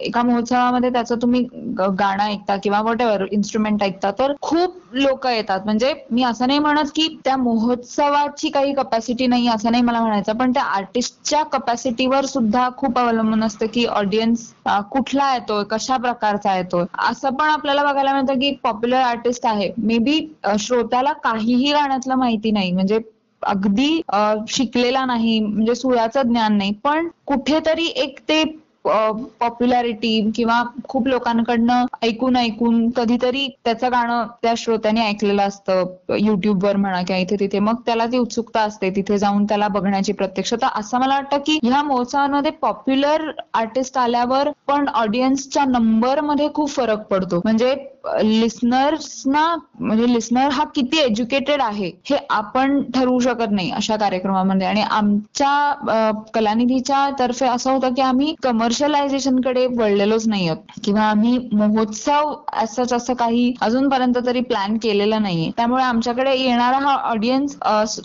एका 0.00 0.22
महोत्सवामध्ये 0.22 0.90
त्याचं 0.90 1.22
तुम्ही 1.22 1.42
गाणं 1.78 2.22
ऐकता 2.22 2.56
किंवा 2.56 2.80
वॉट 2.80 3.02
एव्हर 3.02 3.24
इन्स्ट्रुमेंट 3.30 3.82
ऐकता 3.82 4.10
तर 4.18 4.32
खूप 4.42 4.80
लोक 4.94 5.26
येतात. 5.26 5.60
म्हणजे 5.64 5.92
मी 6.10 6.22
असं 6.24 6.46
नाही 6.46 6.58
म्हणत 6.58 6.90
की 6.94 7.06
त्या 7.24 7.36
महोत्सवाची 7.36 8.48
काही 8.50 8.72
कपॅसिटी 8.74 9.26
नाही 9.26 9.48
असं 9.48 9.70
नाही 9.70 9.82
मला 9.82 10.00
म्हणायचं 10.00 10.36
पण 10.36 10.52
त्या 10.52 10.62
आर्टिस्टच्या 10.64 11.42
कपॅसिटीवर 11.52 12.24
सुद्धा 12.26 12.68
खूप 12.76 12.98
अवलंबून 12.98 13.44
असतं 13.44 13.66
की 13.66 13.84
ऑडियन्स 13.86 14.52
कुठला 14.90 15.32
येतोय 15.34 15.64
कशा 15.70 15.96
प्रकारचा 16.36 16.56
येतोय 16.56 16.84
असं 17.10 17.34
पण 17.34 17.48
आपल्याला 17.48 17.82
बघायला 17.84 18.12
मिळतं 18.12 18.38
की 18.40 18.50
पॉप्युलर 18.62 18.96
आर्टिस्ट 18.98 19.46
आहे. 19.46 19.70
मे 19.78 19.98
बी 19.98 20.20
श्रोत्याला 20.58 21.12
काहीही 21.24 21.72
गाण्यातलं 21.72 22.14
माहिती 22.14 22.50
नाही. 22.50 22.72
म्हणजे 22.72 22.98
अगदी 23.42 24.00
शिकलेला 24.48 25.04
नाही. 25.04 25.38
म्हणजे 25.40 25.74
सुराचं 25.74 26.22
ज्ञान 26.22 26.56
नाही. 26.58 26.72
पण 26.84 27.08
कुठेतरी 27.26 27.86
एक 27.96 28.18
ते 28.20 28.42
पॉप्युलॅरिटी 28.84 30.30
किंवा 30.34 30.62
खूप 30.88 31.06
लोकांकडनं 31.08 31.84
ऐकून 32.02 32.36
ऐकून 32.36 32.88
कधीतरी 32.90 33.46
त्याचं 33.64 33.90
गाणं 33.92 34.26
त्या 34.42 34.52
श्रोत्याने 34.56 35.00
ऐकलेलं 35.00 35.42
असतं 35.42 36.16
युट्यूबवर 36.16 36.76
म्हणा 36.76 37.00
किंवा 37.02 37.20
इथे 37.20 37.36
तिथे. 37.40 37.58
मग 37.58 37.80
त्याला 37.86 38.06
ती 38.06 38.18
उत्सुकता 38.18 38.60
असते 38.60 38.90
तिथे 38.96 39.18
जाऊन 39.18 39.44
त्याला 39.44 39.68
बघण्याची 39.68 40.12
प्रत्यक्ष 40.12 40.54
तर 40.54 40.66
असं 40.74 41.00
मला 41.00 41.14
वाटतं 41.14 41.38
की 41.46 41.58
ह्या 41.62 41.82
महोत्सवांमध्ये 41.82 42.50
पॉप्युलर 42.60 43.30
आर्टिस्ट 43.54 43.98
आल्यावर 43.98 44.50
पण 44.66 44.88
ऑडियन्सच्या 44.88 45.64
नंबरमध्ये 45.64 46.48
खूप 46.54 46.70
फरक 46.70 47.06
पडतो. 47.06 47.40
म्हणजे 47.44 47.74
लिस्नर्सना 48.22 49.44
म्हणजे 49.80 50.06
लिस्नर 50.12 50.48
हा 50.52 50.64
किती 50.74 50.98
एज्युकेटेड 51.00 51.60
आहे 51.62 51.90
हे 52.06 52.16
आपण 52.30 52.80
ठरवू 52.94 53.18
शकत 53.20 53.50
नाही 53.50 53.70
अशा 53.72 53.96
कार्यक्रमामध्ये. 53.96 54.66
आणि 54.66 54.80
आमच्या 54.82 56.22
कलानिधीच्या 56.34 57.08
तर्फे 57.18 57.46
असं 57.46 57.70
होतं 57.72 57.94
की 57.94 58.02
आम्ही 58.02 58.34
कमर्शियलायझेशनकडे 58.42 59.66
वळलेलोच 59.68 60.26
नाही 60.28 60.48
आहोत. 60.48 60.62
किंवा 60.84 61.02
आम्ही 61.04 61.38
महोत्सव 61.52 62.34
असंच 62.62 62.92
असं 62.92 63.14
काही 63.14 63.52
अजूनपर्यंत 63.62 64.18
तरी 64.26 64.40
प्लॅन 64.42 64.76
केलेला 64.82 65.18
नाहीये. 65.18 65.50
त्यामुळे 65.56 65.82
आमच्याकडे 65.84 66.34
येणारा 66.36 66.78
हा 66.78 66.94
ऑडियन्स 67.10 67.56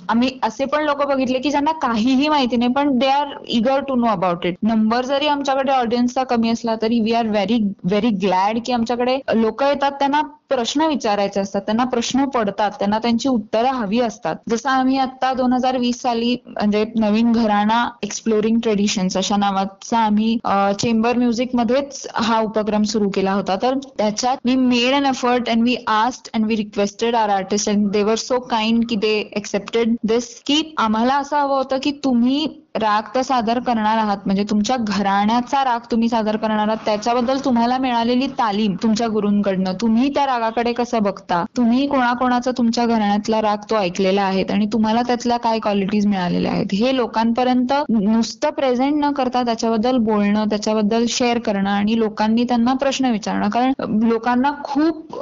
आम्ही 0.09 0.29
असे 0.43 0.65
पण 0.65 0.83
लोक 0.85 1.03
बघितले 1.07 1.39
की 1.39 1.51
ज्यांना 1.51 1.71
काहीही 1.81 2.27
माहिती 2.29 2.57
नाही 2.57 2.71
पण 2.73 2.97
they 2.99 3.07
are 3.09 3.33
eager 3.49 3.79
to 3.88 3.95
know 3.95 4.07
about 4.07 4.45
it 4.45 4.55
number 4.63 5.05
जरी 5.05 5.27
आमच्याकडे 5.27 5.71
ऑडियन्सचा 5.71 6.23
कमी 6.25 6.49
असला 6.49 6.75
तरी 6.81 6.99
we 7.01 7.13
are 7.13 7.27
very 7.27 7.59
very 7.83 8.09
glad 8.21 8.59
की 8.65 8.73
आमच्याकडे 8.73 9.17
लोक 9.35 9.63
येतात 9.63 9.88
त्यांना 9.99 10.21
प्रश्न 10.49 10.86
विचारायचे 10.88 11.39
असतात 11.39 11.62
त्यांना 11.62 11.84
प्रश्न 11.84 12.23
पडतात 12.30 12.71
त्यांना 12.80 12.97
त्यांची 12.99 13.30
उत्तरं 13.30 13.73
हवी 13.73 13.99
असतात. 14.02 14.36
जसं 14.49 14.69
आम्ही 14.69 14.97
आता 14.97 15.34
दोन 15.34 15.54
हजार 15.54 15.78
वीस 15.78 16.02
साली 16.02 16.36
म्हणजे 16.47 16.84
नवीन 16.95 17.32
घराणा 17.32 17.88
एक्सप्लोरिंग 18.04 18.60
ट्रेडिशन्स 18.63 19.17
अशा 19.17 19.38
नावाचा 19.38 19.97
आम्ही 19.99 20.38
चेंबर 20.80 21.17
म्युझिक 21.17 21.56
मध्येच 21.56 22.08
हा 22.15 22.39
उपक्रम 22.41 22.84
सुरू 22.84 23.10
केला 23.10 23.34
होता. 23.34 23.56
तर 23.62 23.78
त्याच्यात 23.97 24.38
we 24.45 24.56
made 24.56 24.93
an 24.95 25.06
effort 25.06 25.49
and 25.49 25.63
we 25.63 25.75
asked 25.88 26.30
and 26.34 26.45
we 26.45 26.56
requested 26.56 27.15
our 27.15 27.30
artist 27.30 27.69
and 27.69 27.89
they were 27.91 28.15
so 28.17 28.39
kind 28.49 28.84
की 28.89 28.95
दे 28.95 29.17
एक्सेप्टेड 29.38 29.95
दिस 30.04 30.34
की 30.45 30.62
आम्हाला 30.78 31.15
असं 31.15 31.38
हवं 31.38 31.58
होतं 31.58 31.78
की 31.84 31.91
तुम्ही 32.04 32.47
राग 32.75 33.03
तर 33.15 33.21
सादर 33.21 33.60
करणार 33.60 33.97
आहात. 33.97 34.17
म्हणजे 34.25 34.43
तुमच्या 34.49 34.75
घराण्याचा 34.77 35.63
राग 35.63 35.86
तुम्ही 35.91 36.10
सादर 36.10 36.36
करणार 36.38 36.67
आहात. 36.67 36.77
त्याच्याबद्दल 36.86 37.38
तुम्हाला 37.45 37.77
मिळालेली 37.77 38.27
तालीम 38.39 38.75
तुमच्या 38.84 39.08
गुरूंकडनं. 39.08 39.73
तुम्ही 39.82 40.10
त्या 40.15 40.25
रागाकडे 40.25 40.73
कसं 40.73 41.03
बघता? 41.03 41.43
तुम्ही 41.58 41.88
कोणाकोणाचा 41.88 42.51
तुमच्या 42.58 42.86
घराण्यातला 42.86 43.41
राग 43.41 43.63
तो 43.69 43.75
ऐकलेला 43.75 44.21
आहे 44.21 44.43
आणि 44.53 44.65
तुम्हाला 44.73 45.01
त्यातल्या 45.08 45.38
काय 45.38 45.60
क्वालिटीज 45.60 46.05
मिळालेल्या 46.08 46.51
आहेत? 46.51 46.73
हे 46.73 46.95
लोकांपर्यंत 46.95 47.73
नुसतं 47.89 48.49
प्रेझेंट 48.51 49.03
न 49.03 49.12
करता 49.13 49.43
त्याच्याबद्दल 49.43 49.97
बोलणं 50.03 50.45
त्याच्याबद्दल 50.49 51.05
शेअर 51.10 51.39
करणं 51.39 51.69
आणि 51.69 51.97
लोकांनी 51.99 52.43
त्यांना 52.43 52.73
प्रश्न 52.75 53.12
विचारणं. 53.12 53.49
कारण 53.49 54.08
लोकांना 54.08 54.51
खूप 54.63 55.17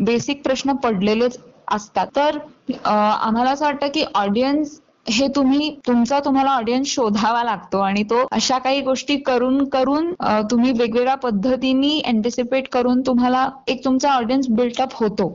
बेसिक 0.00 0.42
प्रश्न 0.44 0.72
पडलेलेच 0.84 1.38
असतात. 1.72 2.06
तर 2.16 2.38
आम्हाला 2.84 3.50
असं 3.50 3.64
वाटतं 3.64 3.86
की 3.94 4.04
ऑडियन्स 4.14 4.78
हे 5.08 5.26
तुम्ही 5.28 5.70
तुमचा 5.86 6.18
तुम्हाला 6.20 6.50
ऑडियन्स 6.50 6.88
शोधावा 6.88 7.42
लागतो 7.44 7.78
आणि 7.78 8.02
तो 8.02 8.26
अशा 8.32 8.58
काही 8.58 8.80
गोष्टी 8.80 9.16
करून 9.16 9.64
करून 9.68 10.12
तुम्ही 10.50 10.70
वेगवेगळ्या 10.70 11.14
पद्धतीने 11.14 11.98
अँटिसिपेट 12.06 12.68
करून 12.72 13.00
तुम्हाला 13.06 13.48
एक 13.68 13.84
तुमचा 13.84 14.12
ऑडियन्स 14.12 14.46
बिल्टअप 14.50 14.94
होतो. 14.94 15.28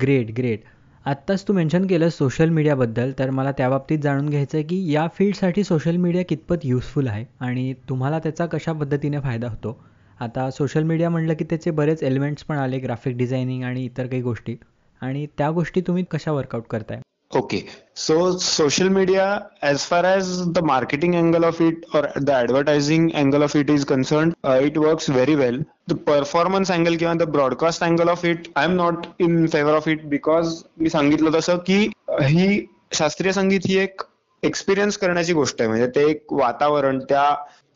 ग्रेट 0.00 0.30
ग्रेट 0.36 0.62
आत्ताच 1.06 1.46
तू 1.48 1.52
मेन्शन 1.52 1.86
केलं 1.86 2.08
सोशल 2.08 2.48
मीडियाबद्दल 2.50 3.12
तर 3.18 3.30
मला 3.30 3.52
त्या 3.52 3.68
बाबतीत 3.70 3.98
जाणून 3.98 4.28
घ्यायचं 4.28 4.56
आहे 4.58 4.66
की 4.66 4.92
या 4.92 5.06
फील्डसाठी 5.16 5.64
सोशल 5.64 5.96
मीडिया 5.96 6.24
कितपत 6.28 6.64
युजफुल 6.64 7.08
आहे 7.08 7.24
आणि 7.40 7.72
तुम्हाला 7.88 8.18
त्याचा 8.18 8.46
कशा 8.46 8.72
पद्धतीने 8.72 9.20
फायदा 9.20 9.48
होतो? 9.48 9.76
आता 10.20 10.48
सोशल 10.50 10.82
मीडिया 10.82 11.10
म्हटलं 11.10 11.34
की 11.34 11.44
त्याचे 11.44 11.70
बरेच 11.70 12.02
एलिमेंट्स 12.02 12.44
पण 12.44 12.58
आले 12.58 12.78
ग्राफिक 12.78 13.16
डिझायनिंग 13.16 13.64
आणि 13.64 13.84
इतर 13.84 14.06
काही 14.06 14.22
गोष्टी. 14.22 14.56
आणि 15.02 15.26
त्या 15.38 15.50
गोष्टी 15.50 15.80
तुम्ही 15.80 16.04
कशा 16.10 16.32
वर्कआउट 16.32 16.64
करताय? 16.70 17.00
Okay 17.30 17.62
so 17.96 18.16
social 18.38 18.88
media 18.90 19.24
as 19.64 19.84
far 19.88 20.06
as 20.06 20.26
the 20.48 20.58
marketing 20.64 21.14
angle 21.14 21.44
of 21.44 21.60
it 21.62 21.84
or 21.94 22.12
the 22.18 22.30
advertising 22.32 23.10
angle 23.14 23.42
of 23.44 23.56
it 23.56 23.70
is 23.70 23.84
concern 23.84 24.32
it 24.64 24.76
works 24.78 25.10
very 25.10 25.34
well 25.34 25.64
the 25.88 25.96
performance 26.06 26.70
angle 26.70 26.96
किंवा 26.96 27.14
the 27.14 27.28
broadcast 27.30 27.82
angle 27.82 28.08
of 28.08 28.24
it 28.24 28.48
I 28.56 28.64
am 28.64 28.70
not 28.72 29.06
in 29.20 29.46
favour 29.46 29.74
of 29.74 29.88
it 29.88 30.04
because 30.06 30.54
मी 30.80 30.88
सांगितलं 30.88 31.38
तसं 31.38 31.56
की 31.70 31.78
ही 32.22 32.66
शास्त्रीय 32.92 33.32
संगीत 33.32 33.66
ही 33.66 33.78
एक 33.78 34.02
experience 34.42 34.96
करण्याची 34.96 35.32
गोष्ट 35.32 35.60
आहे. 35.60 35.68
म्हणजे 35.68 35.86
ते 35.86 36.04
एक 36.10 36.32
वातावरण 36.32 36.98
त्या 36.98 37.24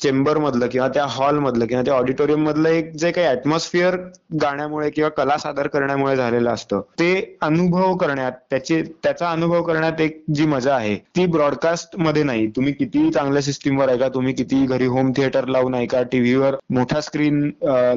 चेंबर 0.02 0.38
मधलं 0.38 0.66
किंवा 0.66 0.88
त्या 0.88 1.04
हॉल 1.08 1.38
मधलं 1.38 1.66
किंवा 1.66 1.82
त्या 1.84 1.94
ऑडिटोरियम 1.94 2.44
मधलं 2.44 2.68
एक 2.68 2.92
जे 2.96 3.10
काही 3.12 3.26
ऍटमॉस्फिअर 3.26 3.96
गाण्यामुळे 4.42 4.90
किंवा 4.90 5.10
कला 5.10 5.36
सादर 5.38 5.66
करण्यामुळे 5.66 6.16
झालेलं 6.16 6.50
असतं 6.50 6.80
ते 6.98 7.38
अनुभव 7.40 7.96
करण्यात 7.96 8.32
त्याची 8.50 8.80
त्याचा 9.02 9.30
अनुभव 9.30 9.62
करण्यात 9.62 10.00
एक 10.00 10.22
जी 10.34 10.46
मजा 10.46 10.74
आहे 10.74 10.94
ती 11.16 11.26
ब्रॉडकास्टमध्ये 11.26 12.22
नाही. 12.22 12.46
तुम्ही 12.46 12.72
किती 12.72 13.10
चांगल्या 13.10 13.42
सिस्टीमवर 13.42 13.88
ऐका 13.88 14.08
तुम्ही 14.08 14.32
किती 14.34 14.64
घरी 14.66 14.86
होम 14.86 15.10
थिएटर 15.16 15.46
लावून 15.48 15.74
ऐका 15.74 16.02
टीव्हीवर 16.12 16.56
मोठा 16.70 17.00
स्क्रीन 17.00 17.40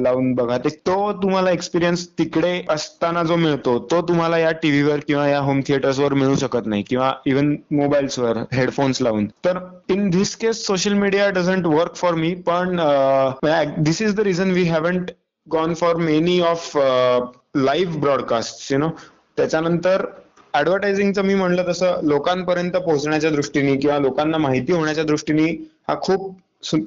लावून 0.02 0.32
बघा 0.34 0.58
ते 0.58 0.68
तो 0.86 1.12
तुम्हाला 1.22 1.50
एक्सपिरियन्स 1.50 2.06
तिकडे 2.18 2.60
असताना 2.70 3.22
जो 3.22 3.36
मिळतो 3.36 3.78
तो 3.90 4.00
तुम्हाला 4.08 4.38
या 4.38 4.50
टीव्हीवर 4.62 5.00
किंवा 5.06 5.26
या 5.28 5.38
होम 5.40 5.60
थिएटर्सवर 5.66 6.14
मिळू 6.14 6.34
शकत 6.36 6.66
नाही. 6.66 6.82
किंवा 6.82 7.12
इव्हन 7.26 7.54
मोबाईल्सवर 7.72 8.38
हेडफोन्स 8.52 9.02
लावून. 9.02 9.26
तर 9.44 9.58
in 9.88 10.08
this 10.10 10.34
case 10.36 10.66
social 10.66 10.92
media 10.94 11.28
doesn't 11.30 11.66
work 11.66 11.93
for 11.96 12.14
me 12.14 12.34
पण 12.46 12.80
this 13.78 14.02
is 14.02 14.14
the 14.14 14.20
reason 14.20 14.50
we 14.50 14.62
haven't 14.62 15.10
gone 15.52 15.74
for 15.74 15.96
many 15.96 16.40
of 16.40 16.70
live 17.56 17.98
broadcast 18.00 18.72
you 18.72 18.78
know 18.78 18.88
त्याच्यानंतर 19.36 20.04
ऍडव्हर्टायझिंगचं 20.54 21.22
मी 21.22 21.34
म्हणलं 21.34 21.64
तसं 21.68 22.00
लोकांपर्यंत 22.02 22.72
पोहोचण्याच्या 22.72 23.30
दृष्टीने 23.30 23.76
किंवा 23.76 23.98
लोकांना 23.98 24.38
माहिती 24.38 24.72
होण्याच्या 24.72 25.04
दृष्टीने 25.04 25.50
हा 25.88 25.94
खूप 26.00 26.34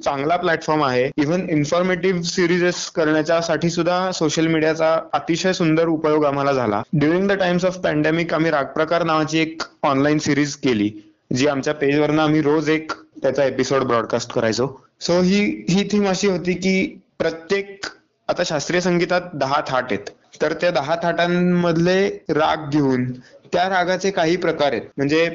चांगला 0.04 0.36
प्लॅटफॉर्म 0.36 0.82
आहे. 0.84 1.10
इव्हन 1.16 1.48
इन्फॉर्मेटिव्ह 1.50 2.22
सिरीजेस 2.22 2.90
करण्याच्यासाठी 2.90 3.70
सुद्धा 3.70 4.10
सोशल 4.12 4.46
मीडियाचा 4.46 4.94
अतिशय 5.12 5.52
सुंदर 5.52 5.88
उपयोग 5.88 6.24
आम्हाला 6.24 6.52
झाला. 6.52 6.82
During 6.92 7.28
the 7.28 7.32
times 7.32 7.64
of 7.64 7.78
pandemic 7.78 8.34
आम्ही 8.34 8.50
रागप्रकार 8.50 9.02
नावाची 9.02 9.38
एक 9.38 9.62
ऑनलाईन 9.82 10.18
सिरीज 10.18 10.54
केली 10.56 10.90
जी 11.36 11.46
आमच्या 11.46 11.74
पेजवरनं 11.74 12.22
आम्ही 12.22 12.42
रोज 12.42 12.70
एक 12.70 12.92
त्याचा 13.22 13.44
एपिसोड 13.44 13.82
ब्रॉडकास्ट 13.82 14.32
करायचो. 14.32 14.66
सो 15.00 15.20
ही 15.20 15.40
ही 15.70 15.84
थीम 15.84 16.08
अशी 16.08 16.26
होती 16.26 16.54
की 16.54 17.00
प्रत्येक 17.18 17.86
आता 18.28 18.42
शास्त्रीय 18.44 18.80
संगीतात 18.80 19.20
दहा 19.34 19.60
थाट 19.68 19.92
आहेत. 19.92 20.10
तर 20.42 20.52
त्या 20.52 20.70
दहा 20.70 20.96
थाटांमधले 21.02 22.08
राग 22.28 22.68
घेऊन 22.70 23.04
त्या 23.52 23.68
रागाचे 23.68 24.10
काही 24.10 24.36
प्रकार 24.36 24.72
आहेत. 24.72 24.82
म्हणजे 24.96 25.28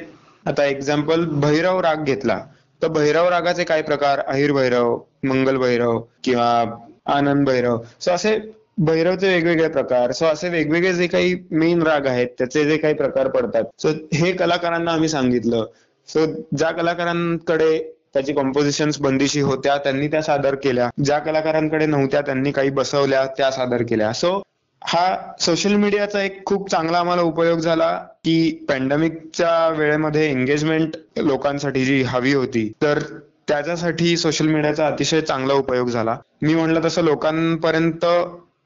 आता 0.46 0.66
एक्झाम्पल 0.66 1.26
भैरव 1.26 1.80
राग 1.80 2.04
घेतला. 2.04 2.40
तर 2.82 2.88
भैरव 2.88 3.30
रागाचे 3.30 3.64
काही 3.64 3.84
प्रकार? 3.84 4.20
अहिर 4.20 4.52
भैरव 4.52 4.98
मंगल 5.24 5.58
भैरव 5.58 6.00
किंवा 6.24 6.80
आनंद 7.06 7.48
भैरव. 7.48 7.78
सो 8.02 8.12
असे 8.12 8.38
भैरवचे 8.78 9.28
वेगवेगळे 9.28 9.68
प्रकार. 9.68 10.12
सो 10.12 10.26
असे 10.26 10.50
वेगवेगळे 10.50 10.94
जे 10.94 11.08
काही 11.08 11.36
मेन 11.52 11.82
राग 11.84 12.08
आहेत 12.08 12.28
त्याचे 12.38 12.64
जे 12.66 12.78
काही 12.78 12.94
प्रकार 12.94 13.28
पडतात. 13.28 13.64
सो 13.80 13.90
हे 14.14 14.32
कलाकारांना 14.32 14.92
आम्ही 14.92 15.10
सांगितलं. 15.10 15.66
सो 16.08 16.26
ज्या 16.58 16.72
कलाकारांकडे 16.72 17.78
त्याची 18.14 18.34
कॉम्पोजिशन 18.34 18.90
बंदिशी 19.02 19.42
होत्या 19.42 19.78
त्यांनी 19.78 20.08
त्या 20.08 20.22
सादर 20.22 20.56
केल्या. 20.56 20.90
ज्या 21.06 21.20
कलाकारांकडे 21.20 21.86
नव्हत्या 21.86 22.22
त्यांनी 22.22 22.52
काही 22.52 22.70
बसवल्या 22.70 23.26
त्या 23.38 23.52
सादर 23.52 23.82
केल्या. 23.82 24.12
सो 24.14 24.42
हा 24.82 25.16
सोशल 25.40 25.74
मीडियाचा 25.74 26.22
एक 26.22 26.46
खूप 26.46 26.70
चांगला 26.72 26.98
आम्हाला 26.98 27.22
उपयोग 27.22 27.60
झाला 27.60 27.92
की 28.26 28.66
पॅन्डेमिकच्या 28.70 29.68
वेळेमध्ये 29.78 30.30
एंगेजमेंट 30.30 30.96
लोकांसाठी 31.18 31.86
जी 31.86 32.02
हवी 32.04 32.34
होती 32.34 32.72
तर 32.82 33.00
त्याच्यासाठी 33.48 34.16
सोशल 34.18 34.48
मीडियाचा 34.48 34.88
अतिशय 34.88 35.22
चांगला 35.22 35.54
उपयोग 35.54 35.90
झाला. 35.90 36.18
मी 36.42 36.56
म्हणलं 36.56 36.82
तसं 36.86 37.02
लोकांपर्यंत 37.02 38.06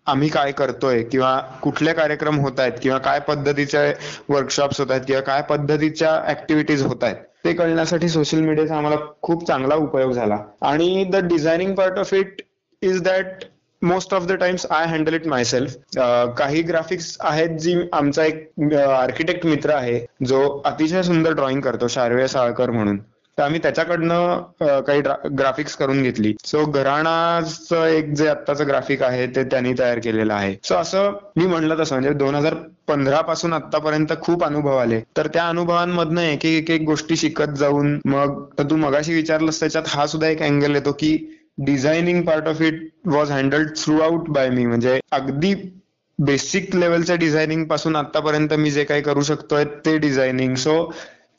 आम्ही 0.08 0.30
काय 0.30 0.51
करतोय 0.51 1.01
किंवा 1.03 1.39
कुठले 1.62 1.93
कार्यक्रम 1.93 2.39
होत 2.39 2.60
आहेत 2.60 2.80
किंवा 2.82 2.97
काय 2.97 3.20
पद्धतीचे 3.20 3.91
वर्कशॉप्स 4.30 4.80
होत 4.80 4.91
आहेत 4.91 5.01
किंवा 5.08 5.22
काय 5.22 5.41
पद्धतीच्या 5.49 6.16
ऍक्टिव्हिटीज 6.30 6.84
होत 6.86 7.03
आहेत 7.03 7.16
ते 7.45 7.53
कळण्यासाठी 7.53 8.10
सोशल 8.10 8.39
मीडियाचा 8.41 8.78
आम्हाला 8.78 8.95
खूप 9.22 9.45
चांगला 9.47 9.76
उपयोग 9.76 10.12
झाला. 10.12 10.38
आणि 10.62 11.03
the 11.12 11.16
designing 11.28 11.74
part 11.76 11.99
of 11.99 12.14
it 12.14 12.41
is 12.82 13.01
that 13.01 13.43
most 13.82 14.14
of 14.14 14.26
the 14.28 14.32
times 14.32 14.66
I 14.70 14.86
handle 14.88 15.14
it 15.14 15.28
myself 15.43 15.97
काही 16.38 16.62
ग्राफिक्स 16.62 17.16
आहेत 17.22 17.58
जी 17.60 17.76
आमचा 17.93 18.24
एक 18.24 18.74
आर्किटेक्ट 18.76 19.45
मित्र 19.45 19.74
आहे 19.74 19.99
जो 20.26 20.41
अतिशय 20.66 21.03
सुंदर 21.03 21.34
ड्रॉइंग 21.34 21.62
करतो 21.62 21.88
शार्वे 21.88 22.28
साळकर 22.28 22.72
म्हणून. 22.72 22.99
तर 23.38 23.43
आम्ही 23.43 23.59
त्याच्याकडनं 23.63 24.79
काही 24.88 25.01
ग्राफिक्स 25.38 25.75
करून 25.77 26.01
घेतली. 26.03 26.33
सो 26.45 26.63
घराणाचं 26.65 27.85
एक 27.88 28.13
जे 28.15 28.27
आत्ताचं 28.27 28.67
ग्राफिक 28.67 29.03
आहे 29.03 29.27
ते 29.35 29.43
त्यांनी 29.43 29.73
तयार 29.79 29.99
केलेलं 30.03 30.33
आहे. 30.33 30.55
सो 30.63 30.75
असं 30.75 31.11
मी 31.35 31.45
म्हणलं 31.45 31.79
तसं 31.79 31.95
म्हणजे 31.95 32.13
दोन 32.17 32.35
हजार 32.35 32.55
पंधरा 32.88 33.21
पासून 33.21 33.53
आतापर्यंत 33.53 34.13
खूप 34.21 34.43
अनुभव 34.43 34.77
आले. 34.77 34.99
तर 35.17 35.27
त्या 35.33 35.47
अनुभवांमधनं 35.49 36.21
एक 36.21 36.45
एक 36.45 36.71
एक 36.71 36.81
गोष्टी 36.85 37.15
शिकत 37.17 37.57
जाऊन 37.57 37.99
मग 38.05 38.43
तू 38.69 38.75
मगाशी 38.75 39.13
विचारलंस 39.13 39.59
त्याच्यात 39.59 39.83
हा 39.88 40.05
सुद्धा 40.07 40.27
एक 40.27 40.41
अँगल 40.43 40.75
येतो 40.75 40.91
की 40.91 41.17
designing 41.65 42.21
part 42.23 42.47
of 42.47 42.61
it 42.61 42.81
was 43.05 43.31
handled 43.31 43.69
throughout 44.01 44.29
by 44.29 44.49
me 44.49 44.65
म्हणजे 44.65 44.99
अगदी 45.11 45.53
बेसिक 46.19 46.75
लेवलच्या 46.75 47.15
डिझायनिंगपासून 47.15 47.95
आतापर्यंत 47.95 48.53
मी 48.53 48.71
जे 48.71 48.83
काही 48.83 49.01
करू 49.01 49.21
शकतोय 49.21 49.63
ते 49.85 49.97
designing 49.97 50.55
so 50.55 50.75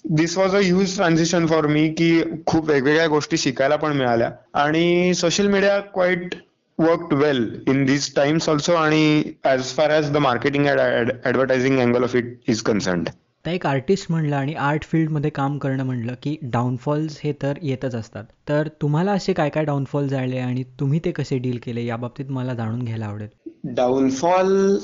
this 0.08 0.36
was 0.38 0.54
a 0.54 0.58
huge 0.58 0.94
transition 0.96 1.46
for 1.46 1.66
me 1.66 1.88
की 1.94 2.10
खूप 2.46 2.68
वेगवेगळ्या 2.68 3.06
गोष्टी 3.06 3.36
शिकायला 3.36 3.76
पण 3.76 3.92
मिळाल्या. 3.96 4.30
आणि 4.54 5.14
social 5.14 5.46
media 5.46 5.78
quite 5.94 6.34
worked 6.78 7.14
well 7.14 7.44
in 7.68 7.84
this 7.84 8.14
times 8.16 8.48
also 8.48 8.72
आणि 8.74 9.22
as 9.44 9.74
far 9.76 9.90
as 9.90 10.10
the 10.12 10.16
marketing 10.16 10.66
advertising 10.66 11.78
angle 11.80 12.04
of 12.04 12.14
it 12.16 12.38
is 12.48 12.62
concerned 12.62 13.08
आता 13.08 13.50
एक 13.50 13.66
आर्टिस्ट 13.66 14.10
म्हणलं 14.10 14.36
आणि 14.36 14.54
आर्ट 14.54 14.84
फील्डमध्ये 14.84 15.30
काम 15.30 15.58
करणं 15.58 15.84
म्हणलं 15.84 16.14
की 16.22 16.36
डाऊनफॉल्स 16.42 17.18
हे 17.24 17.32
तर 17.42 17.58
येतच 17.62 17.94
असतात. 17.94 18.24
तर 18.48 18.68
तुम्हाला 18.82 19.12
असे 19.12 19.32
काय 19.32 19.48
काय 19.48 19.64
डाऊनफॉल 19.64 20.08
जाळले 20.08 20.38
आणि 20.38 20.62
तुम्ही 20.80 21.00
ते 21.04 21.10
कसे 21.10 21.38
डील 21.38 21.58
केले 21.62 21.84
या 21.84 21.96
बाबतीत 21.96 22.30
मला 22.30 22.54
जाणून 22.54 22.82
घ्यायला 22.82 23.06
आवडेल. 23.06 23.28
डाऊनफॉल 23.74 24.76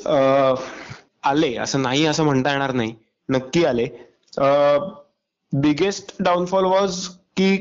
आले 1.25 1.55
असं 1.57 1.83
नाही 1.83 2.07
असं 2.07 2.25
म्हणता 2.25 2.53
येणार 2.53 2.73
नाही. 2.73 2.95
नक्की 3.29 3.65
आले. 3.65 3.87
बिगेस्ट 5.63 6.15
डाऊनफॉल 6.21 6.65
वॉज 6.65 7.07
की 7.37 7.57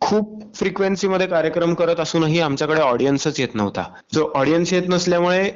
खूप 0.00 0.40
फ्रिक्वेन्सीमध्ये 0.56 1.26
कार्यक्रम 1.26 1.74
करत 1.74 2.00
असूनही 2.00 2.40
आमच्याकडे 2.40 2.80
ऑडियन्सच 2.80 3.40
येत 3.40 3.54
नव्हता. 3.54 3.84
जो 4.14 4.30
ऑडियन्स 4.34 4.72
येत 4.72 4.88
नसल्यामुळे 4.88 5.50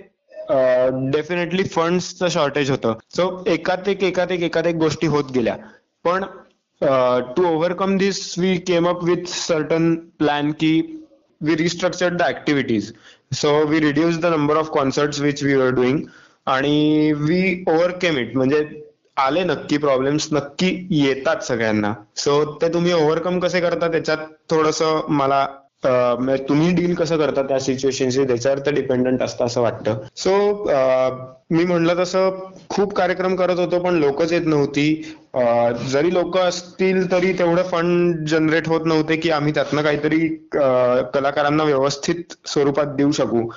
डेफिनेटली 1.13 1.63
फंड्सचं 1.75 2.29
शॉर्टेज 2.29 2.71
होतं 2.71 2.95
सो 3.17 3.29
एकात 3.51 3.89
एक 3.89 4.03
एकात 4.05 4.33
एक 4.33 4.43
एकात 4.43 4.67
एक 4.67 4.77
गोष्टी 4.77 5.07
होत 5.07 5.31
गेल्या. 5.35 5.57
पण 6.05 6.25
to 7.37 7.47
overcome 7.47 7.97
this 7.99 8.39
we 8.39 8.57
came 8.67 8.89
up 8.89 9.05
with 9.05 9.29
certain 9.29 9.95
plan 10.19 10.51
की 10.61 10.81
we 11.41 11.57
restructured 11.57 12.17
the 12.19 12.23
activities 12.23 12.93
so 13.35 13.53
we 13.69 13.81
reduce 13.81 14.19
the 14.21 14.27
number 14.35 14.57
of 14.57 14.71
concerts 14.73 15.21
which 15.21 15.43
we 15.43 15.55
are 15.55 15.71
doing 15.75 16.01
आणि 16.47 17.13
वी 17.19 17.65
ओव्हरकेम 17.69 18.19
इट 18.19 18.37
म्हणजे 18.37 18.65
आले 19.17 19.43
नक्की 19.45 19.77
प्रॉब्लेम्स 19.79 20.29
नक्की 20.33 20.71
येतात 20.93 21.43
सगळ्यांना. 21.45 21.93
सो 22.17 22.43
ते 22.63 22.69
तुम्ही 22.75 22.93
ओव्हरकम 22.93 23.39
कसे 23.41 23.61
करता 23.61 23.89
त्याच्यात 23.89 24.19
थोडस 24.51 24.83
मला 25.09 25.47
म्हणजे 25.85 26.43
तुम्ही 26.49 26.73
डील 26.75 26.95
कसं 26.95 27.17
करता 27.19 27.43
त्या 27.43 27.59
सिच्युएशनशी 27.61 28.25
त्याच्यावर 28.27 28.59
तर 28.67 28.75
डिपेंडंट 28.75 29.23
असतं 29.23 29.45
असं 29.47 29.61
वाटतं. 29.61 29.99
सो 30.17 30.65
मी 31.51 31.65
म्हणलं 31.65 31.99
तसं 31.99 32.39
खूप 32.71 32.95
कार्यक्रम 32.95 33.37
करत 33.37 33.59
होतो 33.59 33.79
पण 33.79 33.95
लोकच 33.95 34.33
येत 34.33 34.47
नव्हती. 34.47 34.93
जरी 35.93 36.13
लोक 36.15 36.39
असतील 36.39 37.11
तरी 37.13 37.33
तेवढं 37.39 37.63
फंड 37.63 38.27
जनरेट 38.29 38.69
होत 38.69 38.87
नव्हते 38.87 39.17
की 39.17 39.31
आम्ही 39.31 39.55
त्यातनं 39.55 39.83
काहीतरी 39.83 40.29
कलाकारांना 41.15 41.65
व्यवस्थित 41.65 42.37
स्वरूपात 42.47 42.97
देऊ 42.97 43.11
शकू. 43.13 43.49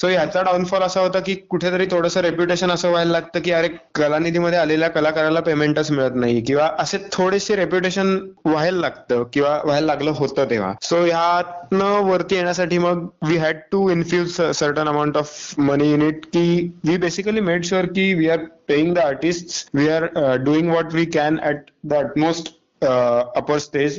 सो 0.00 0.08
याचा 0.08 0.42
डाऊनफॉल 0.42 0.82
असा 0.82 1.00
होता 1.00 1.20
की 1.26 1.34
कुठेतरी 1.50 1.86
थोडंसं 1.90 2.20
रेप्युटेशन 2.20 2.70
असं 2.70 2.90
व्हायला 2.90 3.10
लागतं 3.12 3.40
की 3.44 3.52
अरे 3.52 3.68
कलानिधीमध्ये 3.94 4.58
आलेल्या 4.58 4.88
कलाकाराला 4.90 5.40
पेमेंटच 5.40 5.90
मिळत 5.90 6.14
नाही. 6.14 6.40
किंवा 6.40 6.68
असे 6.78 6.98
थोडेसे 7.12 7.56
रेप्युटेशन 7.56 8.14
व्हायला 8.44 8.78
लागतं 8.80 9.22
किंवा 9.32 9.56
व्हायला 9.64 9.86
लागलं 9.86 10.12
होतं 10.16 10.50
तेव्हा. 10.50 10.72
सो 10.82 10.96
ह्यातनं 11.04 12.08
वरती 12.08 12.34
येण्यासाठी 12.34 12.78
मग 12.78 13.06
we 13.28 13.36
had 13.36 13.56
to 13.72 13.88
infuse 13.90 14.40
certain 14.54 14.88
amount 14.88 15.16
of 15.16 15.54
money 15.60 15.90
unit 15.90 16.24
की 16.26 16.70
वी 16.84 16.96
बेसिकली 16.96 17.40
मेड 17.40 17.64
शुअर 17.64 17.86
की 17.96 18.12
we 18.14 18.28
are 18.28 18.44
paying 18.68 18.94
the 18.94 18.98
artist 18.98 19.68
we 19.74 19.88
are 19.88 20.06
doing 20.44 20.70
what 20.72 20.94
we 20.94 21.04
can 21.14 21.38
at 21.44 21.70
the 21.84 21.94
utmost 21.94 22.54
upper 22.84 23.58
stage 23.58 23.98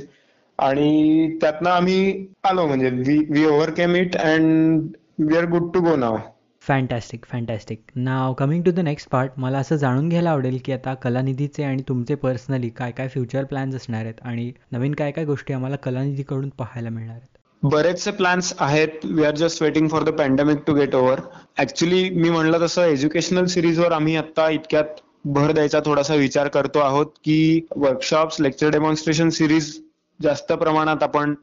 आणि 0.60 1.38
त्यातनं 1.42 1.70
आम्ही 1.70 2.26
आलो. 2.44 2.66
म्हणजे 2.68 2.90
we 3.08 3.18
we 3.30 3.46
overcame 3.46 3.96
it 3.96 4.16
and 4.18 4.88
we 5.20 5.36
are 5.38 5.46
good 5.46 5.72
to 5.74 5.80
go 5.82 5.96
now 5.96 6.18
fantastic 6.64 7.26
fantastic 7.26 7.82
now 7.96 8.34
coming 8.34 8.64
to 8.64 8.72
the 8.72 8.80
next 8.80 9.10
part 9.10 9.32
मला 9.38 9.58
असं 9.58 9.76
जाणून 9.76 10.08
घ्यायला 10.10 10.32
आवडेल 10.32 10.58
की 10.66 10.72
आता 10.72 10.94
कलानिधीचे 10.94 11.64
आणि 11.64 11.84
तुमचे 11.88 12.16
पर्सनली 12.16 12.70
काय 12.70 12.92
काय 12.92 13.08
फ्युचर 13.08 13.44
प्लॅन्स 13.44 13.76
असणार 13.76 14.04
आहेत 14.04 14.22
आणि 14.22 14.52
नवीन 14.72 14.94
काय 14.94 15.12
काय 15.12 15.26
गोष्टी 15.26 15.54
आम्हाला 15.54 15.76
कलानिधीकडून 15.76 16.50
पाहायला 16.50 16.90
मिळणार 16.90 17.16
आहेत? 17.16 17.38
बरेचसे 17.64 18.12
प्लॅन्स 18.12 18.54
आहेत. 18.60 19.06
We 19.06 19.24
are 19.24 19.36
just 19.36 19.64
waiting 19.64 19.88
for 19.88 20.04
the 20.04 20.10
pandemic 20.10 20.58
to 20.68 20.74
get 20.74 20.96
over 20.96 21.20
actually 21.60 22.10
मी 22.10 22.30
म्हणलं 22.30 22.62
तसं 22.62 22.86
एज्युकेशनल 22.86 23.46
सिरीजवर 23.46 23.92
आम्ही 23.92 24.16
आता 24.16 24.50
इतक्यात 24.50 25.02
भर 25.26 25.52
द्यायचा 25.52 25.80
थोडासा 25.86 26.16
विचार 26.16 26.48
करतो 26.48 26.80
आहोत 26.80 27.06
की 27.26 27.68
वर्कशॉप्स 27.76 28.42
लेक्चर 28.42 28.70
डेमॉन्स्ट्रेशन 28.72 29.30
सिरीज 29.30 29.74
जास्त 30.20 30.54
प्रमाणात 30.54 31.04
आपण 31.04 31.34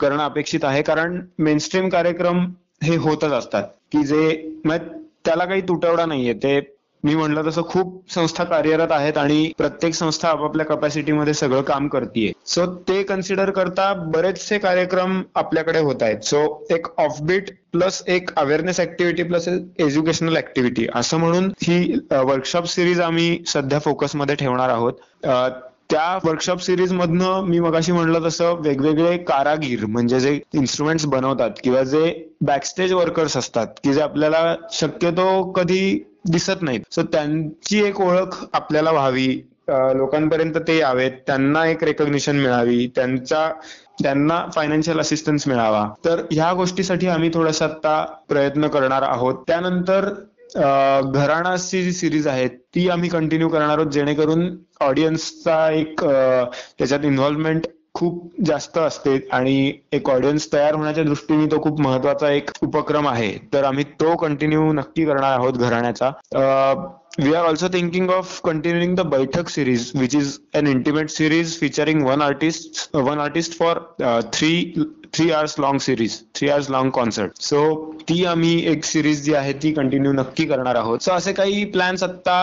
करणं 0.00 0.24
अपेक्षित 0.24 0.64
आहे. 0.64 0.82
कारण 0.82 1.20
मेनस्ट्रीम 1.38 1.88
कार्यक्रम 1.88 2.46
हे 2.84 2.96
होतच 2.96 3.32
असतात. 3.32 3.62
की 3.92 4.02
जे 4.04 4.50
त्याला 5.26 5.44
काही 5.44 5.60
तुटवडा 5.68 6.06
नाहीये. 6.06 6.32
ते 6.34 6.60
मी 7.04 7.14
म्हणलं 7.14 7.46
तसं 7.46 7.62
खूप 7.68 8.10
संस्था 8.10 8.44
कार्यरत 8.44 8.92
आहेत 8.92 9.18
आणि 9.18 9.50
प्रत्येक 9.58 9.94
संस्था 9.94 10.28
आपापल्या 10.28 10.64
कपॅसिटीमध्ये 10.66 11.34
सगळं 11.34 11.62
काम 11.62 11.88
करते 11.88 12.30
सो 12.46 12.64
ते 12.88 13.02
कन्सिडर 13.02 13.50
करता 13.50 13.92
बरेचसे 14.14 14.58
कार्यक्रम 14.58 15.20
आपल्याकडे 15.34 15.78
होत 15.78 16.02
आहेत. 16.02 16.20
सो 16.22 16.66
एक 16.70 16.86
ऑफबीट 16.98 17.50
प्लस 17.72 18.02
एक 18.08 18.30
awareness 18.36 18.80
activity 18.80 19.22
plus 19.22 19.48
educational 19.48 20.36
activity 20.36 20.86
असं 20.94 21.18
म्हणून 21.18 21.50
ही 21.62 21.98
वर्कशॉप 22.12 22.64
सिरीज 22.66 23.00
आम्ही 23.00 23.38
सध्या 23.46 23.78
फोकसमध्ये 23.78 24.34
ठेवणार 24.34 24.68
आहोत. 24.68 24.92
त्या 25.90 26.18
वर्कशॉप 26.24 26.58
सिरीज 26.58 26.92
मधनं 26.92 27.44
मी 27.44 27.58
मगाशी 27.60 27.92
म्हणलं 27.92 28.24
तसं 28.24 28.60
वेगवेगळे 28.60 29.16
कारागीर 29.18 29.84
म्हणजे 29.86 30.20
जे 30.20 30.40
इन्स्ट्रुमेंट्स 30.54 31.06
बनवतात 31.06 31.50
किंवा 31.64 31.82
जे 31.82 32.12
बॅकस्टेज 32.40 32.92
वर्कर्स 32.92 33.36
असतात 33.36 33.66
की 33.84 33.92
जे 33.92 34.00
आपल्याला 34.00 34.54
शक्यतो 34.72 35.52
कधी 35.52 35.98
दिसत 36.28 36.62
नाहीत. 36.62 36.80
सो 36.90 37.02
त्यांची 37.02 37.82
एक 37.84 38.00
ओळख 38.00 38.44
आपल्याला 38.52 38.90
व्हावी. 38.90 39.28
लोकांपर्यंत 39.96 40.54
ते 40.68 40.76
यावेत. 40.78 41.10
त्यांना 41.26 41.66
एक 41.66 41.84
रेकॉग्निशन 41.84 42.36
मिळावी. 42.36 42.86
त्यांचा 42.96 43.48
त्यांना 44.02 44.44
फायनान्शियल 44.54 45.00
असिस्टन्स 45.00 45.46
मिळावा. 45.48 45.88
तर 46.04 46.22
ह्या 46.30 46.52
गोष्टीसाठी 46.52 47.08
आम्ही 47.08 47.30
थोडासा 47.34 47.64
आता 47.64 48.04
प्रयत्न 48.28 48.68
करणार 48.68 49.02
आहोत. 49.02 49.34
त्यानंतर 49.46 50.08
घराणाची 50.54 51.82
जी 51.82 51.92
सिरीज 51.92 52.26
आहे 52.26 52.48
ती 52.48 52.88
आम्ही 52.88 53.08
कंटिन्यू 53.10 53.48
करणार 53.48 53.78
आहोत 53.78 53.90
जेणेकरून 53.92 54.48
ऑडियन्सचा 54.80 55.70
एक 55.70 56.04
त्याच्यात 56.04 57.04
इन्व्हॉल्वमेंट 57.04 57.66
खूप 57.94 58.30
जास्त 58.46 58.78
असते 58.78 59.16
आणि 59.32 59.72
एक 59.92 60.08
ऑडियन्स 60.10 60.52
तयार 60.52 60.74
होण्याच्या 60.74 61.04
दृष्टीने 61.04 61.46
तो 61.46 61.60
खूप 61.62 61.80
महत्त्वाचा 61.80 62.30
एक 62.30 62.50
उपक्रम 62.62 63.08
आहे. 63.08 63.30
तर 63.52 63.64
आम्ही 63.64 63.84
तो 64.00 64.16
कंटिन्यू 64.16 64.72
नक्की 64.72 65.04
करणार 65.04 65.32
आहोत 65.32 65.52
घराण्याचा. 65.52 66.10
We 67.20 67.32
are 67.32 67.44
also 67.46 67.68
thinking 67.68 68.10
of 68.10 68.38
continuing 68.44 68.96
the 68.96 69.00
baithak 69.08 69.48
series 69.48 69.90
which 69.96 70.14
is 70.14 70.38
an 70.56 70.66
intimate 70.66 71.10
series 71.10 71.58
featuring 71.60 72.02
one 72.06 72.22
artist 72.22 72.96
one 72.96 73.20
artist 73.20 73.58
for 73.58 73.78
three 74.32 74.50
three 75.14 75.30
hours 75.30 75.58
long 75.60 75.78
series 75.80 76.18
three 76.34 76.48
hours 76.48 76.70
long 76.70 76.90
concert 76.92 77.40
so 77.42 77.62
ती 78.08 78.24
आम्ही 78.24 78.58
एक 78.72 78.84
series 78.84 79.22
जी 79.24 79.34
आहे 79.34 79.52
ती 79.62 79.72
continue 79.72 80.12
नक्की 80.12 80.44
करणार 80.46 80.76
आहोत. 80.76 80.98
So 80.98 81.12
असे 81.12 81.32
काही 81.32 81.64
प्लॅन्स 81.72 82.02
आता 82.02 82.38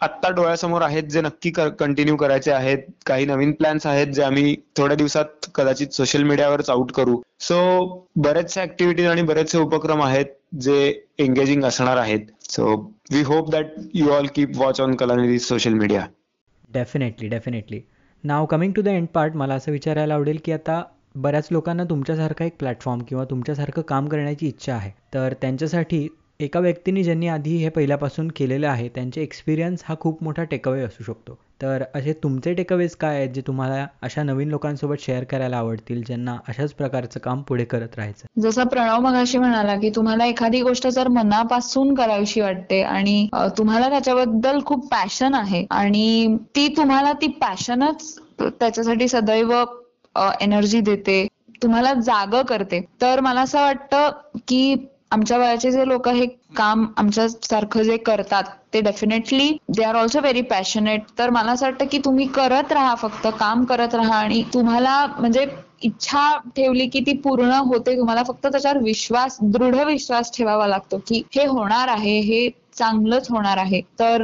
आत्ता 0.00 0.28
डोळ्यासमोर 0.36 0.82
आहेत 0.82 1.02
जे 1.10 1.20
नक्की 1.20 1.50
कंटिन्यू 1.50 2.16
करायचे 2.16 2.50
आहेत. 2.52 2.78
काही 3.06 3.26
नवीन 3.26 3.52
प्लॅन्स 3.52 3.86
आहेत 3.86 4.06
जे 4.14 4.22
आम्ही 4.22 4.54
थोड्या 4.76 4.96
दिवसात 4.96 5.46
कदाचित 5.54 5.94
सोशल 5.94 6.22
मीडियावरच 6.22 6.70
आउट 6.70 6.92
करू. 6.92 7.20
सो 7.40 8.08
बरेचसे 8.16 8.60
ऍक्टिव्हिटीज 8.62 9.06
आणि 9.06 9.22
बरेचसे 9.22 9.58
उपक्रम 9.58 10.02
आहेत 10.02 10.26
जे 10.60 10.76
एंगेजिंग 11.18 11.64
असणार 11.64 11.96
आहेत. 11.96 12.20
So 12.50 12.74
we 13.12 13.20
hope 13.22 13.50
that 13.50 13.66
you 13.94 14.08
all 14.10 14.26
keep 14.26 14.56
watch 14.56 14.80
on 14.80 14.94
Kalanidhi's 15.02 15.44
social 15.44 15.74
media 15.74 16.06
definitely 16.72 17.28
definitely 17.28 17.80
now 18.24 18.46
coming 18.46 18.72
to 18.72 18.82
the 18.82 18.88
end 18.88 19.06
part 19.14 19.34
मला 19.34 19.54
असं 19.54 19.72
विचारायला 19.72 20.14
आवडेल 20.14 20.38
की 20.44 20.52
आता 20.52 20.82
बऱ्याच 21.16 21.48
लोकांना 21.50 21.84
तुमच्यासारखा 21.84 22.44
एक 22.44 22.56
प्लॅटफॉर्म 22.58 23.00
किंवा 23.00 23.24
तुमच्यासारखं 23.24 23.82
काम 23.82 24.06
करण्याची 24.06 24.46
इच्छा 24.46 24.74
आहे. 24.74 24.90
तर 25.14 25.34
त्यांच्यासाठी 25.40 26.08
एका 26.40 26.60
व्यक्तीने 26.60 27.02
ज्यांनी 27.02 27.28
आधी 27.28 27.56
हे 27.56 27.68
पहिल्यापासून 27.68 28.28
केलेलं 28.36 28.68
आहे 28.68 28.88
त्यांचे 28.88 29.22
एक्सपिरियन्स 29.22 29.82
हा 29.84 29.94
खूप 30.00 30.22
मोठा 30.22 30.44
टेकअवे 30.44 30.82
असू 30.82 31.04
शकतो. 31.04 31.38
तर 31.60 31.82
असे 31.94 32.12
तुमचे 32.12 32.52
टेकअवेज 32.54 32.94
काय 32.96 33.16
आहेत 33.16 33.28
जे 33.28 33.40
तुम्हाला 33.46 33.86
अशा 34.02 34.22
नवीन 34.22 34.48
लोकांसोबत 34.48 35.00
शेअर 35.00 35.24
करायला 35.24 35.56
आवडतील 35.56 36.02
ज्यांना 36.02 36.36
अशाच 36.48 36.72
प्रकारचं 36.72 37.20
काम 37.20 37.42
पुढे 37.42 37.64
करत 37.64 37.96
राहायचं 37.96 38.40
जसं 38.40 38.64
प्रणव 38.64 39.00
मगाशी 39.00 39.38
म्हणाला 39.38 39.76
की 39.76 39.90
तुम्हाला 39.90 40.26
एखादी 40.26 40.60
गोष्ट 40.62 40.86
जर 40.88 41.08
मनापासून 41.08 41.94
करावीशी 41.94 42.40
वाटते 42.40 42.82
आणि 42.82 43.26
तुम्हाला 43.58 43.88
त्याच्याबद्दल 43.88 44.60
खूप 44.64 44.88
पॅशन 44.90 45.34
आहे 45.34 45.64
आणि 45.70 46.36
ती 46.56 46.68
तुम्हाला 46.76 47.12
ती 47.12 47.26
पॅशनच 47.40 48.18
त्याच्यासाठी 48.40 49.08
सदैव 49.08 49.52
एनर्जी 50.40 50.80
देते 50.80 51.26
तुम्हाला 51.62 51.92
जाग 51.94 52.34
करते. 52.48 52.80
तर 53.02 53.20
मला 53.20 53.40
असं 53.40 53.60
वाटतं 53.60 54.10
की 54.48 54.74
आमच्या 55.10 55.38
वयाचे 55.38 55.70
जे 55.72 55.86
लोक 55.88 56.08
हे 56.08 56.26
काम 56.56 56.86
आमच्या 56.96 57.28
सारखं 57.28 57.82
जे 57.82 57.96
करतात 57.96 58.44
ते 58.74 58.80
definitely 58.80 59.48
they 59.70 59.82
are 59.84 59.96
also 59.96 60.20
very 60.20 60.40
passionate 60.44 61.02
तर 61.18 61.30
मला 61.30 61.52
असं 61.52 61.66
वाटतं 61.66 61.86
की 61.86 61.98
तुम्ही 61.98 62.26
करत 62.34 62.72
राहा 62.72 62.94
फक्त 62.94 63.26
काम 63.38 63.64
करत 63.64 63.94
राहा 63.94 64.16
आणि 64.16 64.42
तुम्हाला 64.54 65.04
म्हणजे 65.18 65.46
इच्छा 65.82 66.28
ठेवली 66.56 66.86
की 66.88 67.00
ती 67.00 67.12
पूर्ण 67.18 67.52
होते 67.66 67.96
तुम्हाला 67.96 68.22
फक्त 68.22 68.46
त्याच्यावर 68.46 68.78
विश्वास 68.82 69.38
दृढ 69.42 69.74
विश्वास 69.86 70.30
ठेवावा 70.36 70.66
लागतो 70.66 70.98
की 71.06 71.22
हे 71.34 71.46
होणार 71.46 71.88
आहे 71.88 72.18
हे 72.20 72.48
चांगलंच 72.74 73.30
होणार 73.30 73.56
आहे. 73.58 73.80
तर 73.98 74.22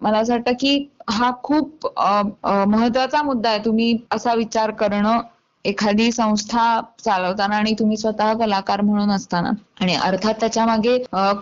मला 0.00 0.18
असं 0.18 0.32
वाटतं 0.32 0.52
की 0.52 0.88
हा 1.10 1.30
खूप 1.42 1.86
महत्त्वाचा 1.96 3.22
मुद्दा 3.22 3.50
आहे. 3.50 3.58
तुम्ही 3.64 3.96
असा 4.10 4.34
विचार 4.34 4.70
करणं 4.72 5.20
एखादी 5.64 6.10
संस्था 6.12 6.80
चालवताना 7.04 7.56
आणि 7.56 7.74
तुम्ही 7.78 7.96
स्वतः 7.96 8.32
कलाकार 8.38 8.80
म्हणून 8.80 9.10
असताना. 9.10 9.50
आणि 9.80 9.94
अर्थात 9.94 10.34
त्याच्यामागे 10.40 10.96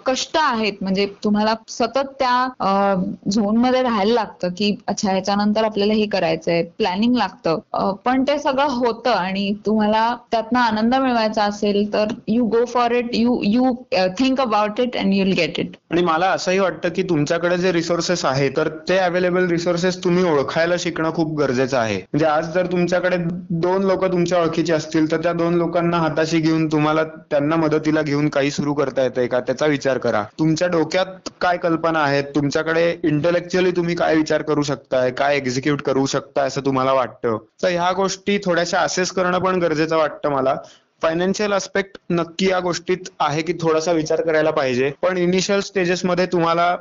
कष्ट 0.07 0.37
आहेत. 0.41 0.73
म्हणजे 0.81 1.07
तुम्हाला 1.25 1.55
सतत 1.69 2.13
त्या 2.19 2.95
झोनमध्ये 3.33 3.83
राहायला 3.83 4.13
लागतं 4.15 4.49
की 4.59 4.75
अच्छा 4.89 5.11
ह्याच्यानंतर 5.11 5.65
आपल्याला 5.65 5.95
हे 5.95 6.07
करायचंय 6.13 6.63
प्लॅनिंग 6.79 7.17
लागतं. 7.17 7.95
पण 8.05 8.23
ते 8.29 8.39
सगळं 8.39 8.71
होतं 8.75 9.11
आणि 9.11 9.53
तुम्हाला 9.67 10.05
त्यातनं 10.33 10.59
आनंद 10.61 10.95
मिळवायचा 10.95 11.45
असेल 11.45 11.93
तर 11.93 12.13
you 12.29 12.45
go 12.49 12.65
for 12.65 12.93
it 12.93 13.15
you 13.15 13.39
you 13.45 13.73
think 14.19 14.41
about 14.41 14.81
it 14.81 14.97
and 14.97 15.15
you'll 15.15 15.33
get 15.37 15.59
it 15.61 15.77
आणि 15.91 16.03
मला 16.03 16.31
असंही 16.31 16.59
वाटतं 16.59 16.89
की 16.97 17.03
तुमच्याकडे 17.11 17.59
जे 17.59 17.73
रिसोर्सेस 17.73 18.25
आहे 18.25 18.49
तर 18.57 18.69
ते 18.89 18.99
अवेलेबल 18.99 19.49
रिसोर्सेस 19.51 20.03
तुम्ही 20.05 20.25
ओळखायला 20.25 20.75
शिकणं 20.79 21.13
खूप 21.15 21.37
गरजेचं 21.39 21.79
आहे. 21.79 21.97
म्हणजे 21.97 22.27
आज 22.27 22.53
जर 22.55 22.67
तुमच्याकडे 22.73 23.17
दोन 23.63 23.85
लोक 23.85 24.05
तुमच्या 24.13 24.43
ओळखीचे 24.43 24.73
असतील 24.73 25.11
तर 25.11 25.23
त्या 25.23 25.33
दोन 25.33 25.55
लोकांना 25.55 25.97
हाताशी 25.97 26.39
घेऊन 26.39 26.67
तुम्हाला 26.67 27.05
त्यांना 27.05 27.57
मदतीला 27.57 28.03
घेऊन 28.03 28.29
काही 28.29 28.51
सुरू 28.51 28.75
करता 28.75 29.03
येते 29.03 29.27
का? 29.27 29.41
त्याचा 29.41 29.67
विचार 29.67 29.99
करा. 29.99 30.25
तुमच्या 30.39 30.69
डोक्यात 30.69 31.31
काय 31.41 31.57
कल्पना 31.57 31.99
आहेत? 31.99 32.25
तुमच्याकडे 32.25 32.97
इंटेलेक्च्युअली 33.05 33.71
तुम्ही 33.71 33.95
काय 33.95 34.17
विचार 34.17 34.43
करू 34.43 34.63
शकताय? 34.63 35.11
काय 35.11 35.37
एक्झिक्यूट 35.37 35.83
करू 35.83 36.07
शकताय 36.07 36.47
असं 36.47 36.61
तुम्हाला 36.61 36.93
वाटतं? 36.93 37.39
तर 37.63 37.69
ह्या 37.69 37.93
गोष्टी 37.93 38.39
थोड्याशा 38.45 38.79
असेस 38.79 39.11
करणं 39.11 39.39
पण 39.39 39.59
गरजेचं 39.59 39.97
वाटतं 39.97 40.29
मला. 40.29 40.55
फायनान्शियल 41.03 41.53
अस्पेक्ट 41.53 41.99
नक्की 42.11 42.51
या 42.51 42.61
गोष्टीत 42.61 42.97
आहे 43.21 43.43
की 43.43 43.53
थोडासा 43.53 43.93
विचार 43.93 44.21
करायला 44.21 44.51
पाहिजे. 44.51 44.93
पण 45.03 45.19
इनिशियल 45.19 45.61
स्टेजेसमध्ये 45.61 46.27
तुम्हाला 46.27 46.77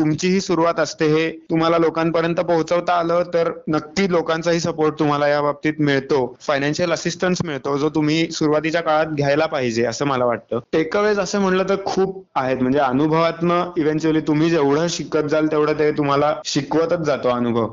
तुमचीही 0.00 0.40
सुरुवात 0.40 0.80
असते 0.80 1.06
हे 1.06 1.30
तुम्हाला 1.50 1.78
लोकांपर्यंत 1.78 2.40
पोहोचवता 2.40 2.92
आलं 2.92 3.22
तर 3.34 3.50
नक्की 3.68 4.10
लोकांचाही 4.10 4.60
सपोर्ट 4.60 4.98
तुम्हाला 4.98 5.28
या 5.28 5.40
बाबतीत 5.42 5.80
मिळतो. 5.80 6.36
फायनान्शियल 6.40 6.92
असिस्टन्स 6.92 7.38
मिळतो 7.44 7.76
जो 7.78 7.88
तुम्ही 7.88 8.30
सुरुवातीच्या 8.30 8.80
काळात 8.80 9.06
घ्यायला 9.06 9.46
पाहिजे 9.46 9.84
असं 9.84 10.06
मला 10.06 10.24
वाटतं. 10.24 10.58
टेकअवेज 10.72 11.18
असं 11.18 11.40
म्हणलं 11.40 11.68
तर 11.68 11.76
खूप 11.84 12.24
आहेत. 12.34 12.56
म्हणजे 12.56 12.78
अनुभवातनं 12.78 13.70
इव्हेंच्युअली 13.76 14.20
तुम्ही 14.20 14.50
जेवढं 14.50 14.86
शिकत 14.88 15.28
जाल 15.30 15.46
तेवढं 15.46 15.78
ते 15.78 15.90
तुम्हाला 15.92 16.34
शिकवतच 16.44 17.00
जातो 17.00 17.28
अनुभव. 17.28 17.68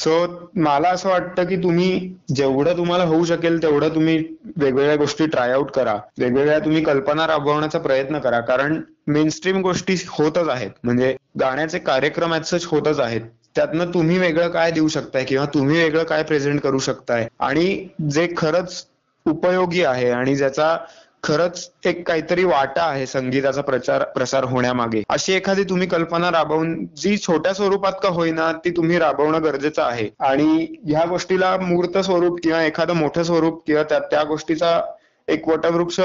सो 0.00 0.50
मला 0.56 0.88
असं 0.88 1.08
वाटतं 1.08 1.44
की 1.44 1.56
तुम्ही 1.56 2.14
जेवढं 2.34 2.76
तुम्हाला 2.76 3.04
होऊ 3.04 3.24
शकेल 3.24 3.62
तेवढं 3.62 3.88
तुम्ही 3.88 4.16
वेगवेगळ्या 4.56 4.96
गोष्टी 4.96 5.26
ट्राय 5.26 5.52
आउट 5.52 5.70
करा. 5.70 5.94
वेगवेगळ्या 6.18 6.58
तुम्ही 6.58 6.82
कल्पना 6.84 7.26
राबवण्याचा 7.26 7.78
प्रयत्न 7.78 8.18
करा. 8.18 8.40
कारण 8.40 8.80
मेनस्ट्रीम 9.06 9.60
गोष्टी 9.60 9.94
होतच 10.08 10.48
आहेत. 10.48 10.70
म्हणजे 10.84 11.16
गाण्याचे 11.40 11.78
कार्यक्रम 11.78 12.34
ऍज 12.34 12.64
होतच 12.66 13.00
आहेत. 13.00 13.20
त्यातनं 13.56 13.90
तुम्ही 13.94 14.18
वेगळं 14.18 14.48
काय 14.48 14.70
देऊ 14.70 14.88
शकताय 14.88 15.24
किंवा 15.24 15.46
तुम्ही 15.54 15.82
वेगळं 15.82 16.04
काय 16.04 16.22
प्रेझेंट 16.22 16.60
करू 16.60 16.78
शकताय? 16.78 17.28
आणि 17.40 17.88
जे 18.10 18.28
खरंच 18.36 18.86
उपयोगी 19.26 19.84
आहे 19.84 20.10
आणि 20.10 20.36
ज्याचा 20.36 20.76
खरंच 21.22 21.86
एक 21.86 22.06
काहीतरी 22.06 22.44
वाटा 22.44 22.82
आहे 22.82 23.06
संगीताचा 23.06 23.60
प्रचार 23.62 24.02
प्रसार 24.04 24.44
होण्यामागे. 24.44 25.02
अशी 25.08 25.32
एखादी 25.32 25.64
तुम्ही 25.64 25.86
कल्पना 25.88 26.30
राबवून 26.30 26.74
जी 26.96 27.16
छोट्या 27.18 27.52
स्वरूपात 27.52 27.92
का 28.02 28.08
होईना 28.08 28.50
ती 28.64 28.70
तुम्ही 28.70 28.98
राबवणं 28.98 29.42
गरजेचं 29.44 29.82
आहे. 29.82 30.08
आणि 30.20 30.66
ह्या 30.86 31.04
गोष्टीला 31.04 31.56
मूर्त 31.56 31.98
स्वरूप 31.98 32.40
किंवा 32.42 32.62
एखादं 32.62 32.96
मोठं 32.96 33.22
स्वरूप 33.22 33.62
किंवा 33.66 33.82
त्या 33.82 33.98
त्या 34.10 34.22
गोष्टीचा 34.24 34.80
एक 35.28 35.48
वटवृक्ष 35.48 36.00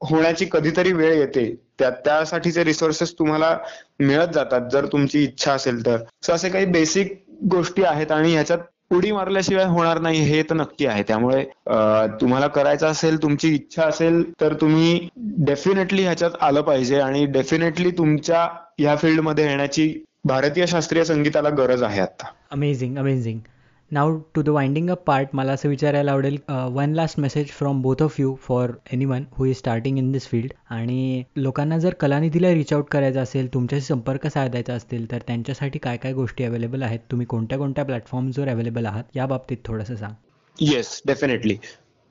होण्याची 0.00 0.46
कधीतरी 0.52 0.92
वेळ 0.92 1.12
येते. 1.14 1.54
त्या 1.78 1.90
त्यासाठीचे 2.04 2.64
रिसोर्सेस 2.64 3.12
तुम्हाला 3.12 3.56
मिळत 4.00 4.34
जातात 4.34 4.68
जर 4.72 4.86
तुमची 4.86 5.22
इच्छा 5.24 5.52
असेल 5.52 5.84
तर. 5.86 5.96
सो 6.22 6.32
असे 6.32 6.48
काही 6.48 6.64
बेसिक 6.66 7.12
गोष्टी 7.50 7.82
आहेत 7.82 8.12
आणि 8.12 8.32
ह्याच्यात 8.32 8.58
उडी 8.92 9.10
मारल्याशिवाय 9.12 9.64
होणार 9.64 9.98
नाही 10.00 10.20
हे 10.22 10.42
तर 10.42 10.54
नक्की 10.54 10.86
आहे. 10.86 11.02
त्यामुळे 11.02 11.44
तुम्हाला 12.20 12.46
करायचं 12.46 12.86
असेल 12.86 13.22
तुमची 13.22 13.48
इच्छा 13.54 13.84
असेल 13.84 14.22
तर 14.40 14.54
तुम्ही 14.54 15.08
डेफिनेटली 15.46 16.02
ह्याच्यात 16.02 16.30
आलं 16.40 16.60
पाहिजे 16.60 17.00
आणि 17.00 17.24
डेफिनेटली 17.28 17.90
तुमच्या 17.90 18.46
या 18.78 18.96
फील्डमध्ये 18.96 19.46
येण्याची 19.46 19.92
भारतीय 20.24 20.66
शास्त्रीय 20.66 21.04
संगीताला 21.04 21.48
गरज 21.50 21.82
आहे 21.82 22.00
आता 22.00 22.26
amazing 22.50 22.98
amazing 22.98 23.38
now 23.92 24.16
to 24.34 24.42
the 24.42 24.48
winding 24.48 24.90
up 24.90 25.02
part 25.06 25.28
मला 25.32 25.52
असं 25.52 25.68
विचारायला 25.68 26.12
आवडेल 26.12 26.36
one 26.72 26.92
last 26.94 27.18
message 27.20 27.48
from 27.48 27.82
both 27.82 28.02
of 28.02 28.14
you 28.20 28.34
for 28.42 28.70
any 28.92 29.04
one 29.04 29.24
who 29.32 29.44
is 29.44 29.56
starting 29.56 29.98
in 29.98 30.10
this 30.12 30.26
field 30.28 30.52
आणि 30.70 31.22
लोकांना 31.36 31.78
जर 31.78 31.94
कलानिधीला 32.00 32.52
रीच 32.54 32.72
आउट 32.72 32.88
करायचा 32.90 33.20
असेल 33.20 33.52
तुमच्याशी 33.54 33.86
संपर्क 33.86 34.26
साधायचा 34.26 34.74
असतील 34.74 35.10
तर 35.10 35.18
त्यांच्यासाठी 35.26 35.78
काय 35.78 35.96
काय 35.96 36.12
गोष्टी 36.12 36.44
अवेलेबल 36.44 36.82
आहेत? 36.82 37.00
तुम्ही 37.10 37.26
कोणत्या 37.26 37.58
कोणत्या 37.58 37.84
प्लॅटफॉर्मवर 37.84 38.48
अवेलेबल 38.48 38.86
आहात? 38.86 39.04
या 39.16 39.26
बाबतीत 39.26 39.56
थोडंसं 39.64 39.96
सांग. 39.96 40.12
Yes 40.56 41.00
definitely 41.06 41.56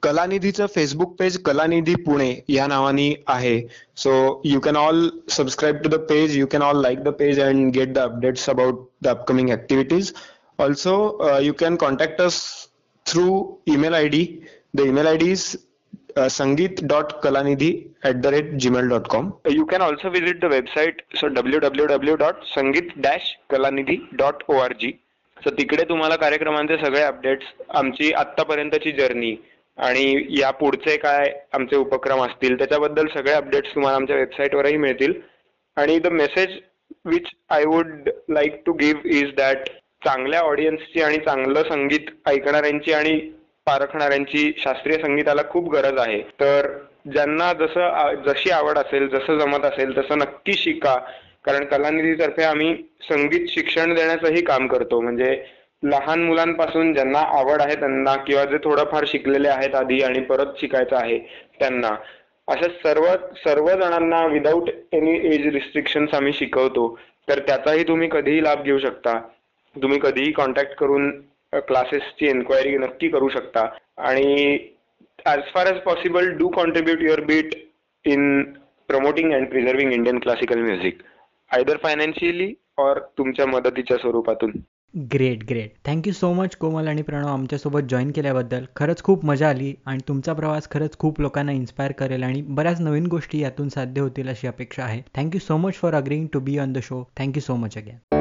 कलानिधीचं 0.03 0.65
Facebook 0.75 1.15
page 1.19 1.37
Kalanidhi 1.45 1.95
Pune 1.95 2.33
या 2.49 2.65
नावाने 2.67 3.13
आहे. 3.27 3.59
So 3.97 4.41
you 4.45 4.59
can 4.59 4.75
all 4.75 5.07
subscribe 5.29 5.75
to 5.83 5.89
the 5.89 5.95
page 6.09 6.37
you 6.37 6.45
can 6.51 6.61
all 6.61 6.81
like 6.81 7.03
the 7.03 7.09
page 7.19 7.39
and 7.41 7.71
get 7.73 7.93
the 7.93 7.97
updates 7.99 8.49
about 8.49 8.79
the 9.03 9.07
upcoming 9.07 9.49
activities 9.49 10.11
also 10.61 10.93
you 11.43 11.53
can 11.59 11.75
contact 11.75 12.21
us 12.21 12.39
through 13.05 13.27
email 13.67 13.93
I 13.93 14.07
D 14.07 14.23
the 14.73 14.81
email 14.87 15.07
I 15.07 15.17
D 15.17 15.29
is 15.31 15.45
Sangeet 16.31 16.83
dot 16.83 17.11
Kalanidhi 17.23 17.71
at 18.05 18.15
the 18.15 18.27
rate 18.27 18.51
Gmail 18.61 18.89
dot 18.89 19.07
com 19.07 19.29
you 19.51 19.65
can 19.65 19.81
also 19.81 20.09
visit 20.09 20.39
the 20.41 20.51
website 20.51 21.01
so 21.19 21.27
W 21.29 21.59
W 21.59 21.85
W 21.85 22.15
dot 22.15 22.43
Sangeet 22.45 22.89
dash 22.97 23.33
Kalanidhi 23.49 23.97
dot 24.13 24.43
O 24.47 24.57
R 24.59 24.73
G 24.79 24.91
so 25.37 25.49
तिकडे 25.57 25.83
तुम्हाला 25.89 26.15
कार्यक्रमांचे 26.15 26.77
सगळे 26.77 27.01
updates 27.03 27.45
आमची 27.75 28.11
आत्तापर्यंतची 28.13 28.91
journey 28.91 29.35
आणि 29.77 30.05
या 30.39 30.49
पुढचे 30.51 30.95
काय 30.97 31.31
आमचे 31.53 31.75
उपक्रम 31.75 32.21
असतील 32.23 32.57
त्याच्याबद्दल 32.57 33.07
सगळे 33.13 33.31
अपडेट्स 33.33 33.73
तुम्हाला 33.75 33.95
आमच्या 33.95 34.15
वेबसाईटवरही 34.15 34.77
मिळतील. 34.77 35.13
आणि 35.77 35.97
the 35.99 36.07
message 36.13 36.57
which 37.05 37.27
I 37.49 37.65
would 37.65 38.09
like 38.29 38.61
to 38.65 38.73
give 38.73 39.09
is 39.17 39.33
that 39.37 39.69
चांगल्या 40.01 40.39
ऑडियन्सची 40.39 41.01
आणि 41.01 41.17
चांगलं 41.17 41.63
संगीत 41.63 42.09
ऐकणाऱ्यांची 42.27 42.93
आणि 42.93 43.19
पारखणाऱ्यांची 43.65 44.51
शास्त्रीय 44.57 44.97
संगीताला 44.97 45.41
खूप 45.49 45.69
गरज 45.73 45.97
आहे. 45.99 46.21
तर 46.39 46.67
ज्यांना 47.13 47.51
जसं 47.53 48.21
जशी 48.27 48.49
आवड 48.51 48.77
असेल 48.77 49.07
जसं 49.09 49.37
जमत 49.39 49.65
असेल 49.65 49.97
तसं 49.97 50.17
नक्की 50.17 50.53
शिका. 50.53 50.95
कारण 51.45 51.63
कलानिधीतर्फे 51.65 52.43
आम्ही 52.43 52.75
संगीत 53.01 53.47
शिक्षण 53.49 53.93
देण्याचंही 53.93 54.41
काम 54.41 54.67
करतो. 54.67 54.99
म्हणजे 55.01 55.43
लहान 55.83 56.23
मुलांपासून 56.23 56.93
ज्यांना 56.93 57.19
आवड 57.37 57.61
आहे 57.61 57.75
त्यांना 57.75 58.15
किंवा 58.15 58.43
जे 58.45 58.57
थोडंफार 58.63 59.05
शिकलेले 59.07 59.47
आहेत 59.47 59.75
आधी 59.75 60.01
आणि 60.01 60.19
परत 60.21 60.59
शिकायचं 60.59 60.95
आहे 60.95 61.17
त्यांना 61.59 61.95
अशा 62.47 62.67
सर्व 62.83 63.05
सर्व 63.35 63.69
जणांना 63.69 64.25
विदाऊट 64.25 64.69
एनी 64.91 65.15
एज 65.33 65.47
रिस्ट्रिक्शन 65.53 66.05
आम्ही 66.13 66.33
शिकवतो. 66.33 66.87
तर 67.27 67.39
त्याचाही 67.39 67.83
तुम्ही 67.83 68.09
कधीही 68.11 68.43
लाभ 68.43 68.63
घेऊ 68.63 68.79
शकता. 68.79 69.17
तुम्ही 69.75 69.99
कधीही 69.99 70.31
कॉन्टॅक्ट 70.31 70.77
करून 70.79 71.09
क्लासेसची 71.67 72.27
एन्क्वायरी 72.27 72.77
नक्की 72.77 73.07
करू 73.09 73.29
शकता. 73.29 73.65
आणि 73.97 74.57
as 75.25 75.39
far 75.53 75.67
as 75.67 75.79
possible 75.85 76.29
do 76.37 76.47
contribute 76.49 77.01
your 77.03 77.19
bit 77.25 77.53
in 78.05 78.41
promoting 78.89 79.31
and 79.33 79.47
preserving 79.49 79.93
Indian 79.93 80.19
classical 80.19 80.61
music 80.61 81.01
either 81.51 81.77
financially 81.83 82.53
और 82.79 82.99
तुमच्या 83.17 83.45
मदतीच्या 83.45 83.97
स्वरूपातून. 83.97 84.51
Great 85.11 85.43
great 85.49 85.73
thank you 85.85 86.13
so 86.13 86.31
much 86.33 86.55
Komal 86.61 86.87
आणि 86.87 87.01
प्रणव 87.01 87.27
आमच्यासोबत 87.27 87.81
जॉईन 87.89 88.11
केल्याबद्दल. 88.11 88.65
खरंच 88.75 89.03
खूप 89.03 89.25
मजा 89.25 89.49
आली 89.49 89.73
आणि 89.85 89.99
तुमचा 90.07 90.33
प्रवास 90.33 90.69
खरंच 90.71 90.97
खूप 90.99 91.21
लोकांना 91.21 91.51
इन्स्पायर 91.51 91.91
करेल 91.99 92.23
आणि 92.23 92.41
बऱ्याच 92.47 92.81
नवीन 92.81 93.05
गोष्टी 93.07 93.41
यातून 93.41 93.69
साध्य 93.69 94.01
होतील 94.01 94.29
अशी 94.29 94.47
अपेक्षा 94.47 94.83
आहे. 94.83 95.01
Thank you 95.17 95.39
so 95.39 95.57
much 95.57 95.75
for 95.75 95.95
agreeing 95.95 96.27
to 96.33 96.39
be 96.39 96.57
on 96.59 96.73
the 96.73 96.79
show 96.83 97.03
thank you 97.19 97.41
so 97.41 97.55
much 97.55 97.77
again 97.77 98.20